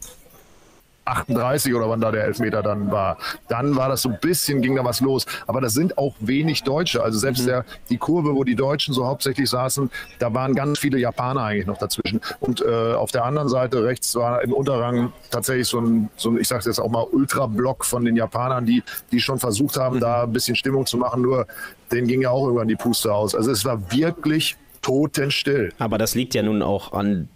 38 1.05 1.73
oder 1.73 1.89
wann 1.89 2.01
da 2.01 2.11
der 2.11 2.25
Elfmeter 2.25 2.61
dann 2.61 2.91
war. 2.91 3.17
Dann 3.49 3.75
war 3.75 3.89
das 3.89 4.03
so 4.03 4.09
ein 4.09 4.19
bisschen, 4.19 4.61
ging 4.61 4.75
da 4.75 4.85
was 4.85 5.01
los. 5.01 5.25
Aber 5.47 5.61
das 5.61 5.73
sind 5.73 5.97
auch 5.97 6.15
wenig 6.19 6.63
Deutsche. 6.63 7.03
Also 7.03 7.17
selbst 7.19 7.43
mhm. 7.43 7.47
der, 7.47 7.65
die 7.89 7.97
Kurve, 7.97 8.35
wo 8.35 8.43
die 8.43 8.55
Deutschen 8.55 8.93
so 8.93 9.05
hauptsächlich 9.05 9.49
saßen, 9.49 9.89
da 10.19 10.33
waren 10.33 10.53
ganz 10.55 10.79
viele 10.79 10.99
Japaner 10.99 11.43
eigentlich 11.43 11.67
noch 11.67 11.77
dazwischen. 11.77 12.21
Und 12.39 12.61
äh, 12.61 12.93
auf 12.93 13.11
der 13.11 13.25
anderen 13.25 13.49
Seite 13.49 13.83
rechts 13.83 14.15
war 14.15 14.41
im 14.41 14.53
Unterrang 14.53 15.11
tatsächlich 15.31 15.67
so 15.67 15.79
ein, 15.79 16.09
so 16.15 16.29
ein 16.29 16.37
ich 16.37 16.47
sage 16.47 16.63
jetzt 16.65 16.79
auch 16.79 16.89
mal, 16.89 17.03
Ultrablock 17.03 17.85
von 17.85 18.05
den 18.05 18.15
Japanern, 18.15 18.65
die, 18.65 18.83
die 19.11 19.19
schon 19.19 19.39
versucht 19.39 19.77
haben, 19.77 19.97
mhm. 19.97 20.01
da 20.01 20.23
ein 20.23 20.33
bisschen 20.33 20.55
Stimmung 20.55 20.85
zu 20.85 20.97
machen. 20.97 21.21
Nur 21.21 21.47
denen 21.91 22.07
ging 22.07 22.21
ja 22.21 22.29
auch 22.29 22.43
irgendwann 22.43 22.67
die 22.67 22.75
Puste 22.75 23.13
aus. 23.13 23.35
Also 23.35 23.51
es 23.51 23.65
war 23.65 23.91
wirklich 23.91 24.55
totenstill. 24.81 25.73
Aber 25.79 25.97
das 25.97 26.15
liegt 26.15 26.33
ja 26.33 26.43
nun 26.43 26.61
auch 26.61 26.93
an 26.93 27.29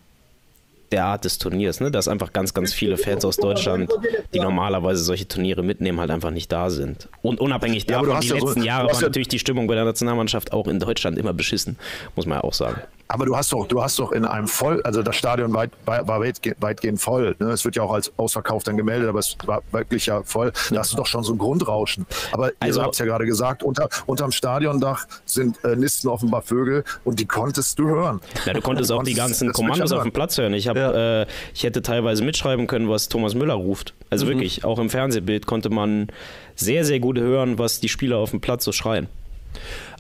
der 0.92 1.06
Art 1.06 1.26
des 1.26 1.38
Turniers, 1.38 1.80
ne? 1.80 1.92
dass 1.92 2.08
einfach 2.08 2.34
ganz, 2.34 2.54
ganz 2.54 2.74
viele 2.74 2.98
Fans 2.98 3.26
aus 3.26 3.38
Deutschland, 3.38 3.92
die 4.34 4.40
normalerweise 4.40 5.04
solche 5.04 5.28
Turniere 5.28 5.64
mitnehmen, 5.64 6.00
halt 6.00 6.12
einfach 6.12 6.32
nicht 6.32 6.52
da 6.52 6.70
sind. 6.70 7.10
Und 7.22 7.40
unabhängig 7.40 7.86
davon, 7.86 8.10
ja, 8.10 8.20
die 8.20 8.30
letzten 8.30 8.62
so, 8.62 8.66
Jahre 8.66 8.94
war 8.94 9.02
natürlich 9.02 9.28
die 9.28 9.40
Stimmung 9.40 9.68
bei 9.68 9.76
der 9.76 9.86
Nationalmannschaft 9.86 10.54
auch 10.54 10.68
in 10.68 10.80
Deutschland 10.80 11.18
immer 11.18 11.34
beschissen, 11.34 11.78
muss 12.16 12.26
man 12.26 12.38
ja 12.40 12.44
auch 12.44 12.54
sagen. 12.54 12.82
Aber 13.08 13.26
du 13.26 13.36
hast 13.36 13.54
doch, 13.54 13.68
du 13.68 13.84
hast 13.84 14.00
doch 14.00 14.12
in 14.12 14.26
einem 14.26 14.48
voll, 14.48 14.82
also 14.82 15.04
das 15.04 15.16
Stadion 15.16 15.54
weit, 15.54 15.72
war 15.86 16.20
weitgehend 16.20 17.00
voll. 17.00 17.36
Ne? 17.40 17.52
Es 17.52 17.64
wird 17.64 17.76
ja 17.76 17.84
auch 17.84 17.94
als 17.94 18.12
ausverkauft 18.18 18.68
dann 18.68 18.78
gemeldet, 18.78 19.08
aber 19.10 19.20
es 19.20 19.38
war 19.46 19.62
wirklich 19.72 20.08
ja 20.08 20.24
voll. 20.24 20.52
Da 20.72 20.80
hast 20.80 20.94
du 20.94 20.98
doch 20.98 21.06
schon 21.06 21.24
so 21.24 21.34
ein 21.34 21.38
Grundrauschen. 21.38 22.08
Aber 22.32 22.52
also, 22.60 22.80
ihr 22.80 22.84
habt 22.84 22.96
es 22.96 23.00
ja 23.00 23.06
gerade 23.06 23.26
gesagt, 23.26 23.62
unter, 23.62 23.90
unterm 24.08 24.32
Stadiondach 24.32 25.06
sind 25.26 25.64
äh, 25.64 25.76
Nisten 25.76 26.08
offenbar 26.08 26.42
Vögel 26.42 26.84
und 27.04 27.20
die 27.20 27.26
konntest 27.26 27.78
du 27.78 27.88
hören. 27.88 28.22
Ja, 28.46 28.54
du 28.54 28.62
konntest 28.62 28.92
auch 28.92 29.04
die 29.04 29.14
ganzen 29.14 29.52
Kommandos 29.54 29.92
auf 29.92 30.02
dem 30.02 30.12
Platz 30.12 30.38
hören. 30.38 30.54
Ich, 30.54 30.68
hab, 30.68 30.76
ja. 30.76 31.22
äh, 31.22 31.28
ich 31.54 31.64
hätte 31.64 31.84
teilweise 31.84 32.24
mitschreiben 32.24 32.66
können, 32.66 32.90
was 32.90 33.08
Thomas 33.08 33.36
Müller 33.36 33.54
ruft. 33.54 33.94
Also 34.10 34.26
mhm. 34.26 34.30
wirklich, 34.30 34.66
auch 34.66 34.80
im 34.80 34.90
Fernsehbild 34.90 35.46
konnte 35.46 35.70
man 35.70 36.08
sehr, 36.56 36.86
sehr 36.86 37.00
gut 37.00 37.20
hören, 37.20 37.60
was 37.60 37.80
die 37.80 37.90
Spieler 37.90 38.18
auf 38.18 38.32
dem 38.32 38.42
Platz 38.42 38.64
so 38.64 38.72
schreien. 38.72 39.08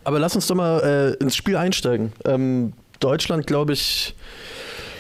Aber 0.04 0.20
lass 0.20 0.36
uns 0.36 0.48
doch 0.48 0.56
mal 0.56 1.16
äh, 1.20 1.24
ins 1.24 1.36
Spiel 1.36 1.56
einsteigen. 1.56 2.14
Ähm, 2.26 2.74
Deutschland, 3.00 3.48
glaube 3.48 3.74
ich, 3.74 4.16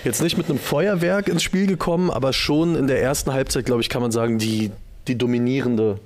jetzt 0.04 0.22
nicht 0.22 0.38
mit 0.38 0.50
einem 0.50 0.60
Feuerwerk 0.60 1.28
ins 1.28 1.44
Spiel 1.44 1.68
gekommen, 1.68 2.10
aber 2.10 2.34
schon 2.34 2.76
in 2.76 2.88
der 2.88 3.02
ersten 3.02 3.34
Halbzeit, 3.34 3.66
glaube 3.66 3.82
ich, 3.82 3.90
kann 3.90 4.02
man 4.02 4.12
sagen, 4.12 4.38
die, 4.38 4.72
die 5.08 5.18
dominierende 5.18 6.00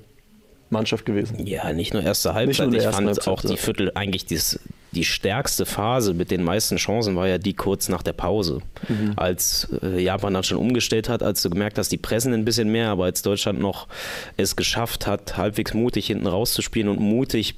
Mannschaft 0.70 1.04
gewesen. 1.04 1.46
Ja, 1.46 1.72
nicht 1.72 1.92
nur 1.92 2.02
erste 2.02 2.34
Halbzeit, 2.34 2.68
nur 2.70 2.78
ich 2.78 2.84
fand 2.84 3.06
Halbzeit, 3.06 3.28
auch 3.28 3.42
die 3.42 3.56
Viertel 3.56 3.92
eigentlich 3.94 4.24
dieses 4.24 4.60
die 4.92 5.04
stärkste 5.04 5.66
Phase 5.66 6.14
mit 6.14 6.30
den 6.30 6.42
meisten 6.42 6.76
Chancen 6.76 7.14
war 7.16 7.28
ja 7.28 7.38
die 7.38 7.54
kurz 7.54 7.88
nach 7.88 8.02
der 8.02 8.12
Pause. 8.12 8.60
Mhm. 8.88 9.12
Als 9.16 9.68
äh, 9.82 10.02
Japan 10.02 10.34
dann 10.34 10.42
schon 10.42 10.58
umgestellt 10.58 11.08
hat, 11.08 11.22
als 11.22 11.42
du 11.42 11.50
gemerkt 11.50 11.78
hast, 11.78 11.92
die 11.92 11.96
pressen 11.96 12.34
ein 12.34 12.44
bisschen 12.44 12.70
mehr, 12.72 12.88
aber 12.90 13.04
als 13.04 13.22
Deutschland 13.22 13.60
noch 13.60 13.86
es 14.36 14.56
geschafft 14.56 15.06
hat, 15.06 15.36
halbwegs 15.36 15.74
mutig 15.74 16.06
hinten 16.06 16.26
rauszuspielen 16.26 16.88
und 16.88 17.00
mutig 17.00 17.54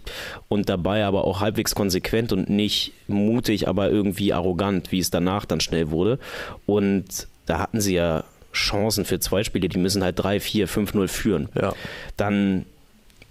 und 0.48 0.68
dabei 0.68 1.04
aber 1.04 1.24
auch 1.24 1.40
halbwegs 1.40 1.74
konsequent 1.74 2.32
und 2.32 2.50
nicht 2.50 2.92
mutig, 3.08 3.66
aber 3.66 3.90
irgendwie 3.90 4.32
arrogant, 4.32 4.92
wie 4.92 4.98
es 4.98 5.10
danach 5.10 5.46
dann 5.46 5.60
schnell 5.60 5.90
wurde. 5.90 6.18
Und 6.66 7.28
da 7.46 7.58
hatten 7.58 7.80
sie 7.80 7.94
ja 7.94 8.24
Chancen 8.52 9.04
für 9.06 9.18
zwei 9.18 9.44
Spiele, 9.44 9.68
die 9.68 9.78
müssen 9.78 10.02
halt 10.02 10.18
3, 10.18 10.40
4, 10.40 10.68
5-0 10.68 11.08
führen. 11.08 11.48
Ja. 11.54 11.72
Dann 12.16 12.66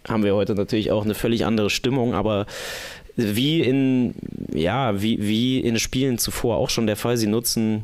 haben 0.08 0.24
wir 0.24 0.34
heute 0.34 0.56
natürlich 0.56 0.92
auch 0.92 1.06
eine 1.06 1.14
völlig 1.14 1.46
andere 1.46 1.70
Stimmung, 1.70 2.16
aber 2.16 2.48
wie 3.36 3.62
in, 3.62 4.16
ja, 4.54 5.02
wie, 5.02 5.22
wie 5.22 5.60
in 5.60 5.80
Spielen 5.80 6.18
zuvor 6.18 6.58
auch 6.58 6.70
schon 6.70 6.88
der 6.88 6.96
Fall, 6.96 7.18
sie 7.18 7.28
nutzen 7.28 7.84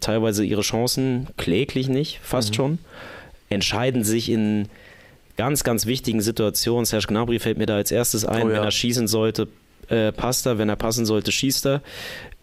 teilweise 0.00 0.44
ihre 0.44 0.62
Chancen 0.62 1.28
kläglich 1.36 1.88
nicht, 1.88 2.20
fast 2.22 2.50
mhm. 2.50 2.54
schon, 2.54 2.78
entscheiden 3.48 4.04
sich 4.04 4.30
in 4.30 4.68
ganz, 5.36 5.64
ganz 5.64 5.86
wichtigen 5.86 6.20
Situationen. 6.20 6.84
Serge 6.84 7.06
Gnabry 7.08 7.38
fällt 7.38 7.58
mir 7.58 7.66
da 7.66 7.76
als 7.76 7.90
erstes 7.90 8.24
ein, 8.24 8.46
oh, 8.46 8.50
ja. 8.50 8.56
wenn 8.56 8.64
er 8.64 8.70
schießen 8.70 9.08
sollte, 9.08 9.48
äh, 9.88 10.12
passt 10.12 10.46
er, 10.46 10.58
wenn 10.58 10.68
er 10.68 10.76
passen 10.76 11.06
sollte, 11.06 11.32
schießt 11.32 11.66
er. 11.66 11.82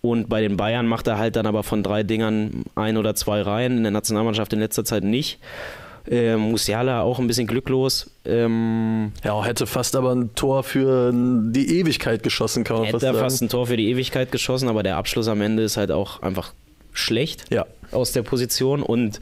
Und 0.02 0.30
bei 0.30 0.41
den 0.41 0.58
Bayern 0.58 0.88
macht 0.88 1.08
er 1.08 1.20
halt 1.20 1.36
dann 1.36 1.46
aber 1.46 1.63
von 1.63 1.84
drei 1.84 2.02
Dingern 2.04 2.63
ein 2.76 2.98
oder 2.98 3.13
zwei 3.15 3.41
Reihen, 3.41 3.78
in 3.78 3.84
der 3.84 3.91
Nationalmannschaft 3.91 4.52
in 4.54 4.60
letzter 4.60 4.84
Zeit 4.84 5.04
nicht. 5.04 5.39
Äh, 6.09 6.35
Musiala 6.35 7.01
auch 7.01 7.19
ein 7.19 7.27
bisschen 7.27 7.47
glücklos. 7.47 8.09
Ähm, 8.25 9.11
ja, 9.23 9.43
hätte 9.43 9.67
fast 9.67 9.95
aber 9.95 10.13
ein 10.13 10.33
Tor 10.35 10.63
für 10.63 11.11
die 11.13 11.79
Ewigkeit 11.79 12.23
geschossen, 12.23 12.63
kann 12.63 12.77
man 12.77 12.85
hätte 12.85 12.99
fast 12.99 13.05
sagen. 13.05 13.19
fast 13.19 13.41
ein 13.41 13.49
Tor 13.49 13.67
für 13.67 13.77
die 13.77 13.89
Ewigkeit 13.89 14.31
geschossen, 14.31 14.67
aber 14.69 14.83
der 14.83 14.97
Abschluss 14.97 15.27
am 15.27 15.41
Ende 15.41 15.63
ist 15.63 15.77
halt 15.77 15.91
auch 15.91 16.21
einfach 16.21 16.53
schlecht 16.93 17.45
ja. 17.51 17.65
aus 17.91 18.11
der 18.11 18.23
Position 18.23 18.83
und 18.83 19.19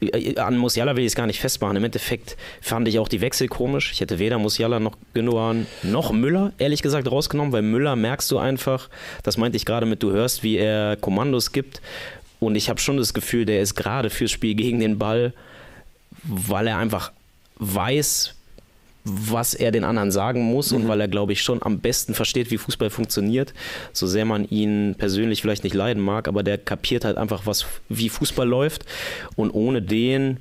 äh, 0.00 0.38
an 0.38 0.56
Musiala 0.56 0.96
will 0.96 1.04
ich 1.04 1.08
es 1.08 1.14
gar 1.14 1.26
nicht 1.26 1.40
festmachen. 1.40 1.76
Im 1.76 1.84
Endeffekt 1.84 2.36
fand 2.60 2.88
ich 2.88 2.98
auch 2.98 3.08
die 3.08 3.20
Wechsel 3.20 3.48
komisch. 3.48 3.92
Ich 3.92 4.00
hätte 4.00 4.18
weder 4.18 4.38
Musiala 4.38 4.80
noch 4.80 4.96
Gündogan 5.14 5.66
noch 5.82 6.12
Müller, 6.12 6.52
ehrlich 6.58 6.82
gesagt, 6.82 7.10
rausgenommen, 7.10 7.52
weil 7.52 7.62
Müller 7.62 7.96
merkst 7.96 8.30
du 8.30 8.38
einfach, 8.38 8.88
das 9.22 9.36
meinte 9.36 9.56
ich 9.56 9.64
gerade 9.64 9.86
mit, 9.86 10.02
du 10.02 10.10
hörst, 10.10 10.42
wie 10.42 10.56
er 10.56 10.96
Kommandos 10.96 11.52
gibt. 11.52 11.80
Und 12.40 12.54
ich 12.54 12.70
habe 12.70 12.80
schon 12.80 12.96
das 12.96 13.14
Gefühl, 13.14 13.44
der 13.44 13.60
ist 13.60 13.74
gerade 13.74 14.10
fürs 14.10 14.30
Spiel 14.30 14.54
gegen 14.54 14.78
den 14.78 14.98
Ball, 14.98 15.32
weil 16.24 16.66
er 16.66 16.78
einfach 16.78 17.12
weiß, 17.58 18.34
was 19.04 19.54
er 19.54 19.70
den 19.72 19.84
anderen 19.84 20.10
sagen 20.10 20.42
muss 20.42 20.70
mhm. 20.70 20.78
und 20.78 20.88
weil 20.88 21.00
er, 21.00 21.08
glaube 21.08 21.32
ich, 21.32 21.42
schon 21.42 21.62
am 21.62 21.80
besten 21.80 22.14
versteht, 22.14 22.50
wie 22.50 22.58
Fußball 22.58 22.90
funktioniert. 22.90 23.54
So 23.92 24.06
sehr 24.06 24.24
man 24.24 24.48
ihn 24.48 24.94
persönlich 24.98 25.42
vielleicht 25.42 25.64
nicht 25.64 25.74
leiden 25.74 26.02
mag, 26.02 26.28
aber 26.28 26.42
der 26.42 26.58
kapiert 26.58 27.04
halt 27.04 27.16
einfach, 27.16 27.46
was, 27.46 27.66
wie 27.88 28.08
Fußball 28.08 28.46
läuft. 28.46 28.84
Und 29.36 29.50
ohne 29.50 29.82
den 29.82 30.38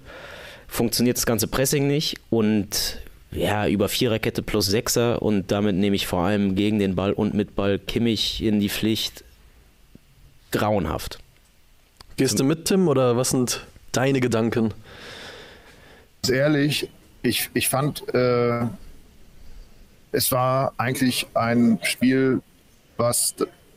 funktioniert 0.67 1.17
das 1.17 1.25
ganze 1.25 1.47
Pressing 1.47 1.87
nicht. 1.87 2.17
Und 2.29 2.99
ja, 3.31 3.67
über 3.67 3.89
Viererkette 3.89 4.41
plus 4.41 4.67
Sechser 4.67 5.21
und 5.21 5.51
damit 5.51 5.75
nehme 5.75 5.95
ich 5.95 6.07
vor 6.07 6.21
allem 6.21 6.55
gegen 6.55 6.79
den 6.79 6.95
Ball 6.95 7.13
und 7.13 7.33
mit 7.33 7.55
Ball 7.55 7.79
Kimmich 7.79 8.41
in 8.41 8.59
die 8.59 8.69
Pflicht. 8.69 9.23
Grauenhaft. 10.51 11.19
Gehst 12.15 12.39
du 12.39 12.43
mit, 12.45 12.65
Tim, 12.65 12.87
oder 12.87 13.17
was 13.17 13.31
sind 13.31 13.65
deine 13.91 14.21
Gedanken? 14.21 14.73
Ehrlich, 16.29 16.89
ich, 17.21 17.49
ich 17.53 17.69
fand, 17.69 18.13
äh, 18.13 18.65
es 20.11 20.31
war 20.31 20.73
eigentlich 20.77 21.27
ein 21.33 21.79
Spiel, 21.83 22.41
was 22.97 23.35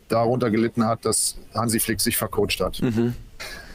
darunter 0.08 0.50
gelitten 0.50 0.84
hat, 0.86 1.04
dass 1.04 1.36
Hansi 1.54 1.80
Flick 1.80 2.00
sich 2.00 2.16
vercoacht 2.16 2.60
hat. 2.60 2.80
Mhm. 2.82 3.14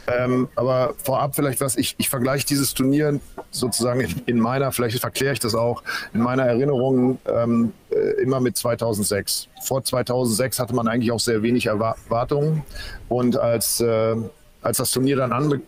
Ähm, 0.08 0.50
aber 0.56 0.94
vorab 0.98 1.36
vielleicht 1.36 1.62
was, 1.62 1.78
ich, 1.78 1.96
ich 1.98 2.10
vergleiche 2.10 2.46
dieses 2.46 2.74
Turnier 2.74 3.20
sozusagen 3.50 4.02
in, 4.02 4.22
in 4.28 4.40
meiner, 4.40 4.72
vielleicht 4.72 5.00
verkläre 5.00 5.34
ich 5.34 5.40
das 5.40 5.56
auch, 5.56 5.82
in 6.14 6.22
meiner 6.22 6.44
Erinnerung 6.44 7.18
ähm, 7.26 7.74
äh, 7.90 8.22
immer 8.22 8.40
mit 8.40 8.56
2006. 8.56 9.48
Vor 9.64 9.84
2006 9.84 10.60
hatte 10.60 10.76
man 10.76 10.88
eigentlich 10.88 11.12
auch 11.12 11.20
sehr 11.20 11.42
wenig 11.42 11.66
Erwartungen 11.66 12.64
und 13.10 13.38
als 13.38 13.80
äh, 13.80 14.16
als 14.66 14.78
das 14.78 14.92
Turnier 14.92 15.16
dann 15.16 15.32
ange 15.32 15.62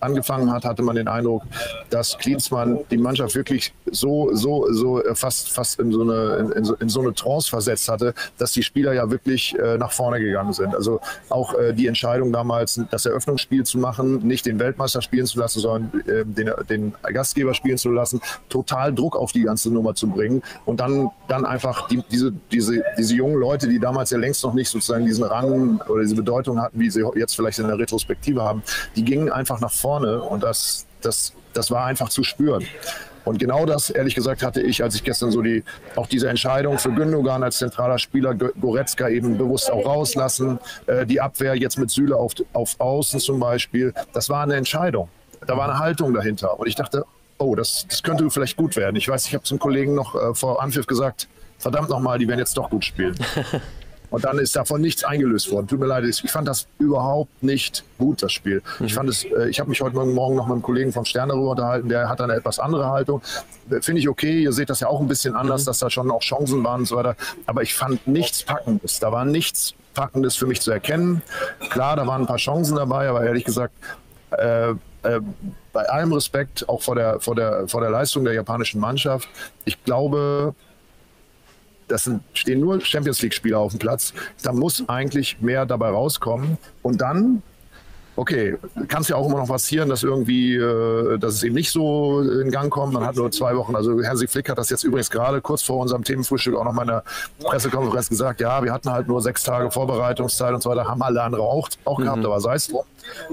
angefangen 0.00 0.52
hat, 0.52 0.64
hatte 0.64 0.82
man 0.82 0.94
den 0.94 1.08
Eindruck, 1.08 1.42
dass 1.90 2.16
Klinsmann 2.18 2.78
die 2.90 2.98
Mannschaft 2.98 3.34
wirklich 3.34 3.74
so, 3.90 4.30
so, 4.32 4.72
so 4.72 5.02
äh, 5.02 5.14
fast, 5.14 5.50
fast 5.50 5.80
in 5.80 5.90
so 5.90 6.02
eine, 6.02 6.52
in, 6.54 6.74
in 6.80 6.88
so 6.88 7.00
eine 7.00 7.12
Trance 7.14 7.50
versetzt 7.50 7.88
hatte, 7.88 8.14
dass 8.38 8.52
die 8.52 8.62
Spieler 8.62 8.92
ja 8.92 9.10
wirklich 9.10 9.58
äh, 9.58 9.76
nach 9.76 9.90
vorne 9.90 10.20
gegangen 10.20 10.52
sind. 10.52 10.74
Also 10.74 11.00
auch 11.30 11.54
äh, 11.54 11.72
die 11.72 11.88
Entscheidung 11.88 12.32
damals, 12.32 12.80
das 12.90 13.06
Eröffnungsspiel 13.06 13.64
zu 13.64 13.78
machen, 13.78 14.18
nicht 14.26 14.46
den 14.46 14.60
Weltmeister 14.60 15.02
spielen 15.02 15.26
zu 15.26 15.40
lassen, 15.40 15.60
sondern 15.60 16.00
äh, 16.06 16.24
den, 16.24 16.50
den 16.68 16.94
Gastgeber 17.02 17.54
spielen 17.54 17.78
zu 17.78 17.90
lassen, 17.90 18.20
total 18.48 18.94
Druck 18.94 19.16
auf 19.16 19.32
die 19.32 19.42
ganze 19.42 19.72
Nummer 19.72 19.94
zu 19.94 20.06
bringen 20.06 20.42
und 20.64 20.78
dann, 20.78 21.10
dann 21.26 21.44
einfach 21.44 21.88
die, 21.88 22.02
diese, 22.10 22.32
diese, 22.52 22.84
diese 22.96 23.16
jungen 23.16 23.40
Leute, 23.40 23.68
die 23.68 23.80
damals 23.80 24.10
ja 24.10 24.18
längst 24.18 24.44
noch 24.44 24.54
nicht 24.54 24.68
sozusagen 24.68 25.04
diesen 25.06 25.24
Rang 25.24 25.80
oder 25.88 26.02
diese 26.02 26.14
Bedeutung 26.14 26.60
hatten, 26.60 26.78
wie 26.78 26.90
sie 26.90 27.04
jetzt 27.16 27.34
vielleicht 27.34 27.58
in 27.58 27.66
der 27.66 27.78
Retrospektive 27.78 28.43
haben, 28.44 28.62
die 28.96 29.04
gingen 29.04 29.30
einfach 29.30 29.60
nach 29.60 29.72
vorne 29.72 30.22
und 30.22 30.42
das, 30.42 30.86
das, 31.00 31.32
das 31.52 31.70
war 31.70 31.86
einfach 31.86 32.08
zu 32.08 32.22
spüren. 32.22 32.64
Und 33.24 33.38
genau 33.38 33.64
das, 33.64 33.90
ehrlich 33.90 34.14
gesagt, 34.14 34.42
hatte 34.42 34.60
ich, 34.60 34.82
als 34.82 34.94
ich 34.94 35.02
gestern 35.02 35.30
so 35.30 35.40
die, 35.40 35.64
auch 35.96 36.06
diese 36.06 36.28
Entscheidung 36.28 36.78
für 36.78 36.92
Gündogan 36.92 37.42
als 37.42 37.58
zentraler 37.58 37.98
Spieler, 37.98 38.34
Goretzka 38.34 39.08
eben 39.08 39.38
bewusst 39.38 39.70
auch 39.70 39.86
rauslassen, 39.86 40.58
äh, 40.86 41.06
die 41.06 41.20
Abwehr 41.20 41.54
jetzt 41.54 41.78
mit 41.78 41.90
Süle 41.90 42.16
auf, 42.16 42.34
auf 42.52 42.78
Außen 42.78 43.20
zum 43.20 43.40
Beispiel, 43.40 43.94
das 44.12 44.28
war 44.28 44.42
eine 44.42 44.56
Entscheidung. 44.56 45.08
Da 45.46 45.56
war 45.56 45.68
eine 45.68 45.78
Haltung 45.78 46.12
dahinter. 46.12 46.58
Und 46.58 46.66
ich 46.66 46.74
dachte, 46.74 47.04
oh, 47.38 47.54
das, 47.54 47.86
das 47.88 48.02
könnte 48.02 48.28
vielleicht 48.30 48.56
gut 48.56 48.76
werden. 48.76 48.96
Ich 48.96 49.08
weiß, 49.08 49.26
ich 49.26 49.34
habe 49.34 49.44
zum 49.44 49.58
Kollegen 49.58 49.94
noch 49.94 50.14
äh, 50.14 50.34
vor 50.34 50.62
Anpfiff 50.62 50.86
gesagt, 50.86 51.28
verdammt 51.58 51.88
nochmal, 51.88 52.18
die 52.18 52.28
werden 52.28 52.40
jetzt 52.40 52.56
doch 52.56 52.68
gut 52.68 52.84
spielen. 52.84 53.14
Und 54.14 54.24
dann 54.24 54.38
ist 54.38 54.54
davon 54.54 54.80
nichts 54.80 55.02
eingelöst 55.02 55.50
worden. 55.50 55.66
Tut 55.66 55.80
mir 55.80 55.86
leid, 55.86 56.04
ich 56.04 56.30
fand 56.30 56.46
das 56.46 56.68
überhaupt 56.78 57.42
nicht 57.42 57.82
gut, 57.98 58.22
das 58.22 58.32
Spiel. 58.32 58.62
Mhm. 58.78 58.86
Ich 58.86 58.94
fand 58.94 59.08
es, 59.08 59.24
äh, 59.24 59.48
ich 59.48 59.58
habe 59.58 59.68
mich 59.68 59.80
heute 59.80 59.96
Morgen 59.96 60.36
noch 60.36 60.46
mit 60.46 60.52
einem 60.52 60.62
Kollegen 60.62 60.92
vom 60.92 61.04
Stern 61.04 61.30
darüber 61.30 61.50
unterhalten, 61.50 61.88
der 61.88 62.08
hat 62.08 62.20
eine 62.20 62.34
etwas 62.34 62.60
andere 62.60 62.88
Haltung. 62.88 63.22
Finde 63.80 64.00
ich 64.00 64.08
okay, 64.08 64.44
ihr 64.44 64.52
seht 64.52 64.70
das 64.70 64.78
ja 64.78 64.86
auch 64.86 65.00
ein 65.00 65.08
bisschen 65.08 65.34
anders, 65.34 65.62
mhm. 65.62 65.66
dass 65.66 65.80
da 65.80 65.90
schon 65.90 66.12
auch 66.12 66.20
Chancen 66.20 66.62
waren 66.62 66.82
und 66.82 66.86
so 66.86 66.94
weiter. 66.94 67.16
Aber 67.46 67.62
ich 67.62 67.74
fand 67.74 68.06
nichts 68.06 68.44
Packendes. 68.44 69.00
Da 69.00 69.10
war 69.10 69.24
nichts 69.24 69.74
Packendes 69.94 70.36
für 70.36 70.46
mich 70.46 70.60
zu 70.60 70.70
erkennen. 70.70 71.20
Klar, 71.70 71.96
da 71.96 72.06
waren 72.06 72.20
ein 72.20 72.28
paar 72.28 72.36
Chancen 72.36 72.76
dabei, 72.76 73.08
aber 73.08 73.24
ehrlich 73.24 73.44
gesagt, 73.44 73.74
äh, 74.30 74.70
äh, 74.70 74.76
bei 75.72 75.88
allem 75.88 76.12
Respekt 76.12 76.68
auch 76.68 76.82
vor 76.82 76.94
der, 76.94 77.18
vor, 77.18 77.34
der, 77.34 77.66
vor 77.66 77.80
der 77.80 77.90
Leistung 77.90 78.24
der 78.24 78.34
japanischen 78.34 78.80
Mannschaft, 78.80 79.28
ich 79.64 79.82
glaube, 79.82 80.54
das 81.88 82.04
sind, 82.04 82.22
stehen 82.32 82.60
nur 82.60 82.80
Champions 82.80 83.22
League-Spieler 83.22 83.58
auf 83.58 83.72
dem 83.72 83.78
Platz. 83.78 84.12
Da 84.42 84.52
muss 84.52 84.84
eigentlich 84.88 85.40
mehr 85.40 85.66
dabei 85.66 85.88
rauskommen. 85.88 86.58
Und 86.82 87.00
dann, 87.00 87.42
okay, 88.16 88.56
kann 88.88 89.02
es 89.02 89.08
ja 89.08 89.16
auch 89.16 89.26
immer 89.26 89.38
noch 89.38 89.48
passieren, 89.48 89.88
dass 89.88 90.02
irgendwie, 90.02 90.54
äh, 90.54 91.18
dass 91.18 91.34
es 91.34 91.42
eben 91.42 91.54
nicht 91.54 91.70
so 91.70 92.20
in 92.22 92.50
Gang 92.50 92.70
kommt. 92.70 92.94
Man 92.94 93.04
hat 93.04 93.16
nur 93.16 93.30
zwei 93.30 93.56
Wochen. 93.56 93.76
Also 93.76 94.02
Hansi 94.02 94.26
Flick 94.26 94.48
hat 94.48 94.58
das 94.58 94.70
jetzt 94.70 94.84
übrigens 94.84 95.10
gerade 95.10 95.40
kurz 95.40 95.62
vor 95.62 95.78
unserem 95.78 96.04
Themenfrühstück 96.04 96.54
auch 96.56 96.64
noch 96.64 96.72
mal 96.72 96.82
in 96.82 96.88
der 96.88 97.04
Pressekonferenz 97.40 98.08
gesagt. 98.08 98.40
Ja, 98.40 98.62
wir 98.62 98.72
hatten 98.72 98.90
halt 98.90 99.08
nur 99.08 99.20
sechs 99.20 99.42
Tage 99.42 99.70
Vorbereitungszeit 99.70 100.54
und 100.54 100.62
so 100.62 100.70
weiter, 100.70 100.86
haben 100.86 101.02
alle 101.02 101.22
andere 101.22 101.42
auch, 101.42 101.68
auch 101.84 101.98
gehabt, 101.98 102.18
mhm. 102.18 102.26
aber 102.26 102.40
sei 102.40 102.54
es 102.54 102.68
drum. 102.68 102.84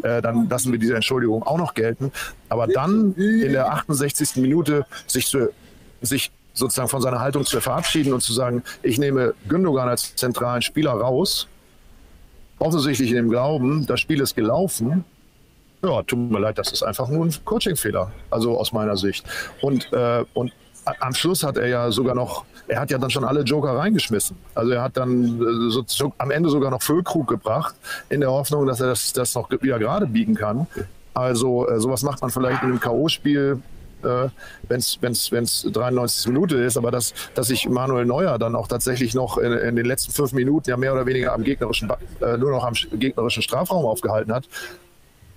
Äh, 0.03 0.21
dann 0.21 0.49
lassen 0.49 0.71
wir 0.71 0.79
diese 0.79 0.95
Entschuldigung 0.95 1.43
auch 1.43 1.57
noch 1.57 1.73
gelten. 1.73 2.11
Aber 2.49 2.67
dann 2.67 3.13
in 3.15 3.53
der 3.53 3.71
68. 3.71 4.35
Minute 4.37 4.85
sich 5.07 5.27
zu 5.27 5.49
sich 6.01 6.31
sozusagen 6.53 6.89
von 6.89 7.01
seiner 7.01 7.19
Haltung 7.19 7.45
zu 7.45 7.59
verabschieden 7.61 8.13
und 8.13 8.21
zu 8.21 8.33
sagen, 8.33 8.63
ich 8.83 8.97
nehme 8.97 9.33
Gündogan 9.47 9.89
als 9.89 10.15
zentralen 10.15 10.61
Spieler 10.61 10.91
raus, 10.91 11.47
offensichtlich 12.59 13.09
in 13.09 13.15
dem 13.15 13.29
Glauben, 13.29 13.85
das 13.85 13.99
Spiel 13.99 14.21
ist 14.21 14.35
gelaufen. 14.35 15.03
Ja, 15.83 16.03
tut 16.03 16.19
mir 16.19 16.39
leid, 16.39 16.57
das 16.57 16.71
ist 16.71 16.83
einfach 16.83 17.07
nur 17.09 17.25
ein 17.25 17.33
Coachingfehler, 17.43 18.11
also 18.29 18.57
aus 18.59 18.71
meiner 18.71 18.97
Sicht. 18.97 19.25
Und, 19.61 19.91
äh, 19.93 20.23
und 20.33 20.51
am 20.99 21.13
Schluss 21.13 21.43
hat 21.43 21.57
er 21.57 21.67
ja 21.67 21.91
sogar 21.91 22.15
noch, 22.15 22.45
er 22.67 22.79
hat 22.79 22.91
ja 22.91 22.97
dann 22.97 23.09
schon 23.09 23.23
alle 23.23 23.41
Joker 23.41 23.75
reingeschmissen. 23.77 24.37
Also 24.53 24.71
er 24.71 24.83
hat 24.83 24.97
dann 24.97 25.41
äh, 25.41 25.71
so, 25.71 25.83
so, 25.87 26.13
am 26.17 26.31
Ende 26.31 26.49
sogar 26.49 26.69
noch 26.71 26.81
Füllkrug 26.81 27.27
gebracht, 27.27 27.75
in 28.09 28.21
der 28.21 28.31
Hoffnung, 28.31 28.67
dass 28.67 28.79
er 28.79 28.87
das, 28.87 29.13
das 29.13 29.33
noch 29.33 29.49
wieder 29.49 29.79
gerade 29.79 30.05
biegen 30.05 30.35
kann. 30.35 30.67
Also 31.13 31.67
äh, 31.67 31.79
sowas 31.79 32.03
macht 32.03 32.21
man 32.21 32.29
vielleicht 32.29 32.61
in 32.63 32.69
einem 32.69 32.79
K.O.-Spiel 32.79 33.59
äh, 34.03 34.29
wenn 34.67 34.79
es 34.79 35.65
93 35.71 36.27
Minute 36.27 36.57
ist, 36.57 36.77
aber 36.77 36.91
dass, 36.91 37.13
dass 37.35 37.47
sich 37.47 37.67
Manuel 37.69 38.05
Neuer 38.05 38.37
dann 38.39 38.55
auch 38.55 38.67
tatsächlich 38.67 39.13
noch 39.13 39.37
in, 39.37 39.51
in, 39.51 39.75
den 39.75 39.85
letzten 39.85 40.11
fünf 40.11 40.33
Minuten 40.33 40.69
ja 40.69 40.77
mehr 40.77 40.93
oder 40.93 41.05
weniger 41.05 41.33
am 41.33 41.43
gegnerischen, 41.43 41.91
äh, 42.21 42.37
nur 42.37 42.51
noch 42.51 42.63
am 42.63 42.73
gegnerischen 42.93 43.43
Strafraum 43.43 43.85
aufgehalten 43.85 44.33
hat. 44.33 44.45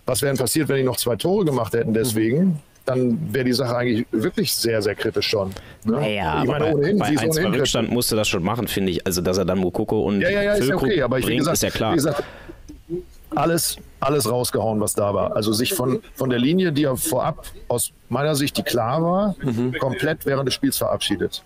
Was 0.06 0.22
wäre 0.22 0.32
denn 0.32 0.38
passiert, 0.38 0.68
wenn 0.68 0.76
die 0.76 0.82
noch 0.82 0.96
zwei 0.98 1.16
Tore 1.16 1.44
gemacht 1.44 1.72
hätten 1.72 1.94
deswegen? 1.94 2.60
dann 2.84 3.32
wäre 3.32 3.44
die 3.44 3.52
Sache 3.52 3.76
eigentlich 3.76 4.06
wirklich 4.10 4.54
sehr, 4.54 4.82
sehr 4.82 4.94
kritisch 4.94 5.28
schon. 5.28 5.50
Ne? 5.84 5.92
Naja, 5.92 6.42
ich 6.42 6.48
meine, 6.50 6.74
ohnehin, 6.74 6.98
bei, 6.98 7.14
bei 7.14 7.22
1 7.22 7.38
Rückstand 7.38 7.90
musste 7.90 8.14
das 8.14 8.28
schon 8.28 8.42
machen, 8.42 8.68
finde 8.68 8.92
ich. 8.92 9.06
Also, 9.06 9.22
dass 9.22 9.38
er 9.38 9.44
dann 9.44 9.58
Mukoko 9.58 10.02
und 10.02 10.20
ja, 10.20 10.28
ja, 10.28 10.42
ja, 10.42 10.52
ist 10.54 10.68
ja 10.68 10.76
okay, 10.76 11.00
aber 11.00 11.18
ich, 11.18 11.24
bringt, 11.24 11.38
gesagt, 11.38 11.54
ist 11.54 11.62
ja 11.62 11.70
klar. 11.70 11.96
Alles, 13.34 13.78
alles 14.04 14.30
rausgehauen, 14.30 14.80
was 14.80 14.94
da 14.94 15.14
war. 15.14 15.36
Also 15.36 15.52
sich 15.52 15.74
von, 15.74 16.00
von 16.14 16.30
der 16.30 16.38
Linie, 16.38 16.72
die 16.72 16.84
er 16.84 16.96
vorab 16.96 17.46
aus 17.68 17.92
meiner 18.08 18.34
Sicht, 18.34 18.56
die 18.56 18.62
klar 18.62 19.02
war, 19.02 19.34
mhm. 19.42 19.74
komplett 19.78 20.26
während 20.26 20.46
des 20.46 20.54
Spiels 20.54 20.78
verabschiedet. 20.78 21.42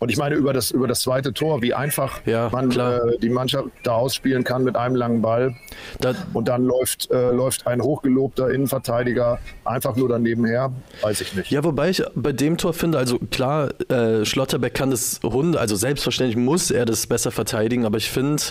Und 0.00 0.10
ich 0.10 0.16
meine 0.16 0.34
über 0.34 0.54
das, 0.54 0.70
über 0.70 0.88
das 0.88 1.02
zweite 1.02 1.34
Tor, 1.34 1.60
wie 1.60 1.74
einfach 1.74 2.24
ja, 2.24 2.48
man 2.50 2.70
äh, 2.70 3.18
die 3.20 3.28
Mannschaft 3.28 3.68
da 3.82 3.92
ausspielen 3.92 4.44
kann 4.44 4.64
mit 4.64 4.74
einem 4.74 4.94
langen 4.94 5.20
Ball. 5.20 5.54
Das 6.00 6.16
und 6.32 6.48
dann 6.48 6.64
läuft, 6.64 7.10
äh, 7.10 7.30
läuft 7.32 7.66
ein 7.66 7.82
hochgelobter 7.82 8.50
Innenverteidiger 8.50 9.38
einfach 9.66 9.96
nur 9.96 10.08
daneben 10.08 10.46
her, 10.46 10.72
weiß 11.02 11.20
ich 11.20 11.34
nicht. 11.34 11.50
Ja, 11.50 11.62
wobei 11.64 11.90
ich 11.90 12.02
bei 12.14 12.32
dem 12.32 12.56
Tor 12.56 12.72
finde, 12.72 12.96
also 12.96 13.18
klar, 13.30 13.68
äh, 13.90 14.24
Schlotterbeck 14.24 14.72
kann 14.72 14.90
das 14.90 15.20
Hunde, 15.22 15.60
also 15.60 15.76
selbstverständlich 15.76 16.38
muss 16.38 16.70
er 16.70 16.86
das 16.86 17.06
besser 17.06 17.30
verteidigen, 17.30 17.84
aber 17.84 17.98
ich 17.98 18.10
finde, 18.10 18.42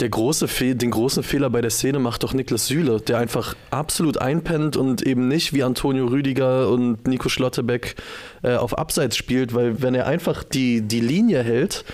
der 0.00 0.08
große 0.08 0.46
den 0.74 0.90
großen 0.90 1.22
Fehler 1.22 1.50
bei 1.50 1.60
der 1.60 1.70
Szene 1.70 1.98
macht 1.98 2.22
doch 2.22 2.32
Niklas 2.32 2.66
Süle, 2.66 3.00
der 3.00 3.18
einfach 3.18 3.54
absolut 3.70 4.18
einpennt 4.18 4.76
und 4.76 5.02
eben 5.02 5.28
nicht 5.28 5.52
wie 5.52 5.62
Antonio 5.62 6.06
Rüdiger 6.06 6.68
und 6.68 7.06
Nico 7.06 7.28
Schlotterbeck 7.28 7.96
äh, 8.42 8.56
auf 8.56 8.76
Abseits 8.76 9.16
spielt, 9.16 9.54
weil 9.54 9.82
wenn 9.82 9.94
er 9.94 10.06
einfach 10.06 10.42
die, 10.42 10.82
die 10.82 11.00
Linie 11.00 11.42
hält, 11.42 11.84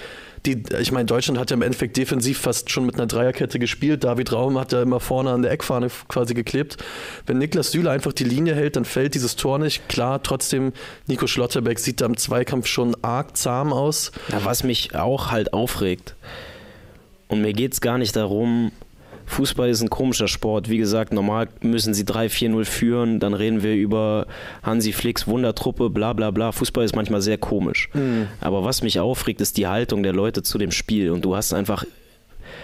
die, 0.47 0.63
ich 0.81 0.91
meine, 0.91 1.05
Deutschland 1.05 1.39
hat 1.39 1.51
ja 1.51 1.57
im 1.57 1.63
Endeffekt 1.63 1.97
defensiv 1.97 2.39
fast 2.39 2.71
schon 2.71 2.87
mit 2.87 2.95
einer 2.95 3.07
Dreierkette 3.07 3.59
gespielt. 3.59 4.05
David 4.05 4.33
Raum 4.33 4.59
hat 4.59 4.73
ja 4.73 4.83
immer 4.83 5.01
vorne 5.01 5.31
an 5.31 5.43
der 5.43 5.51
Eckfahne 5.51 5.89
quasi 6.09 6.33
geklebt. 6.33 6.79
Wenn 7.27 7.39
Niklas 7.39 7.73
Süle 7.73 7.91
einfach 7.91 8.13
die 8.13 8.25
Linie 8.25 8.55
hält, 8.55 8.77
dann 8.77 8.87
fällt 8.87 9.15
dieses 9.15 9.37
Tor 9.37 9.59
nicht. 9.59 9.89
Klar, 9.89 10.23
trotzdem, 10.23 10.73
Nico 11.07 11.27
Schlotterbeck 11.27 11.79
sieht 11.79 12.01
da 12.01 12.07
im 12.07 12.17
Zweikampf 12.17 12.67
schon 12.67 12.97
arg 13.03 13.37
zahm 13.37 13.73
aus. 13.73 14.13
Ja, 14.29 14.43
was 14.45 14.65
mich 14.65 14.95
auch 14.95 15.31
halt 15.31 15.53
aufregt, 15.53 16.15
und 17.31 17.41
mir 17.41 17.53
geht 17.53 17.73
es 17.73 17.81
gar 17.81 17.97
nicht 17.97 18.15
darum, 18.15 18.73
Fußball 19.31 19.69
ist 19.69 19.81
ein 19.81 19.91
komischer 19.91 20.27
Sport. 20.27 20.69
Wie 20.69 20.79
gesagt, 20.79 21.13
normal 21.13 21.49
müssen 21.61 21.95
sie 21.95 22.03
3-4-0 22.03 22.65
führen, 22.65 23.21
dann 23.21 23.33
reden 23.33 23.63
wir 23.63 23.77
über 23.77 24.27
Hansi 24.65 24.93
Flicks 24.93 25.29
Wundertruppe, 25.29 25.89
bla 25.89 26.13
bla 26.13 26.33
bla. 26.33 26.51
Fußball 26.51 26.85
ist 26.85 26.97
manchmal 26.97 27.23
sehr 27.23 27.39
komisch. 27.39 27.89
Mhm. 27.95 28.27
Aber 28.41 28.65
was 28.65 28.83
mich 28.83 28.99
aufregt, 28.99 29.41
ist 29.41 29.57
die 29.57 29.69
Haltung 29.69 30.03
der 30.03 30.13
Leute 30.13 30.43
zu 30.43 30.59
dem 30.59 30.73
Spiel. 30.73 31.11
Und 31.11 31.25
du 31.25 31.37
hast 31.37 31.55
einfach 31.55 31.85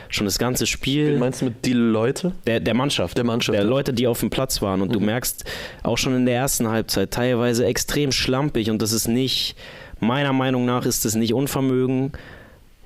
schon 0.09 0.25
das 0.25 0.39
ganze 0.39 0.67
Spiel. 0.67 1.13
Wen 1.13 1.21
meinst 1.21 1.41
du 1.41 1.47
mit 1.47 1.65
die 1.65 1.73
Leute? 1.73 2.33
Der, 2.49 2.59
der 2.59 2.75
Mannschaft. 2.75 3.17
Der 3.17 3.25
Mannschaft, 3.25 3.57
Der. 3.57 3.65
Leute, 3.65 3.93
die 3.93 4.09
auf 4.09 4.19
dem 4.19 4.31
Platz 4.31 4.61
waren. 4.61 4.83
Und 4.83 4.93
du 4.93 4.99
merkst 4.99 5.45
auch 5.85 5.99
schon 5.99 6.17
in 6.17 6.27
der 6.27 6.35
ersten 6.35 6.69
Halbzeit 6.69 7.13
teilweise 7.13 7.65
extrem 7.65 8.11
schlampig. 8.11 8.71
Und 8.71 8.83
das 8.83 8.93
ist 8.93 9.07
nicht, 9.07 9.55
meiner 10.01 10.33
Meinung 10.33 10.65
nach 10.65 10.85
ist 10.85 11.05
es 11.05 11.15
nicht 11.15 11.33
Unvermögen. 11.33 12.13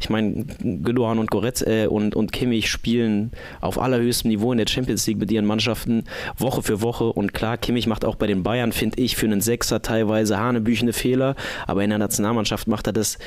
Ich 0.00 0.08
meine, 0.10 0.44
Gündogan 0.62 1.18
und 1.18 1.30
Goretz 1.30 1.62
äh, 1.62 1.86
und, 1.86 2.16
und 2.16 2.32
Kimmich 2.32 2.70
spielen 2.70 3.30
auf 3.60 3.78
allerhöchstem 3.78 4.30
Niveau 4.30 4.50
in 4.52 4.58
der 4.58 4.66
Champions 4.66 5.06
League 5.06 5.18
mit 5.18 5.30
ihren 5.30 5.44
Mannschaften 5.46 6.04
Woche 6.38 6.62
für 6.62 6.80
Woche. 6.82 7.04
Und 7.04 7.34
klar, 7.34 7.56
Kimmich 7.58 7.86
macht 7.86 8.04
auch 8.04 8.16
bei 8.16 8.26
den 8.26 8.42
Bayern, 8.42 8.72
finde 8.72 9.00
ich, 9.02 9.16
für 9.16 9.26
einen 9.26 9.40
Sechser 9.40 9.82
teilweise 9.82 10.38
hanebüchene 10.38 10.92
Fehler. 10.92 11.36
Aber 11.66 11.84
in 11.84 11.90
der 11.90 11.98
Nationalmannschaft 11.98 12.66
macht 12.66 12.86
er 12.86 12.92
das 12.92 13.18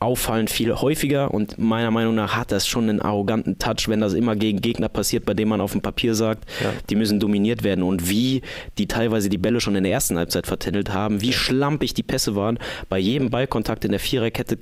auffallend 0.00 0.50
viel 0.50 0.74
häufiger 0.74 1.32
und 1.32 1.58
meiner 1.58 1.92
Meinung 1.92 2.16
nach 2.16 2.34
hat 2.36 2.50
das 2.50 2.66
schon 2.66 2.88
einen 2.88 3.00
arroganten 3.00 3.58
Touch, 3.58 3.86
wenn 3.88 4.00
das 4.00 4.14
immer 4.14 4.34
gegen 4.34 4.60
Gegner 4.60 4.88
passiert, 4.88 5.24
bei 5.24 5.32
denen 5.32 5.48
man 5.48 5.60
auf 5.60 5.70
dem 5.72 5.80
Papier 5.80 6.16
sagt, 6.16 6.44
Ja. 6.60 6.72
die 6.90 6.96
müssen 6.96 7.20
dominiert 7.20 7.62
werden 7.62 7.84
und 7.84 8.08
wie 8.10 8.42
die 8.78 8.88
teilweise 8.88 9.28
die 9.28 9.38
Bälle 9.38 9.60
schon 9.60 9.76
in 9.76 9.84
der 9.84 9.92
ersten 9.92 10.18
Halbzeit 10.18 10.48
vertändelt 10.48 10.92
haben, 10.92 11.20
wie 11.20 11.32
schlampig 11.32 11.94
die 11.94 12.02
Pässe 12.02 12.34
waren, 12.34 12.58
bei 12.88 12.98
jedem 12.98 13.30
Ballkontakt 13.30 13.84
in 13.84 13.92
der 13.92 14.00
Viererkette 14.00 14.58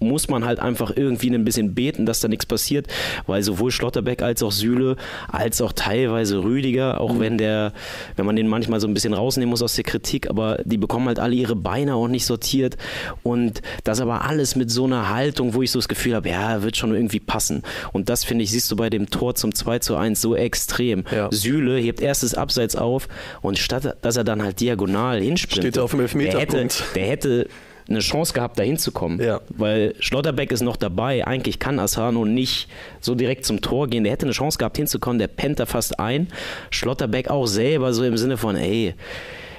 muss 0.00 0.28
man 0.28 0.44
halt 0.44 0.60
einfach 0.60 0.92
irgendwie 0.94 1.34
ein 1.34 1.44
bisschen 1.44 1.74
beten, 1.74 2.06
dass 2.06 2.20
da 2.20 2.28
nichts 2.28 2.46
passiert, 2.46 2.86
weil 3.26 3.42
sowohl 3.42 3.70
Schlotterbeck 3.70 4.22
als 4.22 4.42
auch 4.42 4.52
Süle, 4.52 4.96
als 5.28 5.60
auch 5.60 5.72
teilweise 5.72 6.42
Rüdiger, 6.42 7.00
auch 7.00 7.18
wenn 7.18 7.38
der, 7.38 7.72
wenn 8.16 8.26
man 8.26 8.36
den 8.36 8.48
manchmal 8.48 8.80
so 8.80 8.86
ein 8.88 8.94
bisschen 8.94 9.14
rausnehmen 9.14 9.50
muss 9.50 9.62
aus 9.62 9.74
der 9.74 9.84
Kritik, 9.84 10.30
aber 10.30 10.58
die 10.64 10.78
bekommen 10.78 11.08
halt 11.08 11.18
alle 11.18 11.34
ihre 11.34 11.56
Beine 11.56 11.94
auch 11.94 12.08
nicht 12.08 12.26
sortiert 12.26 12.76
und 13.22 13.60
das 13.84 14.00
aber 14.00 14.24
alles 14.24 14.56
mit 14.56 14.70
so 14.70 14.84
einer 14.84 15.08
Haltung, 15.08 15.54
wo 15.54 15.62
ich 15.62 15.70
so 15.70 15.78
das 15.78 15.88
Gefühl 15.88 16.14
habe, 16.14 16.28
ja, 16.28 16.62
wird 16.62 16.76
schon 16.76 16.94
irgendwie 16.94 17.20
passen. 17.20 17.62
Und 17.92 18.08
das 18.08 18.24
finde 18.24 18.44
ich, 18.44 18.50
siehst 18.50 18.70
du 18.70 18.76
bei 18.76 18.90
dem 18.90 19.10
Tor 19.10 19.34
zum 19.34 19.54
2 19.54 19.78
zu 19.80 19.96
1 19.96 20.20
so 20.20 20.36
extrem. 20.36 21.04
Ja. 21.10 21.28
Süle 21.32 21.78
hebt 21.78 22.00
erstes 22.00 22.34
Abseits 22.34 22.76
auf 22.76 23.08
und 23.42 23.58
statt 23.58 23.96
dass 24.02 24.16
er 24.16 24.24
dann 24.24 24.42
halt 24.42 24.60
diagonal 24.60 25.20
hinsprintet, 25.20 25.74
Steht 25.74 25.76
er 25.76 25.84
auf 25.84 25.90
dem 25.90 25.98
der 26.00 26.08
hätte, 26.08 26.38
Elfmeterpunkt. 26.38 26.84
der 26.94 27.06
hätte 27.06 27.48
eine 27.88 28.00
Chance 28.00 28.32
gehabt, 28.34 28.58
da 28.58 28.62
hinzukommen. 28.62 29.20
Ja. 29.20 29.40
Weil 29.48 29.94
Schlotterbeck 30.00 30.52
ist 30.52 30.62
noch 30.62 30.76
dabei. 30.76 31.26
Eigentlich 31.26 31.58
kann 31.58 31.78
Asano 31.78 32.24
nicht 32.24 32.68
so 33.00 33.14
direkt 33.14 33.44
zum 33.46 33.60
Tor 33.60 33.88
gehen. 33.88 34.04
Der 34.04 34.12
hätte 34.12 34.26
eine 34.26 34.32
Chance 34.32 34.58
gehabt, 34.58 34.76
hinzukommen. 34.76 35.18
Der 35.18 35.28
pennt 35.28 35.58
da 35.58 35.66
fast 35.66 35.98
ein. 35.98 36.28
Schlotterbeck 36.70 37.28
auch 37.30 37.46
selber 37.46 37.92
so 37.92 38.04
im 38.04 38.16
Sinne 38.16 38.36
von, 38.36 38.56
ey, 38.56 38.94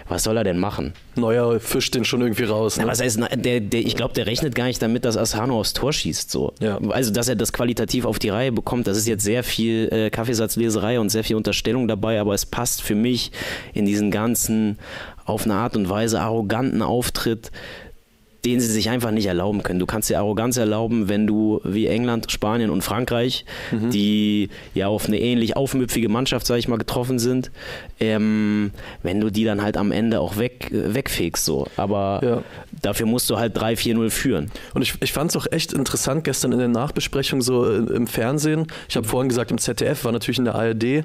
was 0.07 0.23
soll 0.23 0.37
er 0.37 0.43
denn 0.43 0.57
machen? 0.57 0.93
Neuer 1.15 1.59
fischt 1.59 1.93
den 1.93 2.03
schon 2.03 2.21
irgendwie 2.21 2.43
raus. 2.43 2.77
Na, 2.77 2.85
Ne? 2.85 2.89
was 2.91 2.99
heißt, 2.99 3.19
na, 3.19 3.27
der, 3.27 3.59
der, 3.59 3.81
ich 3.81 3.95
glaube, 3.95 4.15
der 4.15 4.25
rechnet 4.25 4.55
gar 4.55 4.65
nicht 4.65 4.81
damit, 4.81 5.05
dass 5.05 5.17
Asano 5.17 5.59
aufs 5.59 5.73
Tor 5.73 5.93
schießt. 5.93 6.31
So. 6.31 6.53
Ja. 6.59 6.79
Also, 6.89 7.11
dass 7.13 7.29
er 7.29 7.35
das 7.35 7.53
qualitativ 7.53 8.05
auf 8.05 8.17
die 8.17 8.29
Reihe 8.29 8.51
bekommt, 8.51 8.87
das 8.87 8.97
ist 8.97 9.07
jetzt 9.07 9.23
sehr 9.23 9.43
viel 9.43 9.87
äh, 9.91 10.09
Kaffeesatzleserei 10.09 10.99
und 10.99 11.09
sehr 11.09 11.23
viel 11.23 11.35
Unterstellung 11.35 11.87
dabei, 11.87 12.19
aber 12.19 12.33
es 12.33 12.45
passt 12.47 12.81
für 12.81 12.95
mich 12.95 13.31
in 13.73 13.85
diesen 13.85 14.09
ganzen 14.09 14.79
auf 15.25 15.45
eine 15.45 15.53
Art 15.53 15.75
und 15.75 15.89
Weise 15.89 16.19
arroganten 16.19 16.81
Auftritt, 16.81 17.51
den 18.45 18.61
sie 18.61 18.67
sich 18.71 18.89
einfach 18.89 19.11
nicht 19.11 19.25
erlauben 19.25 19.63
können. 19.63 19.79
Du 19.79 19.85
kannst 19.85 20.09
dir 20.09 20.17
Arroganz 20.19 20.55
erlauben, 20.55 21.09
wenn 21.09 21.27
du 21.27 21.59
wie 21.65 21.87
England, 21.87 22.31
Spanien 22.31 22.69
und 22.69 22.83
Frankreich, 22.83 23.43
Mhm. 23.71 23.89
die 23.89 24.49
ja 24.73 24.87
auf 24.87 25.07
eine 25.07 25.19
ähnlich 25.19 25.57
aufmüpfige 25.57 26.07
Mannschaft, 26.07 26.45
sag 26.47 26.57
ich 26.57 26.67
mal, 26.69 26.77
getroffen 26.77 27.19
sind, 27.19 27.51
ähm, 27.99 28.71
wenn 29.03 29.19
du 29.19 29.29
die 29.29 29.43
dann 29.43 29.61
halt 29.61 29.75
am 29.75 29.91
Ende 29.91 30.21
auch 30.21 30.37
weg, 30.37 30.71
äh, 30.71 30.93
wegfegst. 30.95 31.43
So. 31.43 31.67
Aber 31.75 32.21
Ja. 32.23 32.43
dafür 32.81 33.05
musst 33.07 33.29
du 33.29 33.37
halt 33.37 33.57
3-4-0 33.57 34.09
führen. 34.09 34.51
Und 34.73 34.83
ich, 34.83 34.93
ich 35.01 35.11
fand 35.11 35.31
es 35.31 35.35
auch 35.37 35.47
echt 35.51 35.73
interessant 35.73 36.23
gestern 36.23 36.53
in 36.53 36.59
der 36.59 36.67
Nachbesprechung 36.69 37.41
so 37.41 37.65
äh, 37.65 37.77
im 37.93 38.07
Fernsehen. 38.07 38.67
Ich 38.87 38.95
habe 38.95 39.07
vorhin 39.07 39.27
gesagt, 39.29 39.51
im 39.51 39.57
ZDF 39.57 40.05
war 40.05 40.11
natürlich 40.13 40.39
in 40.39 40.45
der 40.45 40.55
ARD. 40.55 41.03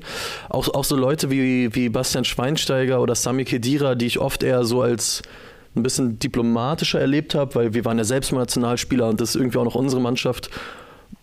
Auch, 0.49 0.69
auch 0.69 0.85
so 0.85 0.95
Leute 0.97 1.31
wie, 1.31 1.75
wie 1.75 1.89
Bastian 1.89 2.25
Schweinsteiger 2.25 3.01
oder 3.03 3.15
Sami 3.17 3.45
Khedira, 3.45 3.97
die 3.97 4.07
ich 4.07 4.21
oft 4.21 4.43
eher 4.45 4.65
so 4.65 4.83
als 4.83 5.23
ein 5.77 5.83
bisschen 5.83 6.19
diplomatischer 6.19 7.01
erlebt 7.01 7.35
habe, 7.35 7.55
weil 7.55 7.75
wir 7.75 7.85
waren 7.85 7.99
ja 7.99 8.05
selbst 8.05 8.33
mal 8.33 8.41
Nationalspieler 8.41 9.09
und 9.09 9.21
das 9.21 9.31
ist 9.31 9.37
irgendwie 9.37 9.59
auch 9.59 9.65
noch 9.65 9.75
unsere 9.75 10.01
Mannschaft. 10.01 10.51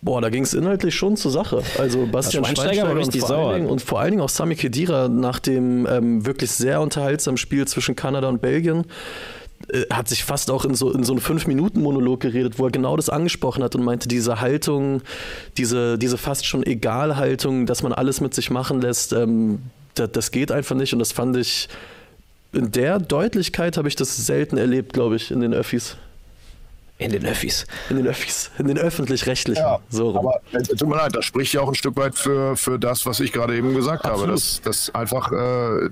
Boah, 0.00 0.20
da 0.20 0.30
ging 0.30 0.42
es 0.42 0.54
inhaltlich 0.54 0.94
schon 0.94 1.16
zur 1.16 1.30
Sache. 1.30 1.62
Also 1.78 2.06
Bastian 2.06 2.44
Schweinsteiger 2.44 2.90
Schweinsteiger, 2.90 2.94
und, 2.94 3.18
vor 3.20 3.28
sauer. 3.28 3.54
Dingen, 3.54 3.68
und 3.68 3.82
vor 3.82 4.00
allen 4.00 4.10
Dingen 4.12 4.22
auch 4.22 4.28
Sami 4.28 4.56
Khedira 4.56 5.08
nach 5.08 5.38
dem 5.38 5.86
ähm, 5.86 6.26
wirklich 6.26 6.50
sehr 6.50 6.80
unterhaltsamen 6.80 7.36
Spiel 7.36 7.66
zwischen 7.66 7.94
Kanada 7.94 8.28
und 8.28 8.40
Belgien 8.40 8.84
äh, 9.68 9.82
hat 9.92 10.08
sich 10.08 10.24
fast 10.24 10.50
auch 10.50 10.64
in 10.64 10.74
so, 10.74 10.90
in 10.92 11.04
so 11.04 11.12
einen 11.12 11.20
Fünf-Minuten-Monolog 11.20 12.20
geredet, 12.20 12.58
wo 12.58 12.66
er 12.66 12.70
genau 12.70 12.96
das 12.96 13.10
angesprochen 13.10 13.62
hat 13.62 13.74
und 13.76 13.84
meinte, 13.84 14.08
diese 14.08 14.40
Haltung, 14.40 15.02
diese, 15.56 15.98
diese 15.98 16.18
fast 16.18 16.46
schon 16.46 16.64
Egal-Haltung, 16.64 17.66
dass 17.66 17.82
man 17.82 17.92
alles 17.92 18.20
mit 18.20 18.34
sich 18.34 18.50
machen 18.50 18.80
lässt, 18.80 19.12
ähm, 19.12 19.60
das, 19.94 20.10
das 20.12 20.30
geht 20.30 20.50
einfach 20.50 20.74
nicht 20.74 20.92
und 20.92 20.98
das 20.98 21.12
fand 21.12 21.36
ich, 21.36 21.68
in 22.52 22.70
der 22.70 22.98
Deutlichkeit 22.98 23.76
habe 23.76 23.88
ich 23.88 23.96
das 23.96 24.16
selten 24.26 24.58
erlebt, 24.58 24.92
glaube 24.92 25.16
ich, 25.16 25.30
in 25.30 25.40
den 25.40 25.54
Öffis. 25.54 25.96
In 26.98 27.10
den 27.10 27.26
Öffis. 27.26 27.66
In 27.90 27.96
den 27.96 28.06
Öffis, 28.06 28.50
in 28.58 28.68
den 28.68 28.78
öffentlich-rechtlichen. 28.78 29.60
Ja, 29.60 29.80
so 29.88 30.10
rum. 30.10 30.18
aber 30.18 30.40
äh, 30.52 30.62
tut 30.62 30.88
mir 30.88 30.96
leid, 30.96 31.16
das 31.16 31.24
spricht 31.24 31.52
ja 31.52 31.60
auch 31.60 31.68
ein 31.68 31.74
Stück 31.74 31.96
weit 31.96 32.16
für, 32.16 32.56
für 32.56 32.78
das, 32.78 33.06
was 33.06 33.18
ich 33.18 33.32
gerade 33.32 33.56
eben 33.56 33.74
gesagt 33.74 34.04
habe, 34.04 34.14
Absolut. 34.14 34.36
dass, 34.36 34.60
dass 34.60 34.94
einfach, 34.94 35.32
äh, 35.32 35.90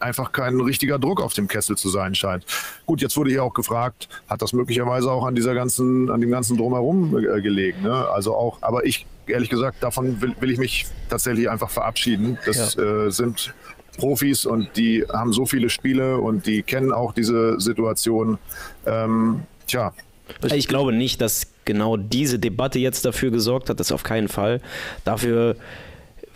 einfach 0.00 0.30
kein 0.30 0.60
richtiger 0.60 0.98
Druck 0.98 1.20
auf 1.20 1.32
dem 1.34 1.48
Kessel 1.48 1.76
zu 1.76 1.88
sein 1.88 2.14
scheint. 2.14 2.44
Gut, 2.86 3.00
jetzt 3.00 3.16
wurde 3.16 3.30
hier 3.30 3.42
auch 3.42 3.54
gefragt, 3.54 4.08
hat 4.28 4.42
das 4.42 4.52
möglicherweise 4.52 5.10
auch 5.10 5.24
an 5.24 5.34
dieser 5.34 5.54
ganzen, 5.54 6.08
an 6.10 6.20
dem 6.20 6.30
ganzen 6.30 6.56
Drumherum 6.56 7.16
äh, 7.18 7.40
gelegen. 7.40 7.82
Ne? 7.82 7.92
Also 8.08 8.36
auch, 8.36 8.58
aber 8.60 8.86
ich, 8.86 9.06
ehrlich 9.26 9.50
gesagt, 9.50 9.82
davon 9.82 10.20
will, 10.20 10.36
will 10.38 10.50
ich 10.50 10.58
mich 10.58 10.86
tatsächlich 11.08 11.50
einfach 11.50 11.70
verabschieden. 11.70 12.38
Das 12.46 12.78
äh, 12.78 13.10
sind 13.10 13.54
Profis 13.96 14.46
und 14.46 14.68
die 14.76 15.04
haben 15.12 15.32
so 15.32 15.46
viele 15.46 15.70
Spiele 15.70 16.18
und 16.18 16.46
die 16.46 16.62
kennen 16.62 16.92
auch 16.92 17.12
diese 17.12 17.58
Situation. 17.60 18.38
Ähm, 18.86 19.42
tja, 19.66 19.92
Ich 20.54 20.68
glaube 20.68 20.92
nicht, 20.92 21.20
dass 21.20 21.46
genau 21.64 21.96
diese 21.96 22.38
Debatte 22.38 22.78
jetzt 22.78 23.04
dafür 23.04 23.30
gesorgt 23.30 23.70
hat, 23.70 23.80
das 23.80 23.92
auf 23.92 24.02
keinen 24.02 24.28
Fall. 24.28 24.60
Dafür 25.04 25.56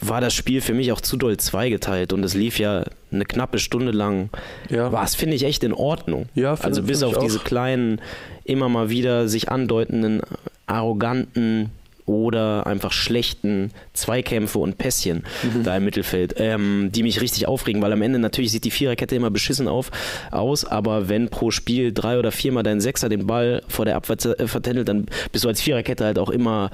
war 0.00 0.20
das 0.20 0.32
Spiel 0.32 0.60
für 0.60 0.74
mich 0.74 0.92
auch 0.92 1.00
zu 1.00 1.16
doll 1.16 1.36
zweigeteilt 1.38 2.12
und 2.12 2.22
es 2.22 2.34
lief 2.34 2.58
ja 2.60 2.84
eine 3.10 3.24
knappe 3.24 3.58
Stunde 3.58 3.90
lang. 3.90 4.30
Ja. 4.70 4.92
War 4.92 5.02
es, 5.02 5.16
finde 5.16 5.34
ich, 5.34 5.42
echt 5.44 5.64
in 5.64 5.72
Ordnung. 5.72 6.28
Ja, 6.34 6.54
finde- 6.54 6.68
also 6.68 6.82
bis 6.84 7.02
auf 7.02 7.18
diese 7.18 7.40
kleinen, 7.40 8.00
immer 8.44 8.68
mal 8.68 8.90
wieder 8.90 9.26
sich 9.28 9.48
andeutenden, 9.50 10.22
arroganten 10.66 11.70
oder 12.08 12.66
einfach 12.66 12.92
schlechten 12.92 13.70
Zweikämpfe 13.92 14.58
und 14.58 14.78
Pässchen 14.78 15.24
Mhm. 15.42 15.62
da 15.64 15.76
im 15.76 15.84
Mittelfeld, 15.84 16.34
ähm, 16.38 16.90
die 16.92 17.02
mich 17.02 17.20
richtig 17.20 17.46
aufregen, 17.46 17.80
weil 17.82 17.92
am 17.92 18.02
Ende 18.02 18.18
natürlich 18.18 18.50
sieht 18.50 18.64
die 18.64 18.70
Viererkette 18.70 19.14
immer 19.14 19.30
beschissen 19.30 19.68
auf, 19.68 19.90
aus, 20.30 20.64
aber 20.64 21.08
wenn 21.08 21.28
pro 21.28 21.50
Spiel 21.50 21.92
drei 21.92 22.18
oder 22.18 22.32
viermal 22.32 22.62
dein 22.62 22.80
Sechser 22.80 23.08
den 23.08 23.26
Ball 23.26 23.62
vor 23.68 23.84
der 23.84 23.96
Abwehr 23.96 24.16
äh, 24.40 24.46
vertändelt, 24.46 24.88
dann 24.88 25.06
bist 25.32 25.44
du 25.44 25.48
als 25.48 25.60
Viererkette 25.60 26.04
halt 26.04 26.18
auch 26.18 26.30
immer 26.30 26.70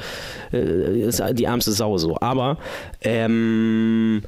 äh, 0.53 1.35
die 1.35 1.45
ärmste 1.45 1.73
Sau 1.73 1.99
so. 1.99 2.17
Aber 2.21 2.59
ähm, 3.03 4.23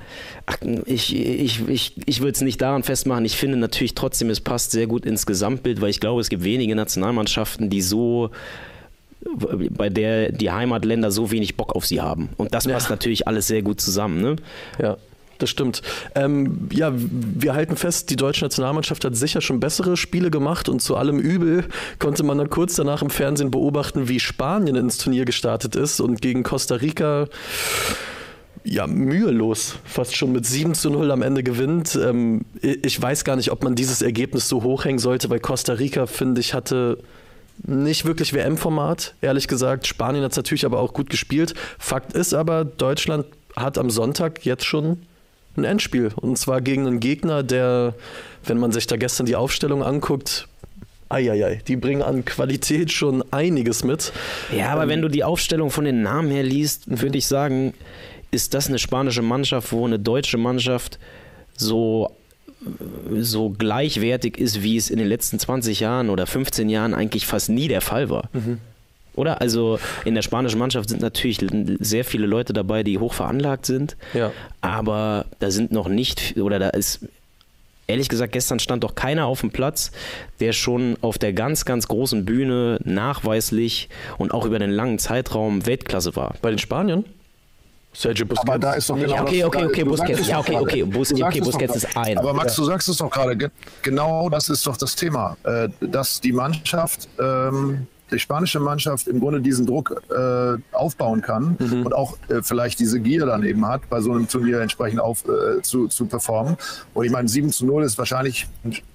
ich, 0.87 1.15
ich, 1.17 1.69
ich, 1.69 1.95
ich 2.05 2.21
würde 2.21 2.33
es 2.33 2.41
nicht 2.41 2.61
daran 2.61 2.83
festmachen. 2.83 3.25
Ich 3.25 3.37
finde 3.37 3.57
natürlich 3.57 3.95
trotzdem, 3.95 4.31
es 4.31 4.41
passt 4.41 4.71
sehr 4.73 4.87
gut 4.87 5.07
ins 5.07 5.27
Gesamtbild, 5.27 5.81
weil 5.81 5.91
ich 5.91 6.01
glaube, 6.01 6.21
es 6.21 6.29
gibt 6.29 6.45
wenige 6.45 6.75
Nationalmannschaften, 6.75 7.71
die 7.71 7.83
so 7.83 8.31
bei 9.71 9.89
der 9.89 10.33
die 10.33 10.51
Heimatländer 10.51 11.11
so 11.11 11.31
wenig 11.31 11.57
Bock 11.57 11.75
auf 11.75 11.87
sie 11.87 12.01
haben. 12.01 12.31
Und 12.37 12.55
das 12.55 12.65
Ja. 12.65 12.73
passt 12.75 12.91
natürlich 12.91 13.27
alles 13.29 13.47
sehr 13.47 13.63
gut 13.63 13.81
zusammen. 13.81 14.21
Ne? 14.21 14.37
Ja, 14.81 14.97
das 15.39 15.51
stimmt. 15.51 15.83
Ähm, 16.15 16.69
ja, 16.73 16.93
wir 16.95 17.55
halten 17.55 17.77
fest, 17.77 18.09
die 18.11 18.17
deutsche 18.17 18.45
Nationalmannschaft 18.45 19.05
hat 19.05 19.15
sicher 19.17 19.41
schon 19.41 19.61
bessere 19.61 19.97
Spiele 19.97 20.31
gemacht 20.31 20.69
und 20.69 20.81
zu 20.81 20.97
allem 20.97 21.19
Übel 21.19 21.65
konnte 21.99 22.23
man 22.23 22.39
dann 22.39 22.49
kurz 22.51 22.77
danach 22.77 23.03
im 23.03 23.11
Fernsehen 23.11 23.51
beobachten, 23.51 24.09
wie 24.09 24.19
Spanien 24.21 24.77
ins 24.77 24.99
Turnier 24.99 25.25
gestartet 25.27 25.77
ist 25.77 26.01
und 26.01 26.23
gegen 26.23 26.43
Costa 26.43 26.77
Rica 26.77 27.27
ja, 28.65 28.87
mühelos 28.87 29.77
fast 29.85 30.17
schon 30.17 30.33
mit 30.33 30.45
7 30.45 30.75
zu 30.75 30.91
0 30.91 31.11
am 31.13 31.23
Ende 31.23 31.43
gewinnt. 31.45 31.97
Ähm, 32.03 32.45
ich 32.63 33.01
weiß 33.01 33.25
gar 33.25 33.37
nicht, 33.37 33.53
ob 33.53 33.63
man 33.63 33.75
dieses 33.77 34.03
Ergebnis 34.03 34.49
so 34.49 34.63
hochhängen 34.65 34.99
sollte, 34.99 35.31
weil 35.31 35.39
Costa 35.39 35.75
Rica, 35.75 36.07
finde 36.07 36.41
ich, 36.41 36.53
hatte 36.55 36.99
nicht 37.65 38.05
wirklich 38.05 38.33
WM-Format, 38.33 39.15
ehrlich 39.21 39.49
gesagt. 39.49 39.87
Spanien 39.87 40.23
hat 40.25 40.33
es 40.33 40.37
natürlich 40.37 40.65
aber 40.65 40.81
auch 40.81 40.93
gut 40.93 41.11
gespielt. 41.11 41.55
Fakt 41.79 42.13
ist 42.13 42.35
aber, 42.35 42.65
Deutschland 42.65 43.27
hat 43.57 43.79
am 43.79 43.91
Sonntag 43.91 44.45
jetzt 44.45 44.65
schon 44.65 45.03
ein 45.57 45.65
Endspiel. 45.65 46.13
Und 46.17 46.39
zwar 46.39 46.61
gegen 46.61 46.87
einen 46.87 47.01
Gegner, 47.01 47.43
der, 47.43 47.95
wenn 48.45 48.59
man 48.59 48.73
sich 48.73 48.87
da 48.87 48.97
gestern 48.97 49.27
die 49.27 49.37
Aufstellung 49.37 49.83
anguckt, 49.83 50.49
eieiei, 51.09 51.63
die 51.67 51.77
bringen 51.77 52.03
an 52.03 52.25
Qualität 52.25 52.93
schon 52.93 53.25
einiges 53.33 53.85
mit. 53.85 54.13
Ja, 54.57 54.71
aber 54.71 54.89
wenn 54.89 55.03
du 55.03 55.09
die 55.09 55.25
Aufstellung 55.25 55.71
von 55.71 55.85
den 55.85 56.03
Namen 56.03 56.31
her 56.31 56.43
liest, 56.43 56.85
würde 56.87 57.19
ich 57.19 57.27
sagen, 57.27 57.75
ist 58.31 58.55
das 58.55 58.69
eine 58.69 58.79
spanische 58.79 59.23
Mannschaft, 59.23 59.73
wo 59.73 59.87
eine 59.87 59.99
deutsche 59.99 60.37
Mannschaft 60.37 60.99
so 61.57 62.11
so 63.21 63.51
gleichwertig 63.51 64.39
ist, 64.39 64.63
wie 64.63 64.77
es 64.77 64.91
in 64.91 64.99
den 64.99 65.07
letzten 65.07 65.39
20 65.39 65.81
Jahren 65.81 66.11
oder 66.11 66.27
15 66.27 66.69
Jahren 66.69 66.95
eigentlich 66.95 67.27
fast 67.27 67.49
nie 67.49 67.69
der 67.69 67.81
Fall 67.81 68.09
war. 68.11 68.29
Mhm. 68.33 68.59
Oder? 69.15 69.41
Also 69.41 69.79
in 70.05 70.15
der 70.15 70.23
spanischen 70.23 70.59
Mannschaft 70.59 70.91
sind 70.91 71.01
natürlich 71.01 71.39
sehr 71.81 72.05
viele 72.05 72.27
Leute 72.27 72.53
dabei, 72.53 72.83
die 72.83 72.99
hoch 72.99 73.15
veranlagt 73.15 73.67
sind. 73.67 73.97
Ja. 74.15 74.31
Aber 74.61 75.25
da 75.39 75.51
sind 75.51 75.73
noch 75.73 75.89
nicht, 75.89 76.37
oder 76.37 76.59
da 76.59 76.69
ist, 76.69 77.01
ehrlich 77.87 78.09
gesagt, 78.09 78.33
gestern 78.33 78.59
stand 78.59 78.85
doch 78.85 78.95
keiner 78.95 79.27
auf 79.27 79.41
dem 79.41 79.51
Platz, 79.51 79.91
der 80.41 80.53
schon 80.53 80.97
auf 81.01 81.19
der 81.19 81.33
ganz, 81.33 81.65
ganz 81.65 81.89
großen 81.89 82.27
Bühne 82.27 82.79
nachweislich 82.85 83.89
und 84.19 84.33
auch 84.33 84.45
über 84.45 84.59
den 84.59 84.71
langen 84.71 84.99
Zeitraum 84.99 85.67
Weltklasse 85.67 86.15
war. 86.15 86.35
Bei 86.43 86.51
den 86.51 86.59
Spaniern? 86.59 87.05
Sergio 87.97 88.27
Busquets. 88.27 88.49
Aber 88.49 88.59
da 88.59 88.75
ist 88.75 88.91
doch 88.91 88.97
genau 88.97 89.23
okay, 89.23 89.45
okay, 89.45 89.65
okay, 89.65 89.85
Busquets. 89.85 90.29
Ja, 90.29 90.39
okay, 90.41 90.57
okay, 90.57 90.83
Bus, 90.85 91.13
okay, 91.13 91.41
Busquets 91.41 91.77
ist 91.77 91.97
ein. 91.97 92.19
Aber 92.19 92.35
Max, 92.35 92.55
du 92.55 92.65
sagst 92.65 92.89
es 92.89 92.99
doch 92.99 93.11
gerade, 93.11 93.51
genau 93.83 94.29
das 94.29 94.49
ist 94.49 94.67
doch 94.67 94.77
das 94.77 94.95
Thema, 94.97 95.37
äh, 95.45 95.69
dass 95.81 96.21
die 96.21 96.33
Mannschaft 96.33 97.09
ähm, 97.19 97.87
die 98.13 98.21
spanische 98.21 98.61
Mannschaft 98.61 99.09
im 99.09 99.19
Grunde 99.19 99.41
diesen 99.41 99.67
Druck 99.67 100.01
äh, 100.11 100.59
aufbauen 100.71 101.23
kann 101.23 101.57
mhm. 101.59 101.87
und 101.87 101.93
auch 101.93 102.17
äh, 102.29 102.41
vielleicht 102.41 102.79
diese 102.79 103.01
Gier 103.01 103.27
dann 103.27 103.43
eben 103.43 103.67
hat, 103.67 103.89
bei 103.89 104.01
so 104.01 104.13
einem 104.13 104.29
Turnier 104.29 104.61
entsprechend 104.61 105.01
auf, 105.01 105.25
zu, 105.63 105.89
zu 105.89 106.07
performen. 106.07 106.57
Und 106.95 107.05
ich 107.05 107.11
meine, 107.11 107.29
7 107.29 107.51
zu 107.51 107.67
0 107.67 107.83
ist 107.83 107.99
wahrscheinlich, 107.99 108.47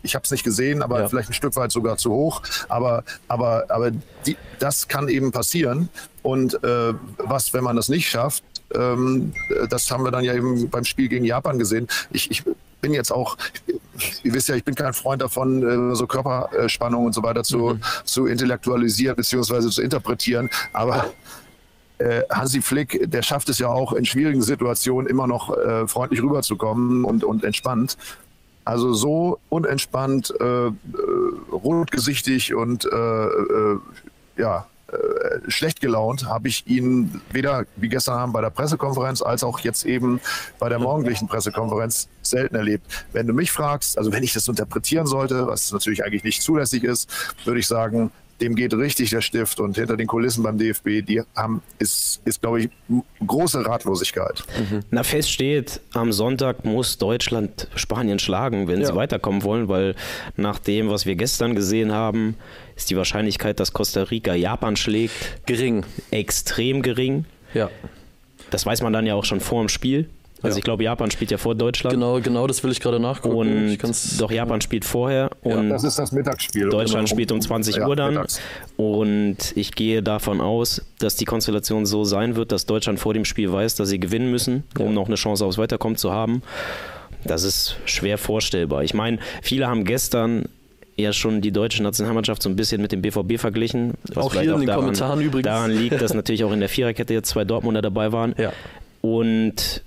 ich 0.02 0.16
habe 0.16 0.24
es 0.24 0.32
nicht 0.32 0.46
gesehen, 0.46 0.82
aber 0.82 1.02
ja. 1.02 1.08
vielleicht 1.10 1.30
ein 1.30 1.34
Stück 1.34 1.58
weit 1.58 1.74
sogar 1.74 1.98
zu 1.98 2.12
hoch. 2.12 2.42
Aber, 2.70 3.04
aber, 3.28 3.66
aber 3.68 3.92
die, 4.26 4.38
das 4.60 4.88
kann 4.88 5.10
eben 5.10 5.34
passieren. 5.34 5.90
Und 6.24 6.64
äh, 6.64 6.94
was, 7.18 7.54
wenn 7.54 7.66
man 7.66 7.76
das 7.76 7.90
nicht 7.90 8.08
schafft, 8.08 8.44
ähm, 8.76 9.34
das 9.70 9.90
haben 9.92 10.04
wir 10.04 10.12
dann 10.12 10.24
ja 10.24 10.34
eben 10.34 10.70
beim 10.70 10.86
Spiel 10.86 11.08
gegen 11.08 11.26
Japan 11.26 11.60
gesehen. 11.60 11.88
Ich, 12.12 12.30
ich 12.32 12.44
bin 12.82 12.94
jetzt 12.94 13.12
auch, 13.12 13.38
ihr 14.24 14.34
wisst 14.34 14.50
ja, 14.50 14.56
ich 14.56 14.64
bin 14.64 14.76
kein 14.76 14.94
Freund 14.94 15.22
davon, 15.22 15.92
äh, 15.92 15.96
so 15.96 16.08
Körperspannung 16.08 17.06
und 17.06 17.14
so 17.14 17.24
weiter 17.24 17.44
zu, 17.44 17.58
mhm. 17.58 17.82
zu 18.04 18.26
intellektualisieren 18.26 19.16
bzw. 19.16 19.70
zu 19.70 19.82
interpretieren. 19.82 20.50
Aber 20.74 21.12
äh, 22.00 22.24
Hansi 22.30 22.62
Flick, 22.62 23.10
der 23.10 23.22
schafft 23.22 23.50
es 23.50 23.60
ja 23.60 23.68
auch 23.68 23.94
in 23.94 24.06
schwierigen 24.06 24.42
Situationen 24.42 25.08
immer 25.08 25.28
noch 25.28 25.56
äh, 25.56 25.88
freundlich 25.88 26.22
rüberzukommen 26.22 27.06
und, 27.06 27.24
und 27.24 27.44
entspannt. 27.44 27.98
Also 28.66 28.94
so 28.94 29.40
unentspannt, 29.50 30.34
äh, 30.40 30.68
äh 30.68 30.72
rotgesichtig 31.52 32.54
und 32.54 32.86
äh, 32.86 33.28
ja, 34.38 34.68
schlecht 35.48 35.82
gelaunt 35.82 36.26
habe 36.26 36.48
ich 36.48 36.65
ihn 36.67 37.22
weder 37.32 37.65
wie 37.76 37.89
gestern 37.89 38.17
Abend 38.17 38.34
bei 38.34 38.41
der 38.41 38.50
Pressekonferenz 38.50 39.22
als 39.22 39.44
auch 39.44 39.60
jetzt 39.60 39.86
eben 39.86 40.20
bei 40.60 40.70
der 40.70 40.80
morgendlichen 40.80 41.28
Pressekonferenz 41.28 42.08
selten 42.22 42.56
erlebt. 42.56 42.86
Wenn 43.12 43.28
du 43.28 43.34
mich 43.34 43.52
fragst, 43.52 43.98
also 43.98 44.12
wenn 44.12 44.24
ich 44.24 44.34
das 44.34 44.48
interpretieren 44.48 45.08
sollte, 45.08 45.48
was 45.48 45.72
natürlich 45.72 46.04
eigentlich 46.04 46.24
nicht 46.24 46.41
zulässig 46.41 46.84
ist, 46.84 47.10
würde 47.46 47.60
ich 47.60 47.67
sagen, 47.67 48.12
dem 48.41 48.56
geht 48.56 48.74
richtig 48.74 49.12
der 49.12 49.22
Stift 49.22 49.60
und 49.60 49.78
hinter 49.78 49.96
den 49.96 50.08
Kulissen 50.08 50.44
beim 50.44 50.58
DFB, 50.58 51.06
die 51.06 51.22
haben, 51.36 51.62
ist, 51.80 52.22
ist 52.26 52.41
glaube 52.41 52.62
ich, 52.62 52.70
große 53.26 53.65
Ratlosigkeit. 53.65 54.44
Mhm. 54.58 54.80
Na, 54.89 55.04
fest 55.04 55.32
steht, 55.32 55.80
am 55.94 56.12
Sonntag 56.12 56.65
muss 56.65 56.98
Deutschland 56.98 57.67
Spanien 57.76 58.20
schlagen, 58.20 58.67
wenn 58.67 58.82
ja. 58.82 58.88
sie 58.88 58.96
weiterkommen 58.96 59.44
wollen, 59.44 59.67
weil 59.67 59.96
nach 60.36 60.60
dem, 60.60 60.89
was 60.89 61.06
wir 61.06 61.15
gestern 61.15 61.56
gesehen 61.56 61.91
haben, 61.91 62.36
ist 62.82 62.89
die 62.89 62.98
Wahrscheinlichkeit, 62.98 63.60
dass 63.60 63.74
Costa 63.74 64.04
Rica 64.04 64.34
Japan 64.34 64.76
schlägt, 64.76 65.13
gering. 65.46 65.86
Extrem 66.10 66.82
gering. 66.82 67.26
Ja. 67.54 67.70
Das 68.50 68.65
weiß 68.65 68.82
man 68.82 68.91
dann 68.91 69.06
ja 69.06 69.13
auch 69.13 69.26
schon 69.26 69.39
vor 69.39 69.62
dem 69.62 69.70
Spiel. 69.70 70.10
Also 70.41 70.56
ja. 70.56 70.58
ich 70.58 70.63
glaube, 70.63 70.84
Japan 70.84 71.12
spielt 71.12 71.30
ja 71.30 71.38
vor 71.38 71.54
Deutschland. 71.54 71.94
Genau, 71.94 72.20
genau, 72.20 72.48
das 72.48 72.63
will 72.63 72.72
ich 72.72 72.80
gerade 72.80 73.00
nachgucken. 73.00 73.36
Und 73.36 73.78
doch 74.20 74.32
Japan 74.32 74.60
spielt 74.62 74.84
vorher. 74.84 75.30
Und 75.41 75.52
ja, 75.52 75.70
das 75.70 75.84
ist 75.84 76.00
das 76.00 76.12
Mittagsspiel. 76.12 76.70
Deutschland 76.70 77.08
spielt 77.08 77.32
um 77.32 77.39
20 77.39 77.76
ja, 77.76 77.88
Uhr 77.88 77.96
dann. 77.96 78.15
Mittags. 78.15 78.41
Und 78.78 79.38
ich 79.56 79.74
gehe 79.74 80.02
davon 80.02 80.41
aus, 80.41 80.82
dass 80.98 81.15
die 81.15 81.26
Konstellation 81.26 81.86
so 81.86 82.04
sein 82.04 82.36
wird, 82.36 82.52
dass 82.52 82.65
Deutschland 82.65 83.00
vor 83.00 83.13
dem 83.13 83.26
Spiel 83.26 83.52
weiß, 83.52 83.76
dass 83.76 83.89
sie 83.89 84.00
gewinnen 84.00 84.32
müssen, 84.32 84.63
um 84.80 84.96
noch 84.96 85.06
eine 85.06 85.15
Chance 85.15 85.46
aufs 85.46 85.60
Weiterkommen 85.60 85.98
zu 85.98 86.12
haben. 86.12 86.41
Das 87.24 87.44
ist 87.44 87.76
schwer 87.86 88.17
vorstellbar. 88.17 88.84
Ich 88.84 88.96
meine, 88.96 89.20
viele 89.44 89.67
haben 89.67 89.86
gestern 89.86 90.46
ja 91.02 91.14
schon 91.14 91.42
die 91.42 91.52
deutsche 91.52 91.84
Nationalmannschaft 91.84 92.42
so 92.42 92.50
ein 92.50 92.56
bisschen 92.56 92.82
mit 92.82 92.92
dem 92.92 93.02
BVB 93.02 93.40
verglichen. 93.40 93.94
auch 94.16 94.34
hier 94.34 94.54
auch 94.54 94.56
in 94.56 94.62
den 94.62 94.68
daran, 94.68 94.82
Kommentaren 94.82 95.22
übrigens. 95.22 95.46
Daran 95.46 95.72
liegt, 95.72 96.02
dass 96.02 96.14
natürlich 96.16 96.44
auch 96.44 96.52
in 96.52 96.60
der 96.60 96.70
Viererkette 96.70 97.14
jetzt 97.14 97.30
zwei 97.30 97.44
Dortmunder 97.44 97.82
dabei 97.82 98.12
waren. 98.12 98.36
Ja. 98.38 98.54
Und 99.02 99.84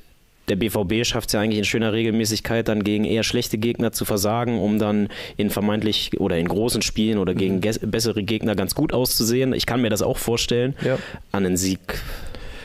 der 0.48 0.56
BVB 0.56 1.06
schafft 1.06 1.28
es 1.28 1.32
ja 1.32 1.40
eigentlich 1.40 1.58
in 1.58 1.64
schöner 1.64 1.92
Regelmäßigkeit, 1.92 2.68
dann 2.68 2.84
gegen 2.84 3.04
eher 3.04 3.22
schlechte 3.22 3.56
Gegner 3.56 3.92
zu 3.92 4.04
versagen, 4.04 4.60
um 4.60 4.78
dann 4.78 5.08
in 5.36 5.50
vermeintlich 5.50 6.20
oder 6.20 6.36
in 6.36 6.48
großen 6.48 6.82
Spielen 6.82 7.18
oder 7.18 7.34
gegen 7.34 7.56
mhm. 7.56 7.90
bessere 7.90 8.22
Gegner 8.22 8.54
ganz 8.54 8.74
gut 8.74 8.92
auszusehen. 8.92 9.54
Ich 9.54 9.66
kann 9.66 9.80
mir 9.80 9.90
das 9.90 10.02
auch 10.02 10.18
vorstellen. 10.18 10.74
Ja. 10.84 10.98
An 11.32 11.46
einen 11.46 11.56
Sieg 11.56 11.80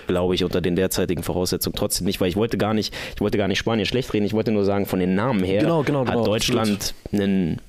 glaube 0.07 0.33
ich, 0.33 0.43
unter 0.43 0.59
den 0.59 0.75
derzeitigen 0.75 1.21
Voraussetzungen 1.21 1.75
trotzdem 1.75 2.07
nicht, 2.07 2.19
weil 2.19 2.29
ich 2.29 2.35
wollte 2.35 2.57
gar 2.57 2.73
nicht, 2.73 2.93
ich 3.13 3.21
wollte 3.21 3.37
gar 3.37 3.47
nicht 3.47 3.59
Spanien 3.59 3.85
schlecht 3.85 4.11
reden, 4.11 4.25
ich 4.25 4.33
wollte 4.33 4.51
nur 4.51 4.65
sagen, 4.65 4.87
von 4.87 4.99
den 4.99 5.13
Namen 5.13 5.43
her 5.43 5.61
genau, 5.61 5.83
genau, 5.83 5.99
hat 5.99 6.07
genau, 6.07 6.25
Deutschland 6.25 6.95
absolut. 7.11 7.23
einen 7.23 7.61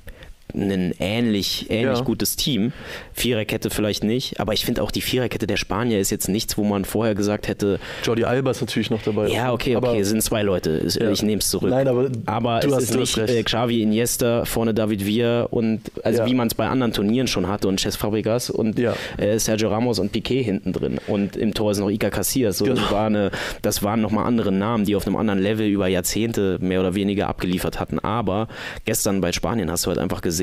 ein 0.54 0.94
ähnlich, 0.98 1.66
ähnlich 1.70 1.98
ja. 1.98 2.04
gutes 2.04 2.36
Team. 2.36 2.72
Viererkette 3.12 3.70
vielleicht 3.70 4.04
nicht, 4.04 4.40
aber 4.40 4.52
ich 4.52 4.64
finde 4.64 4.82
auch 4.82 4.90
die 4.90 5.00
Viererkette 5.00 5.46
der 5.46 5.56
Spanier 5.56 6.00
ist 6.00 6.10
jetzt 6.10 6.28
nichts, 6.28 6.56
wo 6.56 6.64
man 6.64 6.84
vorher 6.84 7.14
gesagt 7.14 7.48
hätte. 7.48 7.78
Jordi 8.04 8.24
Alba 8.24 8.50
ist 8.50 8.60
natürlich 8.60 8.90
noch 8.90 9.02
dabei. 9.02 9.28
Ja, 9.28 9.52
okay, 9.52 9.76
okay, 9.76 9.88
aber, 9.88 10.04
sind 10.04 10.22
zwei 10.22 10.42
Leute. 10.42 10.86
Ja. 10.86 11.10
Ich 11.10 11.22
nehme 11.22 11.40
es 11.40 11.50
zurück. 11.50 11.70
Nein, 11.70 11.88
aber, 11.88 12.10
aber 12.26 12.64
es 12.64 12.90
ist 12.90 12.96
nicht 12.96 13.16
äh, 13.18 13.42
Xavi 13.42 13.82
Iniesta, 13.82 14.44
vorne 14.44 14.74
David 14.74 15.06
Villa 15.06 15.44
und 15.44 15.82
also 16.02 16.20
ja. 16.20 16.26
wie 16.26 16.34
man 16.34 16.48
es 16.48 16.54
bei 16.54 16.66
anderen 16.66 16.92
Turnieren 16.92 17.26
schon 17.26 17.48
hatte 17.48 17.68
und 17.68 17.80
Ches 17.80 17.96
Fabregas 17.96 18.50
und 18.50 18.78
äh, 18.78 19.38
Sergio 19.38 19.68
Ramos 19.68 19.98
und 19.98 20.12
Piquet 20.12 20.42
hinten 20.42 20.72
drin. 20.72 20.98
Und 21.06 21.36
im 21.36 21.54
Tor 21.54 21.72
ist 21.72 21.78
noch 21.78 21.90
Iker 21.90 22.10
Casillas. 22.10 22.58
So, 22.58 22.64
genau. 22.64 22.80
das, 22.80 22.90
war 22.90 23.06
eine, 23.06 23.30
das 23.62 23.82
waren 23.82 24.00
nochmal 24.00 24.26
andere 24.26 24.52
Namen, 24.52 24.84
die 24.84 24.96
auf 24.96 25.06
einem 25.06 25.16
anderen 25.16 25.40
Level 25.40 25.66
über 25.66 25.88
Jahrzehnte 25.88 26.58
mehr 26.60 26.80
oder 26.80 26.94
weniger 26.94 27.28
abgeliefert 27.28 27.80
hatten. 27.80 27.98
Aber 27.98 28.48
gestern 28.84 29.20
bei 29.20 29.32
Spanien 29.32 29.70
hast 29.70 29.86
du 29.86 29.90
halt 29.90 29.98
einfach 29.98 30.20
gesehen, 30.20 30.39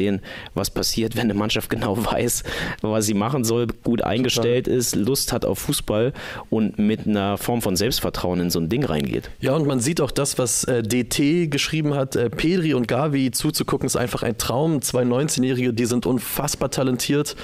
was 0.53 0.69
passiert, 0.69 1.15
wenn 1.15 1.23
eine 1.23 1.33
Mannschaft 1.33 1.69
genau 1.69 1.97
weiß, 1.97 2.43
was 2.81 3.05
sie 3.05 3.13
machen 3.13 3.43
soll, 3.43 3.67
gut 3.83 4.01
eingestellt 4.01 4.65
Total. 4.65 4.77
ist, 4.77 4.95
Lust 4.95 5.33
hat 5.33 5.45
auf 5.45 5.59
Fußball 5.59 6.13
und 6.49 6.79
mit 6.79 7.07
einer 7.07 7.37
Form 7.37 7.61
von 7.61 7.75
Selbstvertrauen 7.75 8.39
in 8.39 8.49
so 8.49 8.59
ein 8.59 8.69
Ding 8.69 8.83
reingeht. 8.83 9.29
Ja, 9.39 9.53
und 9.53 9.67
man 9.67 9.79
sieht 9.79 10.01
auch 10.01 10.11
das, 10.11 10.37
was 10.37 10.63
äh, 10.65 10.83
DT 10.83 11.49
geschrieben 11.51 11.95
hat, 11.95 12.15
äh, 12.15 12.29
Pedri 12.29 12.73
und 12.73 12.87
Gavi 12.87 13.31
zuzugucken, 13.31 13.87
ist 13.87 13.95
einfach 13.95 14.23
ein 14.23 14.37
Traum. 14.37 14.81
Zwei 14.81 15.03
19-Jährige, 15.03 15.73
die 15.73 15.85
sind 15.85 16.05
unfassbar 16.05 16.71
talentiert. 16.71 17.35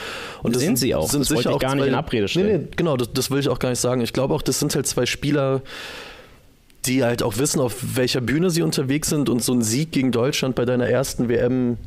Und 0.41 0.55
das 0.55 0.63
sind 0.63 0.77
sie 0.77 0.95
auch. 0.95 1.09
Sind 1.09 1.21
das 1.21 1.31
wollte 1.31 1.51
ich 1.51 1.59
gar 1.59 1.75
nicht 1.75 1.87
in 1.87 1.95
Abrede 1.95 2.27
stellen. 2.27 2.47
Nee, 2.47 2.57
nee, 2.59 2.67
genau, 2.75 2.97
das, 2.97 3.11
das 3.13 3.31
will 3.31 3.39
ich 3.39 3.49
auch 3.49 3.59
gar 3.59 3.69
nicht 3.69 3.79
sagen. 3.79 4.01
Ich 4.01 4.13
glaube 4.13 4.33
auch, 4.33 4.41
das 4.41 4.59
sind 4.59 4.75
halt 4.75 4.87
zwei 4.87 5.05
Spieler, 5.05 5.61
die 6.85 7.03
halt 7.03 7.23
auch 7.23 7.37
wissen, 7.37 7.59
auf 7.59 7.95
welcher 7.95 8.21
Bühne 8.21 8.49
sie 8.49 8.61
unterwegs 8.61 9.09
sind 9.09 9.29
und 9.29 9.41
so 9.41 9.53
ein 9.53 9.61
Sieg 9.61 9.91
gegen 9.91 10.11
Deutschland 10.11 10.55
bei 10.55 10.65
deiner 10.65 10.87
ersten 10.87 11.29
WM 11.29 11.77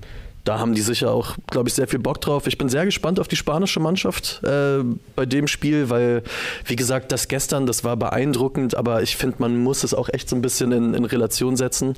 da 0.47 0.61
haben 0.61 0.75
die 0.75 0.81
sicher 0.81 1.11
auch, 1.11 1.37
glaube 1.51 1.69
ich, 1.69 1.75
sehr 1.75 1.89
viel 1.89 1.99
Bock 1.99 2.21
drauf. 2.21 2.47
Ich 2.47 2.57
bin 2.57 2.69
sehr 2.69 2.85
gespannt 2.85 3.19
auf 3.19 3.27
die 3.27 3.35
spanische 3.35 3.81
Mannschaft 3.81 4.43
äh, 4.45 4.79
bei 5.17 5.27
dem 5.27 5.49
Spiel, 5.49 5.91
weil, 5.91 6.23
wie 6.65 6.77
gesagt, 6.77 7.11
das 7.11 7.27
gestern, 7.27 7.67
das 7.67 7.83
war 7.83 7.97
beeindruckend, 7.97 8.77
aber 8.77 9.03
ich 9.03 9.17
finde, 9.17 9.37
man 9.41 9.59
muss 9.59 9.83
es 9.83 9.93
auch 9.93 10.09
echt 10.09 10.29
so 10.29 10.37
ein 10.37 10.43
bisschen 10.43 10.71
in, 10.71 10.95
in 10.95 11.05
Relation 11.05 11.57
setzen. 11.57 11.95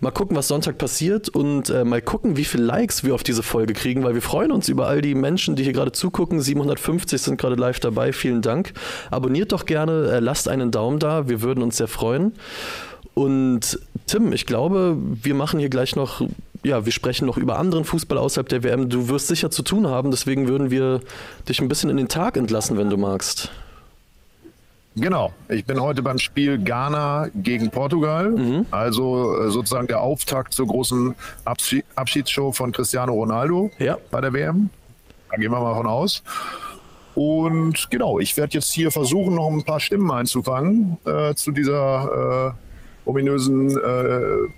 Mal 0.00 0.10
gucken, 0.10 0.36
was 0.36 0.48
Sonntag 0.48 0.76
passiert 0.76 1.28
und 1.28 1.70
äh, 1.70 1.84
mal 1.84 2.02
gucken, 2.02 2.36
wie 2.36 2.44
viele 2.44 2.64
Likes 2.64 3.04
wir 3.04 3.14
auf 3.14 3.22
diese 3.22 3.44
Folge 3.44 3.74
kriegen, 3.74 4.02
weil 4.02 4.14
wir 4.14 4.22
freuen 4.22 4.50
uns 4.50 4.68
über 4.68 4.88
all 4.88 5.00
die 5.00 5.14
Menschen, 5.14 5.54
die 5.54 5.62
hier 5.62 5.72
gerade 5.72 5.92
zugucken. 5.92 6.40
750 6.40 7.22
sind 7.22 7.40
gerade 7.40 7.54
live 7.54 7.78
dabei. 7.78 8.12
Vielen 8.12 8.42
Dank. 8.42 8.72
Abonniert 9.12 9.52
doch 9.52 9.66
gerne, 9.66 10.10
äh, 10.10 10.18
lasst 10.18 10.48
einen 10.48 10.72
Daumen 10.72 10.98
da. 10.98 11.28
Wir 11.28 11.42
würden 11.42 11.62
uns 11.62 11.76
sehr 11.76 11.88
freuen. 11.88 12.32
Und 13.14 13.78
Tim, 14.08 14.32
ich 14.32 14.46
glaube, 14.46 14.96
wir 14.98 15.34
machen 15.36 15.60
hier 15.60 15.68
gleich 15.68 15.94
noch 15.94 16.20
ja, 16.64 16.84
wir 16.84 16.92
sprechen 16.92 17.26
noch 17.26 17.36
über 17.36 17.58
anderen 17.58 17.84
Fußball 17.84 18.18
außerhalb 18.18 18.48
der 18.48 18.64
WM. 18.64 18.88
Du 18.88 19.08
wirst 19.08 19.28
sicher 19.28 19.50
zu 19.50 19.62
tun 19.62 19.86
haben, 19.86 20.10
deswegen 20.10 20.48
würden 20.48 20.70
wir 20.70 21.00
dich 21.48 21.60
ein 21.60 21.68
bisschen 21.68 21.90
in 21.90 21.98
den 21.98 22.08
Tag 22.08 22.36
entlassen, 22.36 22.76
wenn 22.78 22.90
du 22.90 22.96
magst. 22.96 23.50
Genau, 24.96 25.32
ich 25.48 25.64
bin 25.64 25.80
heute 25.80 26.02
beim 26.02 26.18
Spiel 26.18 26.56
Ghana 26.58 27.28
gegen 27.34 27.70
Portugal, 27.70 28.30
mhm. 28.30 28.66
also 28.70 29.36
äh, 29.40 29.50
sozusagen 29.50 29.88
der 29.88 30.00
Auftakt 30.00 30.54
zur 30.54 30.68
großen 30.68 31.16
Abschied 31.44 31.84
Abschiedsshow 31.96 32.52
von 32.52 32.70
Cristiano 32.70 33.12
Ronaldo 33.12 33.70
ja. 33.78 33.98
bei 34.10 34.20
der 34.20 34.32
WM. 34.32 34.70
Da 35.30 35.36
gehen 35.36 35.50
wir 35.50 35.60
mal 35.60 35.74
von 35.74 35.88
aus. 35.88 36.22
Und 37.16 37.90
genau, 37.90 38.20
ich 38.20 38.36
werde 38.36 38.54
jetzt 38.54 38.72
hier 38.72 38.92
versuchen, 38.92 39.34
noch 39.34 39.48
ein 39.48 39.64
paar 39.64 39.80
Stimmen 39.80 40.10
einzufangen 40.10 40.96
äh, 41.04 41.34
zu 41.34 41.50
dieser 41.50 42.54
äh, 43.04 43.08
ominösen 43.08 43.76
äh, 43.76 43.82
äh 43.82 44.48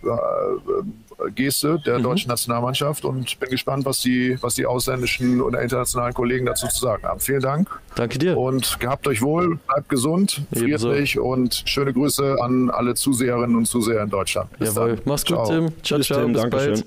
Geste 1.34 1.80
der 1.84 1.98
deutschen 1.98 2.28
Nationalmannschaft 2.28 3.04
und 3.04 3.38
bin 3.40 3.48
gespannt, 3.50 3.84
was 3.84 4.00
die, 4.00 4.36
was 4.42 4.54
die 4.54 4.66
ausländischen 4.66 5.40
oder 5.40 5.62
internationalen 5.62 6.12
Kollegen 6.12 6.46
dazu 6.46 6.68
zu 6.68 6.78
sagen 6.80 7.04
haben. 7.04 7.20
Vielen 7.20 7.40
Dank 7.40 7.68
Danke 7.94 8.18
dir. 8.18 8.36
und 8.36 8.78
gehabt 8.80 9.06
euch 9.06 9.22
wohl, 9.22 9.56
bleibt 9.66 9.88
gesund, 9.88 10.42
friert 10.54 10.82
nicht 10.84 11.18
und 11.18 11.62
schöne 11.66 11.92
Grüße 11.92 12.36
an 12.40 12.70
alle 12.70 12.94
Zuseherinnen 12.94 13.56
und 13.56 13.66
Zuseher 13.66 14.02
in 14.02 14.10
Deutschland. 14.10 14.50
Bis 14.58 14.74
Jawohl. 14.74 14.96
dann. 14.96 15.00
Mach's 15.06 15.24
gut, 15.24 15.36
Ciao. 15.36 15.46
Tim. 15.48 15.72
Ciao, 15.82 16.00
ciao. 16.00 16.20
Tim, 16.20 16.32
bis 16.32 16.42
Dankeschön. 16.42 16.72
bald. 16.72 16.84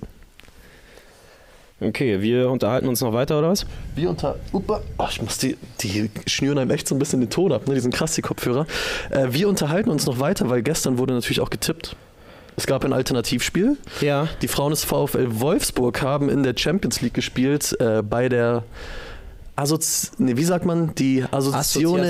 Okay, 1.82 2.22
wir 2.22 2.50
unterhalten 2.50 2.90
uns 2.90 3.00
noch 3.00 3.14
weiter, 3.14 3.40
oder 3.40 3.52
was? 3.52 3.66
Wir 3.96 4.10
unter. 4.10 4.36
Upa. 4.52 4.82
Oh, 4.98 5.06
ich 5.10 5.22
muss 5.22 5.38
die, 5.38 5.56
die 5.80 6.12
schnüren 6.28 6.58
einem 6.58 6.72
echt 6.72 6.88
so 6.90 6.94
ein 6.94 7.00
bisschen 7.00 7.22
den 7.22 7.30
Ton 7.30 7.54
ab, 7.54 7.68
ne? 7.68 7.74
Die 7.74 7.80
sind 7.80 7.94
krass, 7.94 8.16
die 8.16 8.22
Kopfhörer. 8.22 8.68
Äh, 9.12 9.28
wir 9.32 9.48
unterhalten 9.48 9.90
uns 9.90 10.06
noch 10.06 10.20
weiter, 10.20 10.50
weil 10.50 10.62
gestern 10.62 10.98
wurde 10.98 11.14
natürlich 11.14 11.40
auch 11.40 11.50
getippt. 11.50 11.96
Es 12.60 12.68
gab 12.68 12.84
ein 12.84 12.92
Alternativspiel. 12.92 13.78
Ja. 14.02 14.28
Die 14.42 14.50
Frauen 14.50 14.72
des 14.72 14.84
VfL 14.84 15.28
Wolfsburg 15.40 16.02
haben 16.02 16.28
in 16.28 16.44
der 16.44 16.54
Champions 16.58 17.00
League 17.00 17.14
gespielt 17.14 17.74
äh, 17.80 18.02
bei 18.02 18.28
der 18.28 18.64
Assozi 19.56 20.10
nee, 20.18 20.36
wie 20.36 20.44
sagt 20.44 20.66
man? 20.66 20.94
Die 20.96 21.24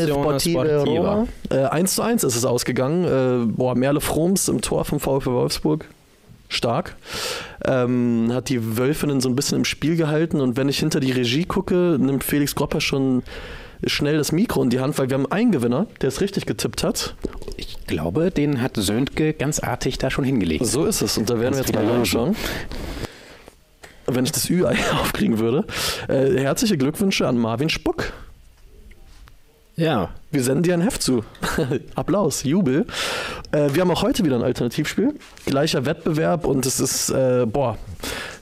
Sportiva 0.08 0.66
Sportiva. 0.66 1.14
Roma. 1.14 1.28
Äh, 1.52 1.66
1 1.66 1.93
zu 1.93 2.02
1 2.02 2.24
ist 2.24 2.36
es 2.36 2.45
ausgegangen. 2.45 3.06
Äh, 3.06 3.45
boah, 3.45 3.76
Merle 3.76 4.02
Froms 4.02 4.47
im 4.47 4.62
Tor 4.62 4.86
vom 4.86 5.00
VfL 5.00 5.34
Wolfsburg. 5.34 5.86
Stark. 6.47 6.95
Ähm, 7.64 8.32
hat 8.34 8.50
die 8.50 8.76
Wölfinnen 8.76 9.22
so 9.22 9.30
ein 9.30 9.36
bisschen 9.36 9.60
im 9.60 9.66
Spiel 9.66 9.97
gehalten 9.97 10.41
und 10.41 10.58
wenn 10.58 10.68
ich 10.68 10.80
hinter 10.80 11.00
die 11.00 11.12
Regie 11.12 11.45
gucke, 11.45 11.97
nimmt 12.00 12.24
Felix 12.24 12.56
Gropper 12.56 12.82
schon 12.82 13.22
schnell 13.86 14.18
das 14.18 14.32
Mikro 14.32 14.64
in 14.64 14.70
die 14.70 14.80
Hand, 14.80 14.98
weil 14.98 15.10
wir 15.10 15.16
haben 15.16 15.32
einen 15.32 15.52
Gewinner, 15.52 15.88
der 16.02 16.10
es 16.10 16.22
richtig 16.22 16.46
getippt 16.46 16.84
hat. 16.84 17.16
Ich 17.58 17.86
glaube, 17.88 18.32
den 18.32 18.62
hat 18.62 18.76
Söntke 18.78 19.34
ganz 19.34 19.60
artig 19.60 19.98
da 19.98 20.12
schon 20.12 20.24
hingelegt. 20.24 20.66
So 20.66 20.86
ist 20.86 21.02
es 21.02 21.18
und 21.18 21.30
da 21.30 21.40
werden 21.40 21.56
wir 21.56 21.64
Kannst 21.64 21.74
jetzt 21.74 21.84
mal 21.84 21.92
reinschauen. 21.92 22.36
Wenn 24.06 24.26
ich 24.26 24.32
das 24.32 24.50
Ü-Ei 24.50 24.76
aufkriegen 25.02 25.40
würde. 25.40 25.66
Äh, 26.08 26.40
herzliche 26.40 26.78
Glückwünsche 26.78 27.28
an 27.28 27.38
Marvin 27.38 27.70
Spuck. 27.70 28.12
Ja. 29.76 30.10
Wir 30.32 30.44
senden 30.44 30.64
dir 30.64 30.74
ein 30.74 30.82
Heft 30.82 31.02
zu. 31.02 31.24
Applaus, 31.96 32.44
Jubel. 32.44 32.86
Äh, 33.52 33.70
wir 33.74 33.82
haben 33.82 33.92
auch 33.92 34.04
heute 34.04 34.26
wieder 34.26 34.36
ein 34.36 34.44
Alternativspiel. 34.44 35.16
Gleicher 35.46 35.86
Wettbewerb 35.86 36.46
und 36.46 36.66
es 36.66 36.80
ist, 36.80 37.10
äh, 37.10 37.46
boah, 37.48 37.78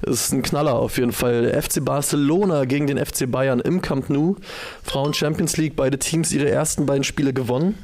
es 0.01 0.25
ist 0.25 0.33
ein 0.33 0.41
Knaller 0.41 0.75
auf 0.75 0.97
jeden 0.97 1.11
Fall. 1.11 1.59
FC 1.61 1.83
Barcelona 1.83 2.65
gegen 2.65 2.87
den 2.87 3.03
FC 3.03 3.29
Bayern 3.29 3.59
im 3.59 3.81
Camp 3.81 4.09
Nou. 4.09 4.35
Frauen 4.83 5.13
Champions 5.13 5.57
League, 5.57 5.75
beide 5.75 5.99
Teams 5.99 6.31
ihre 6.31 6.49
ersten 6.49 6.85
beiden 6.85 7.03
Spiele 7.03 7.33
gewonnen. 7.33 7.77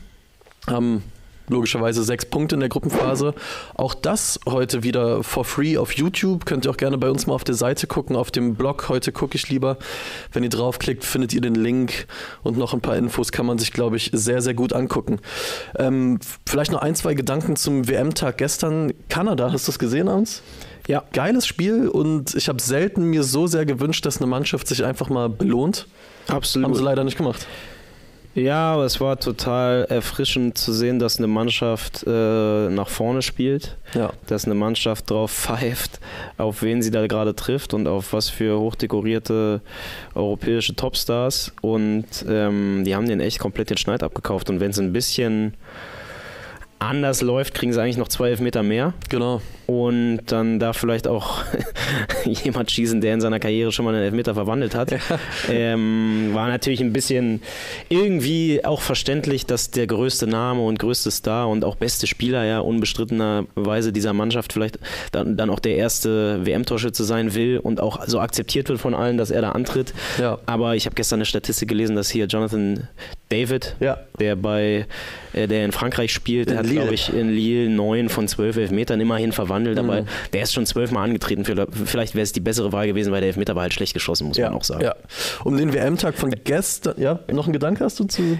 Haben 0.68 1.03
logischerweise 1.49 2.03
sechs 2.03 2.26
Punkte 2.26 2.55
in 2.55 2.59
der 2.61 2.70
Gruppenphase. 2.70 3.34
Auch 3.76 3.93
das 3.93 4.39
heute 4.47 4.84
wieder 4.84 5.24
for 5.24 5.45
free 5.45 5.78
auf 5.78 5.93
YouTube. 5.93 6.45
Könnt 6.45 6.66
ihr 6.66 6.72
auch 6.72 6.78
gerne 6.78 6.97
bei 6.97 7.09
uns 7.09 7.28
mal 7.28 7.34
auf 7.34 7.43
der 7.43 7.55
Seite 7.55 7.88
gucken, 7.88 8.16
auf 8.16 8.32
dem 8.32 8.55
Blog. 8.55 8.89
Heute 8.89 9.11
gucke 9.11 9.36
ich 9.36 9.49
lieber. 9.49 9.78
Wenn 10.32 10.43
ihr 10.43 10.49
draufklickt, 10.49 11.03
findet 11.03 11.34
ihr 11.34 11.41
den 11.41 11.55
Link 11.55 12.07
und 12.43 12.57
noch 12.57 12.74
ein 12.74 12.82
paar 12.82 12.95
Infos 12.95 13.32
kann 13.32 13.45
man 13.45 13.57
sich, 13.57 13.74
glaube 13.74 13.97
ich, 13.97 14.11
sehr, 14.14 14.41
sehr 14.41 14.53
gut 14.53 14.74
angucken. 14.74 15.20
Ähm, 15.78 16.20
vielleicht 16.47 16.72
noch 16.72 16.82
ein, 16.82 16.95
zwei 16.95 17.14
Gedanken 17.14 17.55
zum 17.55 17.88
WM-Tag 17.88 18.38
gestern. 18.38 18.93
Kanada, 19.09 19.51
hast 19.51 19.68
du 19.68 19.72
es 19.72 19.80
gesehen 19.80 20.07
abends? 20.07 20.41
Ja. 20.88 21.03
Geiles 21.13 21.45
Spiel 21.47 21.88
und 21.88 22.36
ich 22.36 22.49
habe 22.49 22.61
selten 22.61 23.05
mir 23.09 23.23
so 23.23 23.47
sehr 23.47 23.65
gewünscht, 23.65 24.05
dass 24.05 24.17
eine 24.17 24.27
Mannschaft 24.27 24.67
sich 24.67 24.84
einfach 24.84 25.09
mal 25.09 25.29
belohnt. 25.29 25.88
Absolut. 26.27 26.67
Haben 26.67 26.75
sie 26.75 26.84
leider 26.84 27.03
nicht 27.03 27.17
gemacht. 27.17 27.47
Ja, 28.36 28.73
aber 28.73 28.86
es 28.86 28.99
war 28.99 29.19
total 29.19 29.86
erfrischend 29.89 30.57
zu 30.57 30.73
sehen, 30.73 30.97
dass 30.97 31.19
eine 31.19 31.27
Mannschaft 31.27 32.03
äh, 32.07 32.69
nach 32.69 32.89
vorne 32.89 33.21
spielt, 33.21 33.77
Ja. 33.93 34.11
dass 34.25 34.45
eine 34.45 34.55
Mannschaft 34.55 35.11
drauf 35.11 35.31
pfeift, 35.31 35.99
auf 36.39 36.63
wen 36.63 36.81
sie 36.81 36.89
da 36.89 37.05
gerade 37.05 37.36
trifft 37.36 37.75
und 37.75 37.88
auf 37.88 38.11
was 38.11 38.29
für 38.29 38.57
hochdekorierte 38.59 39.61
europäische 40.15 40.75
Topstars. 40.75 41.53
Und 41.61 42.07
ähm, 42.27 42.81
die 42.86 42.95
haben 42.95 43.07
den 43.07 43.19
echt 43.19 43.38
komplett 43.38 43.69
den 43.69 43.77
Schneid 43.77 44.01
abgekauft. 44.01 44.49
Und 44.49 44.59
wenn 44.59 44.71
es 44.71 44.79
ein 44.79 44.93
bisschen 44.93 45.53
anders 46.89 47.21
läuft, 47.21 47.53
kriegen 47.53 47.73
sie 47.73 47.81
eigentlich 47.81 47.97
noch 47.97 48.07
zwei 48.07 48.29
Elfmeter 48.29 48.63
mehr. 48.63 48.93
Genau. 49.09 49.41
Und 49.65 50.21
dann 50.27 50.59
darf 50.59 50.77
vielleicht 50.77 51.07
auch 51.07 51.43
jemand 52.25 52.71
schießen, 52.71 52.99
der 53.01 53.13
in 53.13 53.21
seiner 53.21 53.39
Karriere 53.39 53.71
schon 53.71 53.86
mal 53.86 53.93
einen 53.93 54.03
Elfmeter 54.03 54.34
verwandelt 54.34 54.75
hat. 54.75 54.93
Ähm, 55.49 56.31
war 56.34 56.47
natürlich 56.47 56.81
ein 56.81 56.93
bisschen 56.93 57.41
irgendwie 57.89 58.63
auch 58.63 58.81
verständlich, 58.81 59.45
dass 59.45 59.71
der 59.71 59.88
größte 59.88 60.27
Name 60.27 60.61
und 60.61 60.79
größte 60.79 61.11
Star 61.11 61.49
und 61.49 61.65
auch 61.65 61.75
beste 61.75 62.07
Spieler 62.07 62.43
ja 62.43 62.59
unbestrittenerweise 62.59 63.93
dieser 63.93 64.13
Mannschaft 64.13 64.53
vielleicht 64.53 64.79
dann, 65.11 65.38
dann 65.38 65.49
auch 65.49 65.59
der 65.59 65.75
erste 65.75 66.45
WM-Torschütze 66.45 67.03
sein 67.03 67.34
will 67.34 67.57
und 67.57 67.79
auch 67.79 68.05
so 68.05 68.19
akzeptiert 68.19 68.69
wird 68.69 68.79
von 68.79 68.93
allen, 68.93 69.17
dass 69.17 69.31
er 69.31 69.41
da 69.41 69.51
antritt. 69.51 69.93
Ja. 70.19 70.39
Aber 70.45 70.75
ich 70.75 70.86
habe 70.86 70.95
gestern 70.95 71.17
eine 71.17 71.25
Statistik 71.25 71.69
gelesen, 71.69 71.95
dass 71.95 72.09
hier 72.09 72.25
Jonathan 72.25 72.88
David, 73.34 73.75
Ja. 73.79 73.97
der 74.19 74.36
bei 74.36 74.86
äh, 75.34 75.47
der 75.47 75.65
in 75.65 75.71
Frankreich 75.71 76.13
spielt, 76.13 76.49
der 76.51 76.59
hat, 76.59 76.67
glaube 76.69 76.93
ich, 76.93 77.11
in 77.11 77.29
Lille 77.29 77.67
neun 77.69 78.09
von 78.09 78.27
zwölf 78.27 78.55
Elfmetern 78.57 79.01
immerhin 79.01 79.31
verwandelt. 79.31 79.79
Aber 79.79 80.01
Mhm. 80.03 80.07
der 80.34 80.43
ist 80.43 80.53
schon 80.53 80.65
zwölfmal 80.67 81.05
angetreten. 81.05 81.43
Für- 81.43 81.67
Vielleicht 81.86 82.13
wäre 82.13 82.23
es 82.23 82.31
die 82.34 82.39
bessere 82.39 82.71
Wahl 82.71 82.86
gewesen, 82.88 83.11
weil 83.11 83.21
der 83.21 83.29
Elfmeter 83.29 83.55
war 83.55 83.63
halt 83.63 83.73
schlecht 83.73 83.93
geschossen, 83.95 84.27
muss 84.27 84.38
Ja, 84.38 84.49
man 84.49 84.59
auch 84.59 84.63
sagen. 84.63 84.84
ja. 84.84 84.95
Um 85.43 85.57
den 85.57 85.73
WM-Tag 85.73 86.15
von 86.15 86.31
gestern, 86.43 87.01
ja, 87.01 87.19
noch 87.31 87.47
ein 87.47 87.53
Gedanke 87.53 87.84
hast 87.84 87.99
du 87.99 88.03
zu? 88.05 88.38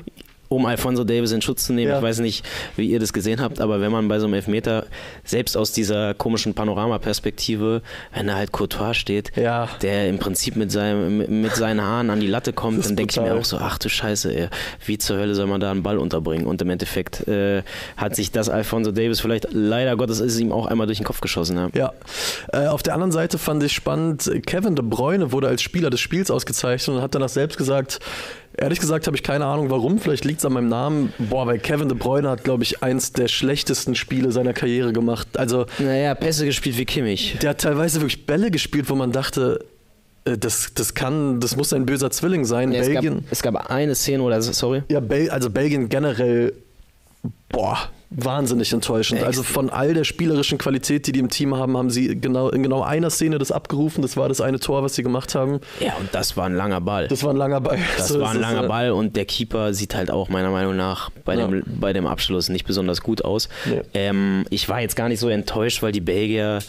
Um 0.54 0.66
Alfonso 0.66 1.04
Davis 1.04 1.32
in 1.32 1.42
Schutz 1.42 1.66
zu 1.66 1.74
nehmen, 1.74 1.90
Ja. 1.92 1.98
ich 1.98 2.04
weiß 2.04 2.20
nicht, 2.20 2.46
wie 2.76 2.88
ihr 2.88 3.00
das 3.00 3.12
gesehen 3.14 3.42
habt, 3.42 3.60
aber 3.60 3.82
wenn 3.82 3.92
man 3.92 4.08
bei 4.08 4.20
so 4.20 4.26
einem 4.26 4.36
Elfmeter, 4.36 4.86
selbst 5.24 5.58
aus 5.58 5.72
dieser 5.72 6.14
komischen 6.14 6.54
Panoramaperspektive, 6.54 7.82
wenn 8.14 8.28
da 8.28 8.36
halt 8.36 8.52
Courtois 8.52 8.94
steht, 8.94 9.36
Ja. 9.36 9.70
der 9.82 10.08
im 10.10 10.20
Prinzip 10.20 10.56
mit, 10.56 10.72
seinem, 10.72 11.42
mit 11.42 11.56
seinen 11.56 11.82
Haaren 11.82 12.10
an 12.10 12.20
die 12.20 12.28
Latte 12.28 12.54
kommt, 12.54 12.86
dann 12.86 12.96
denke 12.96 13.12
ich 13.12 13.20
mir 13.22 13.34
auch 13.36 13.46
so, 13.46 13.58
ach 13.58 13.78
du 13.78 13.90
Scheiße, 13.90 14.36
ey, 14.36 14.48
wie 14.86 14.98
zur 14.98 15.18
Hölle 15.18 15.36
soll 15.36 15.48
man 15.48 15.60
da 15.60 15.72
einen 15.72 15.84
Ball 15.84 15.98
unterbringen? 15.98 16.46
Und 16.46 16.62
im 16.62 16.70
Endeffekt 16.70 17.28
äh, 17.28 17.64
hat 17.98 18.16
sich 18.16 18.32
das 18.32 18.50
Alfonso 18.50 18.92
Davis 18.92 19.20
vielleicht, 19.20 19.48
leider 19.52 19.96
Gottes 19.96 20.20
ist 20.20 20.34
es 20.34 20.40
ihm 20.40 20.52
auch 20.52 20.66
einmal 20.68 20.88
durch 20.88 20.98
den 21.00 21.06
Kopf 21.06 21.22
geschossen. 21.22 21.58
Ja. 21.58 21.70
Ja. 21.74 21.94
Äh, 22.52 22.68
auf 22.68 22.84
der 22.84 22.94
anderen 22.94 23.12
Seite 23.12 23.38
fand 23.38 23.64
ich 23.64 23.74
spannend, 23.74 24.30
Kevin 24.46 24.76
De 24.76 24.86
Bruyne 24.86 25.32
wurde 25.32 25.48
als 25.48 25.62
Spieler 25.62 25.90
des 25.90 26.00
Spiels 26.00 26.30
ausgezeichnet 26.32 26.98
und 26.98 27.02
hat 27.02 27.16
danach 27.16 27.30
selbst 27.30 27.58
gesagt, 27.58 28.00
ehrlich 28.58 28.80
gesagt 28.80 29.08
habe 29.08 29.16
ich 29.18 29.24
keine 29.24 29.46
Ahnung 29.46 29.70
warum, 29.70 30.00
vielleicht 30.00 30.26
liegt 30.26 30.40
es 30.40 30.46
an 30.46 30.54
meinem 30.54 30.70
Namen. 30.70 31.14
Boah, 31.18 31.48
weil 31.48 31.60
Kevin 31.60 31.90
De 31.90 31.98
Bruyne 31.98 32.30
hat, 32.30 32.44
glaube 32.44 32.64
ich, 32.64 32.84
eins 32.84 33.12
der 33.14 33.28
schlechtesten 33.28 33.96
Spiele 33.96 34.32
seiner 34.32 34.54
Karriere 34.54 34.94
gemacht. 34.94 35.38
Also 35.38 35.66
Naja, 35.80 36.16
Pässe 36.16 36.46
gespielt 36.46 36.78
wie 36.78 36.86
Kimmich. 36.86 37.38
der 37.42 37.52
hat 37.52 37.62
teilweise 37.62 38.00
wirklich 38.02 38.26
Bälle 38.26 38.52
gespielt, 38.52 38.90
wo 38.90 38.96
man 38.96 39.12
dachte, 39.12 39.66
äh, 40.26 40.38
das, 40.38 40.72
das 40.76 40.94
kann, 40.94 41.40
das 41.40 41.56
muss 41.56 41.74
ein 41.74 41.86
böser 41.86 42.12
Zwilling 42.12 42.46
sein. 42.46 42.72
Ja, 42.72 42.80
es, 42.82 42.88
gab, 42.92 43.02
Belgien. 43.02 43.26
es 43.30 43.42
gab 43.42 43.70
eine 43.70 43.96
Szene, 43.96 44.24
oder 44.24 44.42
sorry, 44.42 44.84
Ja, 44.90 45.00
Bel 45.00 45.30
also 45.30 45.50
Belgien 45.50 45.90
generell, 45.90 46.54
boah, 47.50 47.78
wahnsinnig 48.10 48.72
enttäuschend. 48.74 49.20
Ex- 49.20 49.28
Also 49.28 49.44
von 49.44 49.70
all 49.70 49.94
der 49.94 50.04
spielerischen 50.04 50.58
Qualität, 50.58 51.08
die 51.08 51.12
die 51.12 51.20
im 51.20 51.30
Team 51.30 51.56
haben, 51.56 51.78
haben 51.78 51.90
sie 51.90 52.20
genau 52.20 52.50
in 52.50 52.64
genau 52.64 52.82
einer 52.84 53.10
Szene 53.10 53.38
das 53.38 53.52
abgerufen. 53.52 54.02
Das 54.02 54.18
war 54.18 54.28
das 54.30 54.42
eine 54.42 54.60
Tor, 54.60 54.84
was 54.84 54.96
sie 54.96 55.04
gemacht 55.04 55.34
haben. 55.36 55.60
Ja, 55.80 55.94
und 56.00 56.10
das 56.14 56.36
war 56.38 56.46
ein 56.46 56.56
langer 56.56 56.82
Ball. 56.82 57.08
Das 57.08 57.24
war 57.24 57.32
ein 57.32 57.38
langer 57.38 57.62
Ball. 57.62 57.80
Das 57.98 58.08
So 58.10 58.20
war 58.22 58.32
ein 58.32 58.40
langer 58.40 58.64
ja. 58.64 58.68
Ball 58.68 58.92
und 58.92 59.16
der 59.16 59.26
Keeper 59.26 59.74
sieht 59.74 59.96
halt 59.96 60.12
auch 60.12 60.30
meiner 60.30 60.52
Meinung 60.52 60.76
nach 60.76 61.10
bei, 61.26 61.36
Ja. 61.36 61.48
dem, 61.48 61.64
bei 61.80 61.94
dem 61.94 62.06
Abschluss 62.08 62.50
nicht 62.50 62.66
besonders 62.66 63.02
gut 63.02 63.24
aus. 63.24 63.50
Nee. 63.66 63.82
Ähm, 63.94 64.46
ich 64.50 64.68
war 64.70 64.82
jetzt 64.82 64.96
gar 64.96 65.10
nicht 65.10 65.20
so 65.20 65.30
enttäuscht, 65.30 65.82
weil 65.82 65.92
die 65.92 66.02
Belgier, 66.02 66.60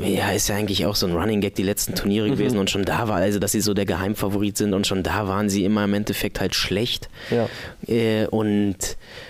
ja, 0.00 0.30
ist 0.30 0.48
ja 0.48 0.56
eigentlich 0.56 0.86
auch 0.86 0.94
so 0.96 1.06
ein 1.06 1.12
Running 1.14 1.40
Gag 1.40 1.54
die 1.54 1.62
letzten 1.62 1.94
Turniere 1.94 2.26
Mhm. 2.28 2.32
gewesen 2.32 2.58
und 2.58 2.70
schon 2.70 2.84
da 2.84 3.08
war, 3.08 3.16
also 3.16 3.38
dass 3.38 3.52
sie 3.52 3.60
so 3.60 3.74
der 3.74 3.84
Geheimfavorit 3.84 4.56
sind 4.56 4.72
und 4.74 4.86
schon 4.86 5.02
da 5.02 5.26
waren 5.28 5.48
sie 5.50 5.64
immer 5.64 5.84
im 5.84 5.94
Endeffekt 5.94 6.40
halt 6.40 6.54
schlecht. 6.54 7.08
Ja. 7.30 7.48
Äh, 7.86 8.26
und 8.28 8.76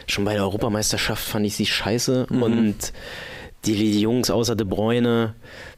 schon 0.07 0.25
bei 0.25 0.35
der 0.35 0.43
Europameisterschaft 0.43 1.23
fand 1.25 1.47
ich 1.47 1.57
sie 1.57 1.67
scheiße 1.67 2.27
Mhm. 2.31 2.43
und 2.43 2.77
die, 3.65 3.75
die 3.75 4.01
Jungs 4.01 4.31
außer 4.31 4.57
De 4.57 4.67
Bruyne, 4.67 5.35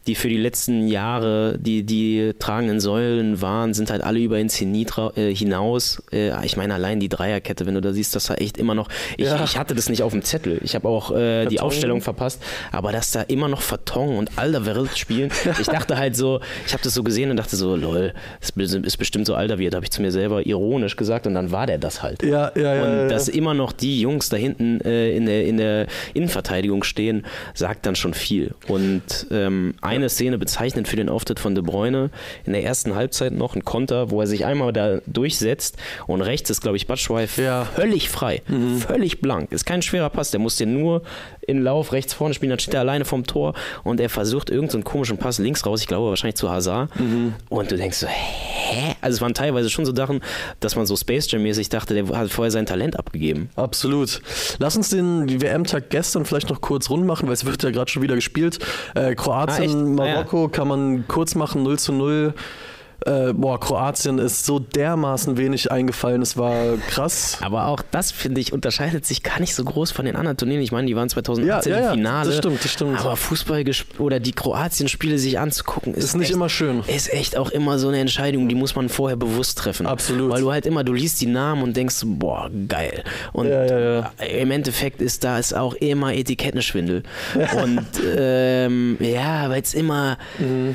die 0.06 0.14
für 0.14 0.28
die 0.28 0.36
letzten 0.36 0.86
Jahre 0.88 1.58
die, 1.58 1.82
die 1.82 2.32
tragenden 2.38 2.80
Säulen 2.80 3.40
waren, 3.40 3.74
sind 3.74 3.90
halt 3.90 4.02
alle 4.02 4.18
über 4.18 4.38
ins 4.38 4.54
Zenit 4.54 4.92
äh, 5.16 5.34
hinaus. 5.34 6.02
Äh, 6.12 6.44
ich 6.44 6.56
meine, 6.56 6.74
allein 6.74 7.00
die 7.00 7.08
Dreierkette, 7.08 7.66
wenn 7.66 7.74
du 7.74 7.80
da 7.80 7.92
siehst, 7.92 8.14
das 8.14 8.28
war 8.28 8.40
echt 8.40 8.58
immer 8.58 8.74
noch. 8.74 8.88
Ich, 9.16 9.24
Ja. 9.26 9.42
ich 9.42 9.58
hatte 9.58 9.74
das 9.74 9.88
nicht 9.88 10.02
auf 10.02 10.12
dem 10.12 10.22
Zettel. 10.22 10.60
Ich 10.62 10.74
habe 10.74 10.88
auch 10.88 11.10
äh, 11.10 11.46
die. 11.46 11.60
Aufstellung 11.64 12.02
verpasst, 12.02 12.42
aber 12.72 12.92
dass 12.92 13.12
da 13.12 13.22
immer 13.22 13.48
noch 13.48 13.62
Vertong 13.62 14.18
und 14.18 14.32
Alderweireld 14.36 14.98
spielen, 14.98 15.30
ich 15.60 15.66
dachte 15.66 15.96
halt 15.96 16.14
so, 16.14 16.40
ich 16.66 16.72
habe 16.74 16.82
das 16.82 16.92
so 16.92 17.02
gesehen 17.02 17.30
und 17.30 17.38
dachte 17.38 17.56
so, 17.56 17.74
lol, 17.74 18.12
das 18.40 18.50
ist 18.74 18.96
bestimmt 18.98 19.26
so 19.26 19.34
Alderweireld, 19.34 19.74
habe 19.74 19.84
ich 19.84 19.90
zu 19.90 20.02
mir 20.02 20.12
selber 20.12 20.46
ironisch 20.46 20.96
gesagt 20.96 21.26
und 21.26 21.34
dann 21.34 21.50
war 21.50 21.66
der 21.66 21.78
das 21.78 22.02
halt. 22.02 22.22
Ja, 22.22 22.52
ja, 22.54 22.74
ja. 22.74 22.82
Und 22.82 22.90
ja, 22.90 23.08
dass 23.08 23.28
immer 23.28 23.54
noch 23.54 23.72
die 23.72 24.00
Jungs 24.00 24.28
da 24.28 24.36
hinten 24.36 24.80
äh, 24.82 25.16
in, 25.16 25.24
der, 25.26 25.46
in 25.46 25.56
der 25.56 25.86
Innenverteidigung 26.12 26.84
stehen, 26.84 27.24
sagt 27.54 27.86
dann 27.86 27.96
schon 27.96 28.12
viel. 28.14 28.54
Und 28.68 29.26
ähm, 29.30 29.74
eine 29.94 30.08
Szene 30.08 30.38
bezeichnend 30.38 30.88
für 30.88 30.96
den 30.96 31.08
Auftritt 31.08 31.38
von 31.40 31.54
De 31.54 31.62
Bruyne 31.64 32.10
in 32.44 32.52
der 32.52 32.64
ersten 32.64 32.94
Halbzeit 32.94 33.32
noch, 33.32 33.54
ein 33.54 33.64
Konter, 33.64 34.10
wo 34.10 34.20
er 34.20 34.26
sich 34.26 34.44
einmal 34.44 34.72
da 34.72 34.98
durchsetzt 35.06 35.76
und 36.06 36.22
rechts 36.22 36.50
ist, 36.50 36.60
glaube 36.60 36.76
ich, 36.76 36.86
Batschwei 36.86 37.28
Ja. 37.36 37.64
völlig 37.64 38.08
frei, 38.08 38.42
völlig 38.86 39.20
blank. 39.20 39.52
Ist 39.52 39.64
kein 39.66 39.82
schwerer 39.82 40.10
Pass, 40.10 40.30
der 40.30 40.40
muss 40.40 40.56
den 40.56 40.74
nur 40.78 41.02
in 41.46 41.62
Lauf 41.62 41.92
rechts 41.92 42.14
vorne 42.14 42.34
spielen, 42.34 42.50
dann 42.50 42.58
steht 42.58 42.74
er 42.74 42.80
alleine 42.80 43.04
vom 43.04 43.26
Tor 43.26 43.54
und 43.82 44.00
er 44.00 44.08
versucht 44.08 44.50
irgendeinen 44.50 44.82
so 44.82 44.90
komischen 44.90 45.18
Pass 45.18 45.38
links 45.38 45.64
raus, 45.66 45.80
ich 45.80 45.86
glaube 45.86 46.08
wahrscheinlich 46.08 46.36
zu 46.36 46.50
Hazard. 46.50 46.88
Mhm. 46.98 47.34
Und 47.48 47.70
du 47.70 47.76
denkst 47.76 47.98
so, 47.98 48.06
hä? 48.06 48.94
Also 49.00 49.16
es 49.16 49.20
waren 49.20 49.34
teilweise 49.34 49.70
schon 49.70 49.84
so 49.84 49.94
Sachen, 49.94 50.20
dass 50.60 50.76
man 50.76 50.86
so 50.86 50.96
Space 50.96 51.30
Jam-mäßig 51.30 51.68
dachte, 51.68 51.94
der 51.94 52.06
hat 52.16 52.30
vorher 52.30 52.50
sein 52.50 52.66
Talent 52.66 52.98
abgegeben. 52.98 53.50
Absolut. 53.56 54.20
Lass 54.58 54.76
uns 54.76 54.90
den 54.90 55.40
WM-Tag 55.40 55.90
gestern 55.90 56.24
vielleicht 56.24 56.50
noch 56.50 56.60
kurz 56.60 56.90
rund 56.90 57.06
machen, 57.06 57.26
weil 57.26 57.34
es 57.34 57.44
wird 57.44 57.62
ja 57.62 57.70
gerade 57.70 57.90
schon 57.90 58.02
wieder 58.02 58.14
gespielt. 58.14 58.58
Äh, 58.94 59.14
Kroatien, 59.14 59.98
ah, 59.98 60.04
Marokko 60.04 60.38
ah, 60.38 60.42
ja. 60.42 60.48
kann 60.48 60.68
man 60.68 61.08
kurz 61.08 61.34
machen, 61.34 61.62
0 61.62 61.78
zu 61.78 61.92
0 61.92 62.34
äh, 63.06 63.32
boah, 63.32 63.60
Kroatien 63.60 64.18
ist 64.18 64.46
so 64.46 64.58
dermaßen 64.58 65.36
wenig 65.36 65.70
eingefallen, 65.70 66.22
es 66.22 66.36
war 66.36 66.76
krass. 66.88 67.38
Aber 67.42 67.66
auch 67.66 67.82
das, 67.90 68.10
finde 68.10 68.40
ich, 68.40 68.52
unterscheidet 68.52 69.04
sich 69.04 69.22
gar 69.22 69.40
nicht 69.40 69.54
so 69.54 69.64
groß 69.64 69.90
von 69.90 70.04
den 70.04 70.16
anderen 70.16 70.36
Turnieren. 70.36 70.62
Ich 70.62 70.72
meine, 70.72 70.86
die 70.86 70.96
waren 70.96 71.08
2018 71.08 71.72
ja, 71.72 71.78
ja, 71.78 71.86
im 71.88 71.98
Finale. 71.98 72.30
Das 72.30 72.38
stimmt, 72.38 72.64
das 72.64 72.72
stimmt. 72.72 73.00
Aber 73.00 73.16
Fußball 73.16 73.64
oder 73.98 74.20
die 74.20 74.32
Kroatien-Spiele 74.32 75.18
sich 75.18 75.38
anzugucken, 75.38 75.94
ist, 75.94 76.04
ist 76.04 76.14
nicht 76.14 76.28
echt, 76.28 76.34
immer 76.34 76.48
schön. 76.48 76.82
Ist 76.86 77.12
echt 77.12 77.36
auch 77.36 77.50
immer 77.50 77.78
so 77.78 77.88
eine 77.88 77.98
Entscheidung, 77.98 78.48
die 78.48 78.54
muss 78.54 78.74
man 78.74 78.88
vorher 78.88 79.16
bewusst 79.16 79.58
treffen. 79.58 79.86
Absolut. 79.86 80.30
Weil 80.30 80.40
du 80.40 80.52
halt 80.52 80.66
immer, 80.66 80.84
du 80.84 80.92
liest 80.92 81.20
die 81.20 81.26
Namen 81.26 81.62
und 81.62 81.76
denkst, 81.76 82.02
boah, 82.04 82.50
geil. 82.68 83.04
Und 83.32 83.48
ja, 83.48 84.12
im 84.20 84.50
Endeffekt 84.50 85.02
ist 85.02 85.24
da 85.24 85.38
ist 85.38 85.54
auch 85.54 85.74
immer 85.74 86.14
Etikettenschwindel. 86.14 87.02
und 87.62 87.86
ähm, 88.16 88.96
ja, 89.00 89.50
weil 89.50 89.62
es 89.62 89.74
immer. 89.74 90.16
Mhm 90.38 90.74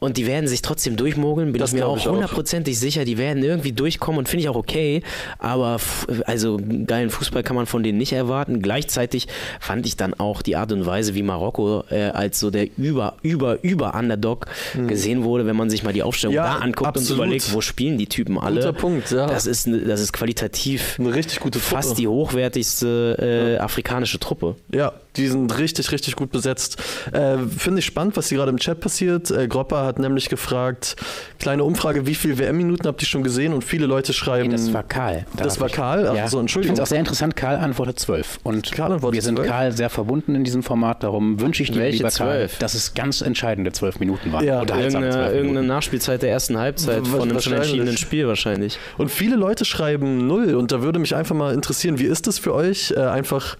und 0.00 0.16
die 0.16 0.26
werden 0.26 0.48
sich 0.48 0.62
trotzdem 0.62 0.96
durchmogeln, 0.96 1.52
bin 1.52 1.60
das 1.60 1.72
ich 1.72 1.78
mir 1.78 1.86
auch 1.86 2.04
hundertprozentig 2.04 2.78
sicher. 2.78 3.04
Die 3.04 3.18
werden 3.18 3.44
irgendwie 3.44 3.72
durchkommen 3.72 4.18
und 4.18 4.28
finde 4.28 4.42
ich 4.42 4.48
auch 4.48 4.56
okay. 4.56 5.02
Aber 5.38 5.78
also 6.24 6.58
geilen 6.86 7.10
Fußball 7.10 7.42
kann 7.42 7.54
man 7.54 7.66
von 7.66 7.82
denen 7.82 7.98
nicht 7.98 8.12
erwarten. 8.12 8.62
Gleichzeitig 8.62 9.28
fand 9.60 9.86
ich 9.86 9.96
dann 9.96 10.14
auch 10.14 10.40
die 10.40 10.56
Art 10.56 10.72
und 10.72 10.86
Weise, 10.86 11.14
wie 11.14 11.22
Marokko 11.22 11.84
äh, 11.90 12.04
als 12.06 12.40
so 12.40 12.50
der 12.50 12.68
über, 12.78 13.16
über, 13.22 13.62
über 13.62 13.94
Underdog 13.94 14.46
hm. 14.72 14.88
gesehen 14.88 15.22
wurde, 15.22 15.44
wenn 15.44 15.56
man 15.56 15.68
sich 15.68 15.84
mal 15.84 15.92
die 15.92 16.02
Aufstellung 16.02 16.34
ja, 16.34 16.44
da 16.44 16.64
anguckt 16.64 16.88
absolut. 16.88 17.10
und 17.10 17.16
überlegt, 17.26 17.52
wo 17.52 17.60
spielen 17.60 17.98
die 17.98 18.06
Typen 18.06 18.38
alle. 18.38 18.60
Guter 18.60 18.72
Punkt, 18.72 19.10
ja. 19.10 19.26
Das 19.26 19.46
ist, 19.46 19.68
das 19.68 20.00
ist 20.00 20.14
qualitativ 20.14 20.96
eine 20.98 21.14
richtig 21.14 21.40
gute 21.40 21.58
Truppe. 21.58 21.74
fast 21.74 21.98
die 21.98 22.08
hochwertigste 22.08 23.18
äh, 23.20 23.54
ja. 23.54 23.60
afrikanische 23.60 24.18
Truppe. 24.18 24.56
Ja, 24.72 24.94
die 25.16 25.26
sind 25.26 25.56
richtig, 25.58 25.90
richtig 25.92 26.16
gut 26.16 26.30
besetzt. 26.30 26.76
Äh, 27.12 27.38
Finde 27.38 27.80
ich 27.80 27.86
spannend, 27.86 28.16
was 28.16 28.28
hier 28.28 28.38
gerade 28.38 28.50
im 28.50 28.58
Chat 28.58 28.80
passiert. 28.80 29.30
Äh, 29.30 29.48
Gropper 29.48 29.84
hat 29.84 29.98
nämlich 29.98 30.28
gefragt, 30.28 30.96
kleine 31.38 31.64
Umfrage, 31.64 32.06
wie 32.06 32.14
viele 32.14 32.38
WM-Minuten 32.38 32.86
habt 32.86 33.02
ihr 33.02 33.08
schon 33.08 33.22
gesehen? 33.22 33.52
Und 33.52 33.64
viele 33.64 33.86
Leute 33.86 34.12
schreiben. 34.12 34.48
Nee, 34.48 34.56
das 34.56 34.72
war 34.72 34.82
Karl. 34.82 35.26
Das 35.36 35.60
war 35.60 35.68
Karl? 35.68 36.06
Ach, 36.08 36.14
ja. 36.14 36.28
so, 36.28 36.38
Entschuldigung. 36.38 36.74
Ich 36.74 36.78
finde 36.78 36.82
es 36.82 36.88
auch 36.88 36.90
sehr 36.90 37.00
interessant, 37.00 37.36
Karl 37.36 37.56
antwortet 37.56 37.98
12. 37.98 38.40
Und 38.42 38.72
Karl 38.72 38.92
antwortet 38.92 39.14
wir 39.14 39.22
sind 39.22 39.36
12? 39.36 39.48
Karl 39.48 39.72
sehr 39.72 39.90
verbunden 39.90 40.34
in 40.34 40.44
diesem 40.44 40.62
Format, 40.62 41.02
darum 41.02 41.40
wünsche 41.40 41.62
ich 41.62 41.70
dir, 41.70 41.80
Welche 41.80 41.98
lieber 41.98 42.10
12? 42.10 42.50
Karl, 42.50 42.58
dass 42.60 42.74
es 42.74 42.94
ganz 42.94 43.20
entscheidende 43.20 43.72
12 43.72 44.00
Minuten 44.00 44.32
waren. 44.32 44.44
Ja, 44.44 44.60
irgendeine, 44.60 45.32
irgendeine 45.32 45.66
Nachspielzeit 45.66 46.22
der 46.22 46.30
ersten 46.30 46.58
Halbzeit 46.58 47.06
von 47.06 47.22
einem 47.22 47.40
schon 47.40 47.54
entschiedenen 47.54 47.96
Spiel 47.96 48.28
wahrscheinlich. 48.28 48.78
Und 48.98 49.10
viele 49.10 49.36
Leute 49.36 49.64
schreiben 49.64 50.26
0 50.26 50.54
und 50.54 50.72
da 50.72 50.82
würde 50.82 50.98
mich 50.98 51.14
einfach 51.14 51.34
mal 51.34 51.54
interessieren, 51.54 51.98
wie 51.98 52.04
ist 52.04 52.26
das 52.26 52.38
für 52.38 52.54
euch? 52.54 52.92
Äh, 52.96 53.00
einfach 53.00 53.56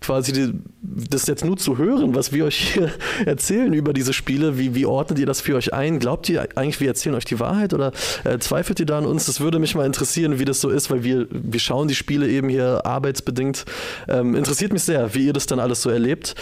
quasi 0.00 0.32
die, 0.32 0.52
das 0.82 1.26
jetzt 1.26 1.44
nur 1.44 1.56
zu 1.56 1.78
hören, 1.78 2.14
was 2.14 2.32
wir 2.32 2.46
euch 2.46 2.72
hier 2.74 2.90
erzählen 3.26 3.72
über 3.72 3.92
diese 3.92 4.12
Spiele. 4.12 4.58
Wie, 4.58 4.74
wie 4.74 4.86
ordnet 4.86 5.18
ihr 5.18 5.26
das 5.26 5.40
für 5.40 5.56
euch 5.56 5.74
ein? 5.74 5.98
Glaubt 5.98 6.28
ihr 6.28 6.48
eigentlich, 6.56 6.80
wir 6.80 6.88
erzählen 6.88 7.14
euch 7.14 7.24
die 7.24 7.38
Wahrheit 7.38 7.74
oder 7.74 7.92
äh, 8.24 8.38
zweifelt 8.38 8.80
ihr 8.80 8.86
da 8.86 8.98
an 8.98 9.06
uns? 9.06 9.26
Das 9.26 9.40
würde 9.40 9.58
mich 9.58 9.74
mal 9.74 9.86
interessieren, 9.86 10.38
wie 10.38 10.44
das 10.44 10.60
so 10.60 10.70
ist, 10.70 10.90
weil 10.90 11.04
wir, 11.04 11.26
wir 11.30 11.60
schauen 11.60 11.88
die 11.88 11.94
Spiele 11.94 12.28
eben 12.28 12.48
hier 12.48 12.84
arbeitsbedingt. 12.84 13.64
Ähm, 14.08 14.34
interessiert 14.34 14.72
mich 14.72 14.82
sehr, 14.82 15.14
wie 15.14 15.26
ihr 15.26 15.32
das 15.32 15.46
dann 15.46 15.60
alles 15.60 15.82
so 15.82 15.90
erlebt. 15.90 16.34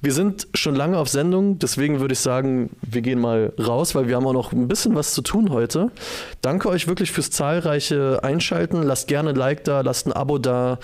Wir 0.00 0.12
sind 0.12 0.48
schon 0.54 0.74
lange 0.74 0.98
auf 0.98 1.08
Sendung, 1.08 1.60
deswegen 1.60 2.00
würde 2.00 2.14
ich 2.14 2.18
sagen, 2.18 2.70
wir 2.82 3.02
gehen 3.02 3.20
mal 3.20 3.52
raus, 3.56 3.94
weil 3.94 4.08
wir 4.08 4.16
haben 4.16 4.26
auch 4.26 4.32
noch 4.32 4.52
ein 4.52 4.66
bisschen 4.66 4.96
was 4.96 5.14
zu 5.14 5.22
tun 5.22 5.50
heute. 5.50 5.92
Danke 6.40 6.68
euch 6.70 6.88
wirklich 6.88 7.12
fürs 7.12 7.30
zahlreiche 7.30 8.24
Einschalten. 8.24 8.82
Lasst 8.82 9.06
gerne 9.06 9.30
ein 9.30 9.36
Like 9.36 9.62
da, 9.62 9.82
lasst 9.82 10.08
ein 10.08 10.12
Abo 10.12 10.38
da. 10.38 10.80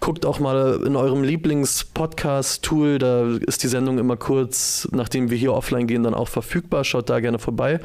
Guckt 0.00 0.24
auch 0.24 0.40
mal 0.40 0.82
in 0.84 0.96
eurem 0.96 1.22
Lieblings-Podcast-Tool, 1.22 2.98
da 2.98 3.36
ist 3.46 3.62
die 3.62 3.68
Sendung 3.68 3.98
immer 3.98 4.16
kurz, 4.16 4.88
nachdem 4.92 5.30
wir 5.30 5.36
hier 5.36 5.52
offline 5.52 5.86
gehen, 5.86 6.02
dann 6.02 6.14
auch 6.14 6.28
verfügbar. 6.28 6.84
Schaut 6.84 7.10
da 7.10 7.20
gerne 7.20 7.38
vorbei. 7.38 7.80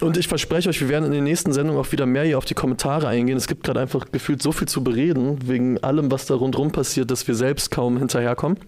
Und 0.00 0.16
ich 0.16 0.28
verspreche 0.28 0.68
euch, 0.68 0.80
wir 0.80 0.88
werden 0.88 1.06
in 1.06 1.12
den 1.12 1.24
nächsten 1.24 1.52
Sendungen 1.52 1.80
auch 1.80 1.90
wieder 1.90 2.06
mehr 2.06 2.24
hier 2.24 2.38
auf 2.38 2.44
die 2.44 2.54
Kommentare 2.54 3.08
eingehen. 3.08 3.36
Es 3.36 3.48
gibt 3.48 3.64
gerade 3.64 3.80
einfach 3.80 4.12
gefühlt 4.12 4.42
so 4.42 4.52
viel 4.52 4.68
zu 4.68 4.84
bereden, 4.84 5.38
wegen 5.48 5.82
allem, 5.82 6.10
was 6.10 6.26
da 6.26 6.34
rundherum 6.34 6.70
passiert, 6.70 7.10
dass 7.10 7.26
wir 7.26 7.34
selbst 7.34 7.70
kaum 7.70 7.98
hinterherkommen. 7.98 8.58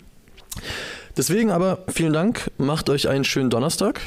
Deswegen 1.16 1.50
aber 1.50 1.84
vielen 1.88 2.12
Dank, 2.12 2.50
macht 2.58 2.88
euch 2.88 3.08
einen 3.08 3.24
schönen 3.24 3.50
Donnerstag 3.50 4.00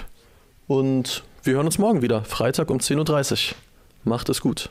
und 0.68 1.24
wir 1.44 1.56
hören 1.56 1.66
uns 1.66 1.78
morgen 1.78 2.02
wieder, 2.02 2.24
Freitag 2.24 2.70
um 2.72 2.80
10.30 2.80 3.52
Uhr. 3.52 3.56
Macht 4.06 4.30
es 4.30 4.42
gut. 4.42 4.70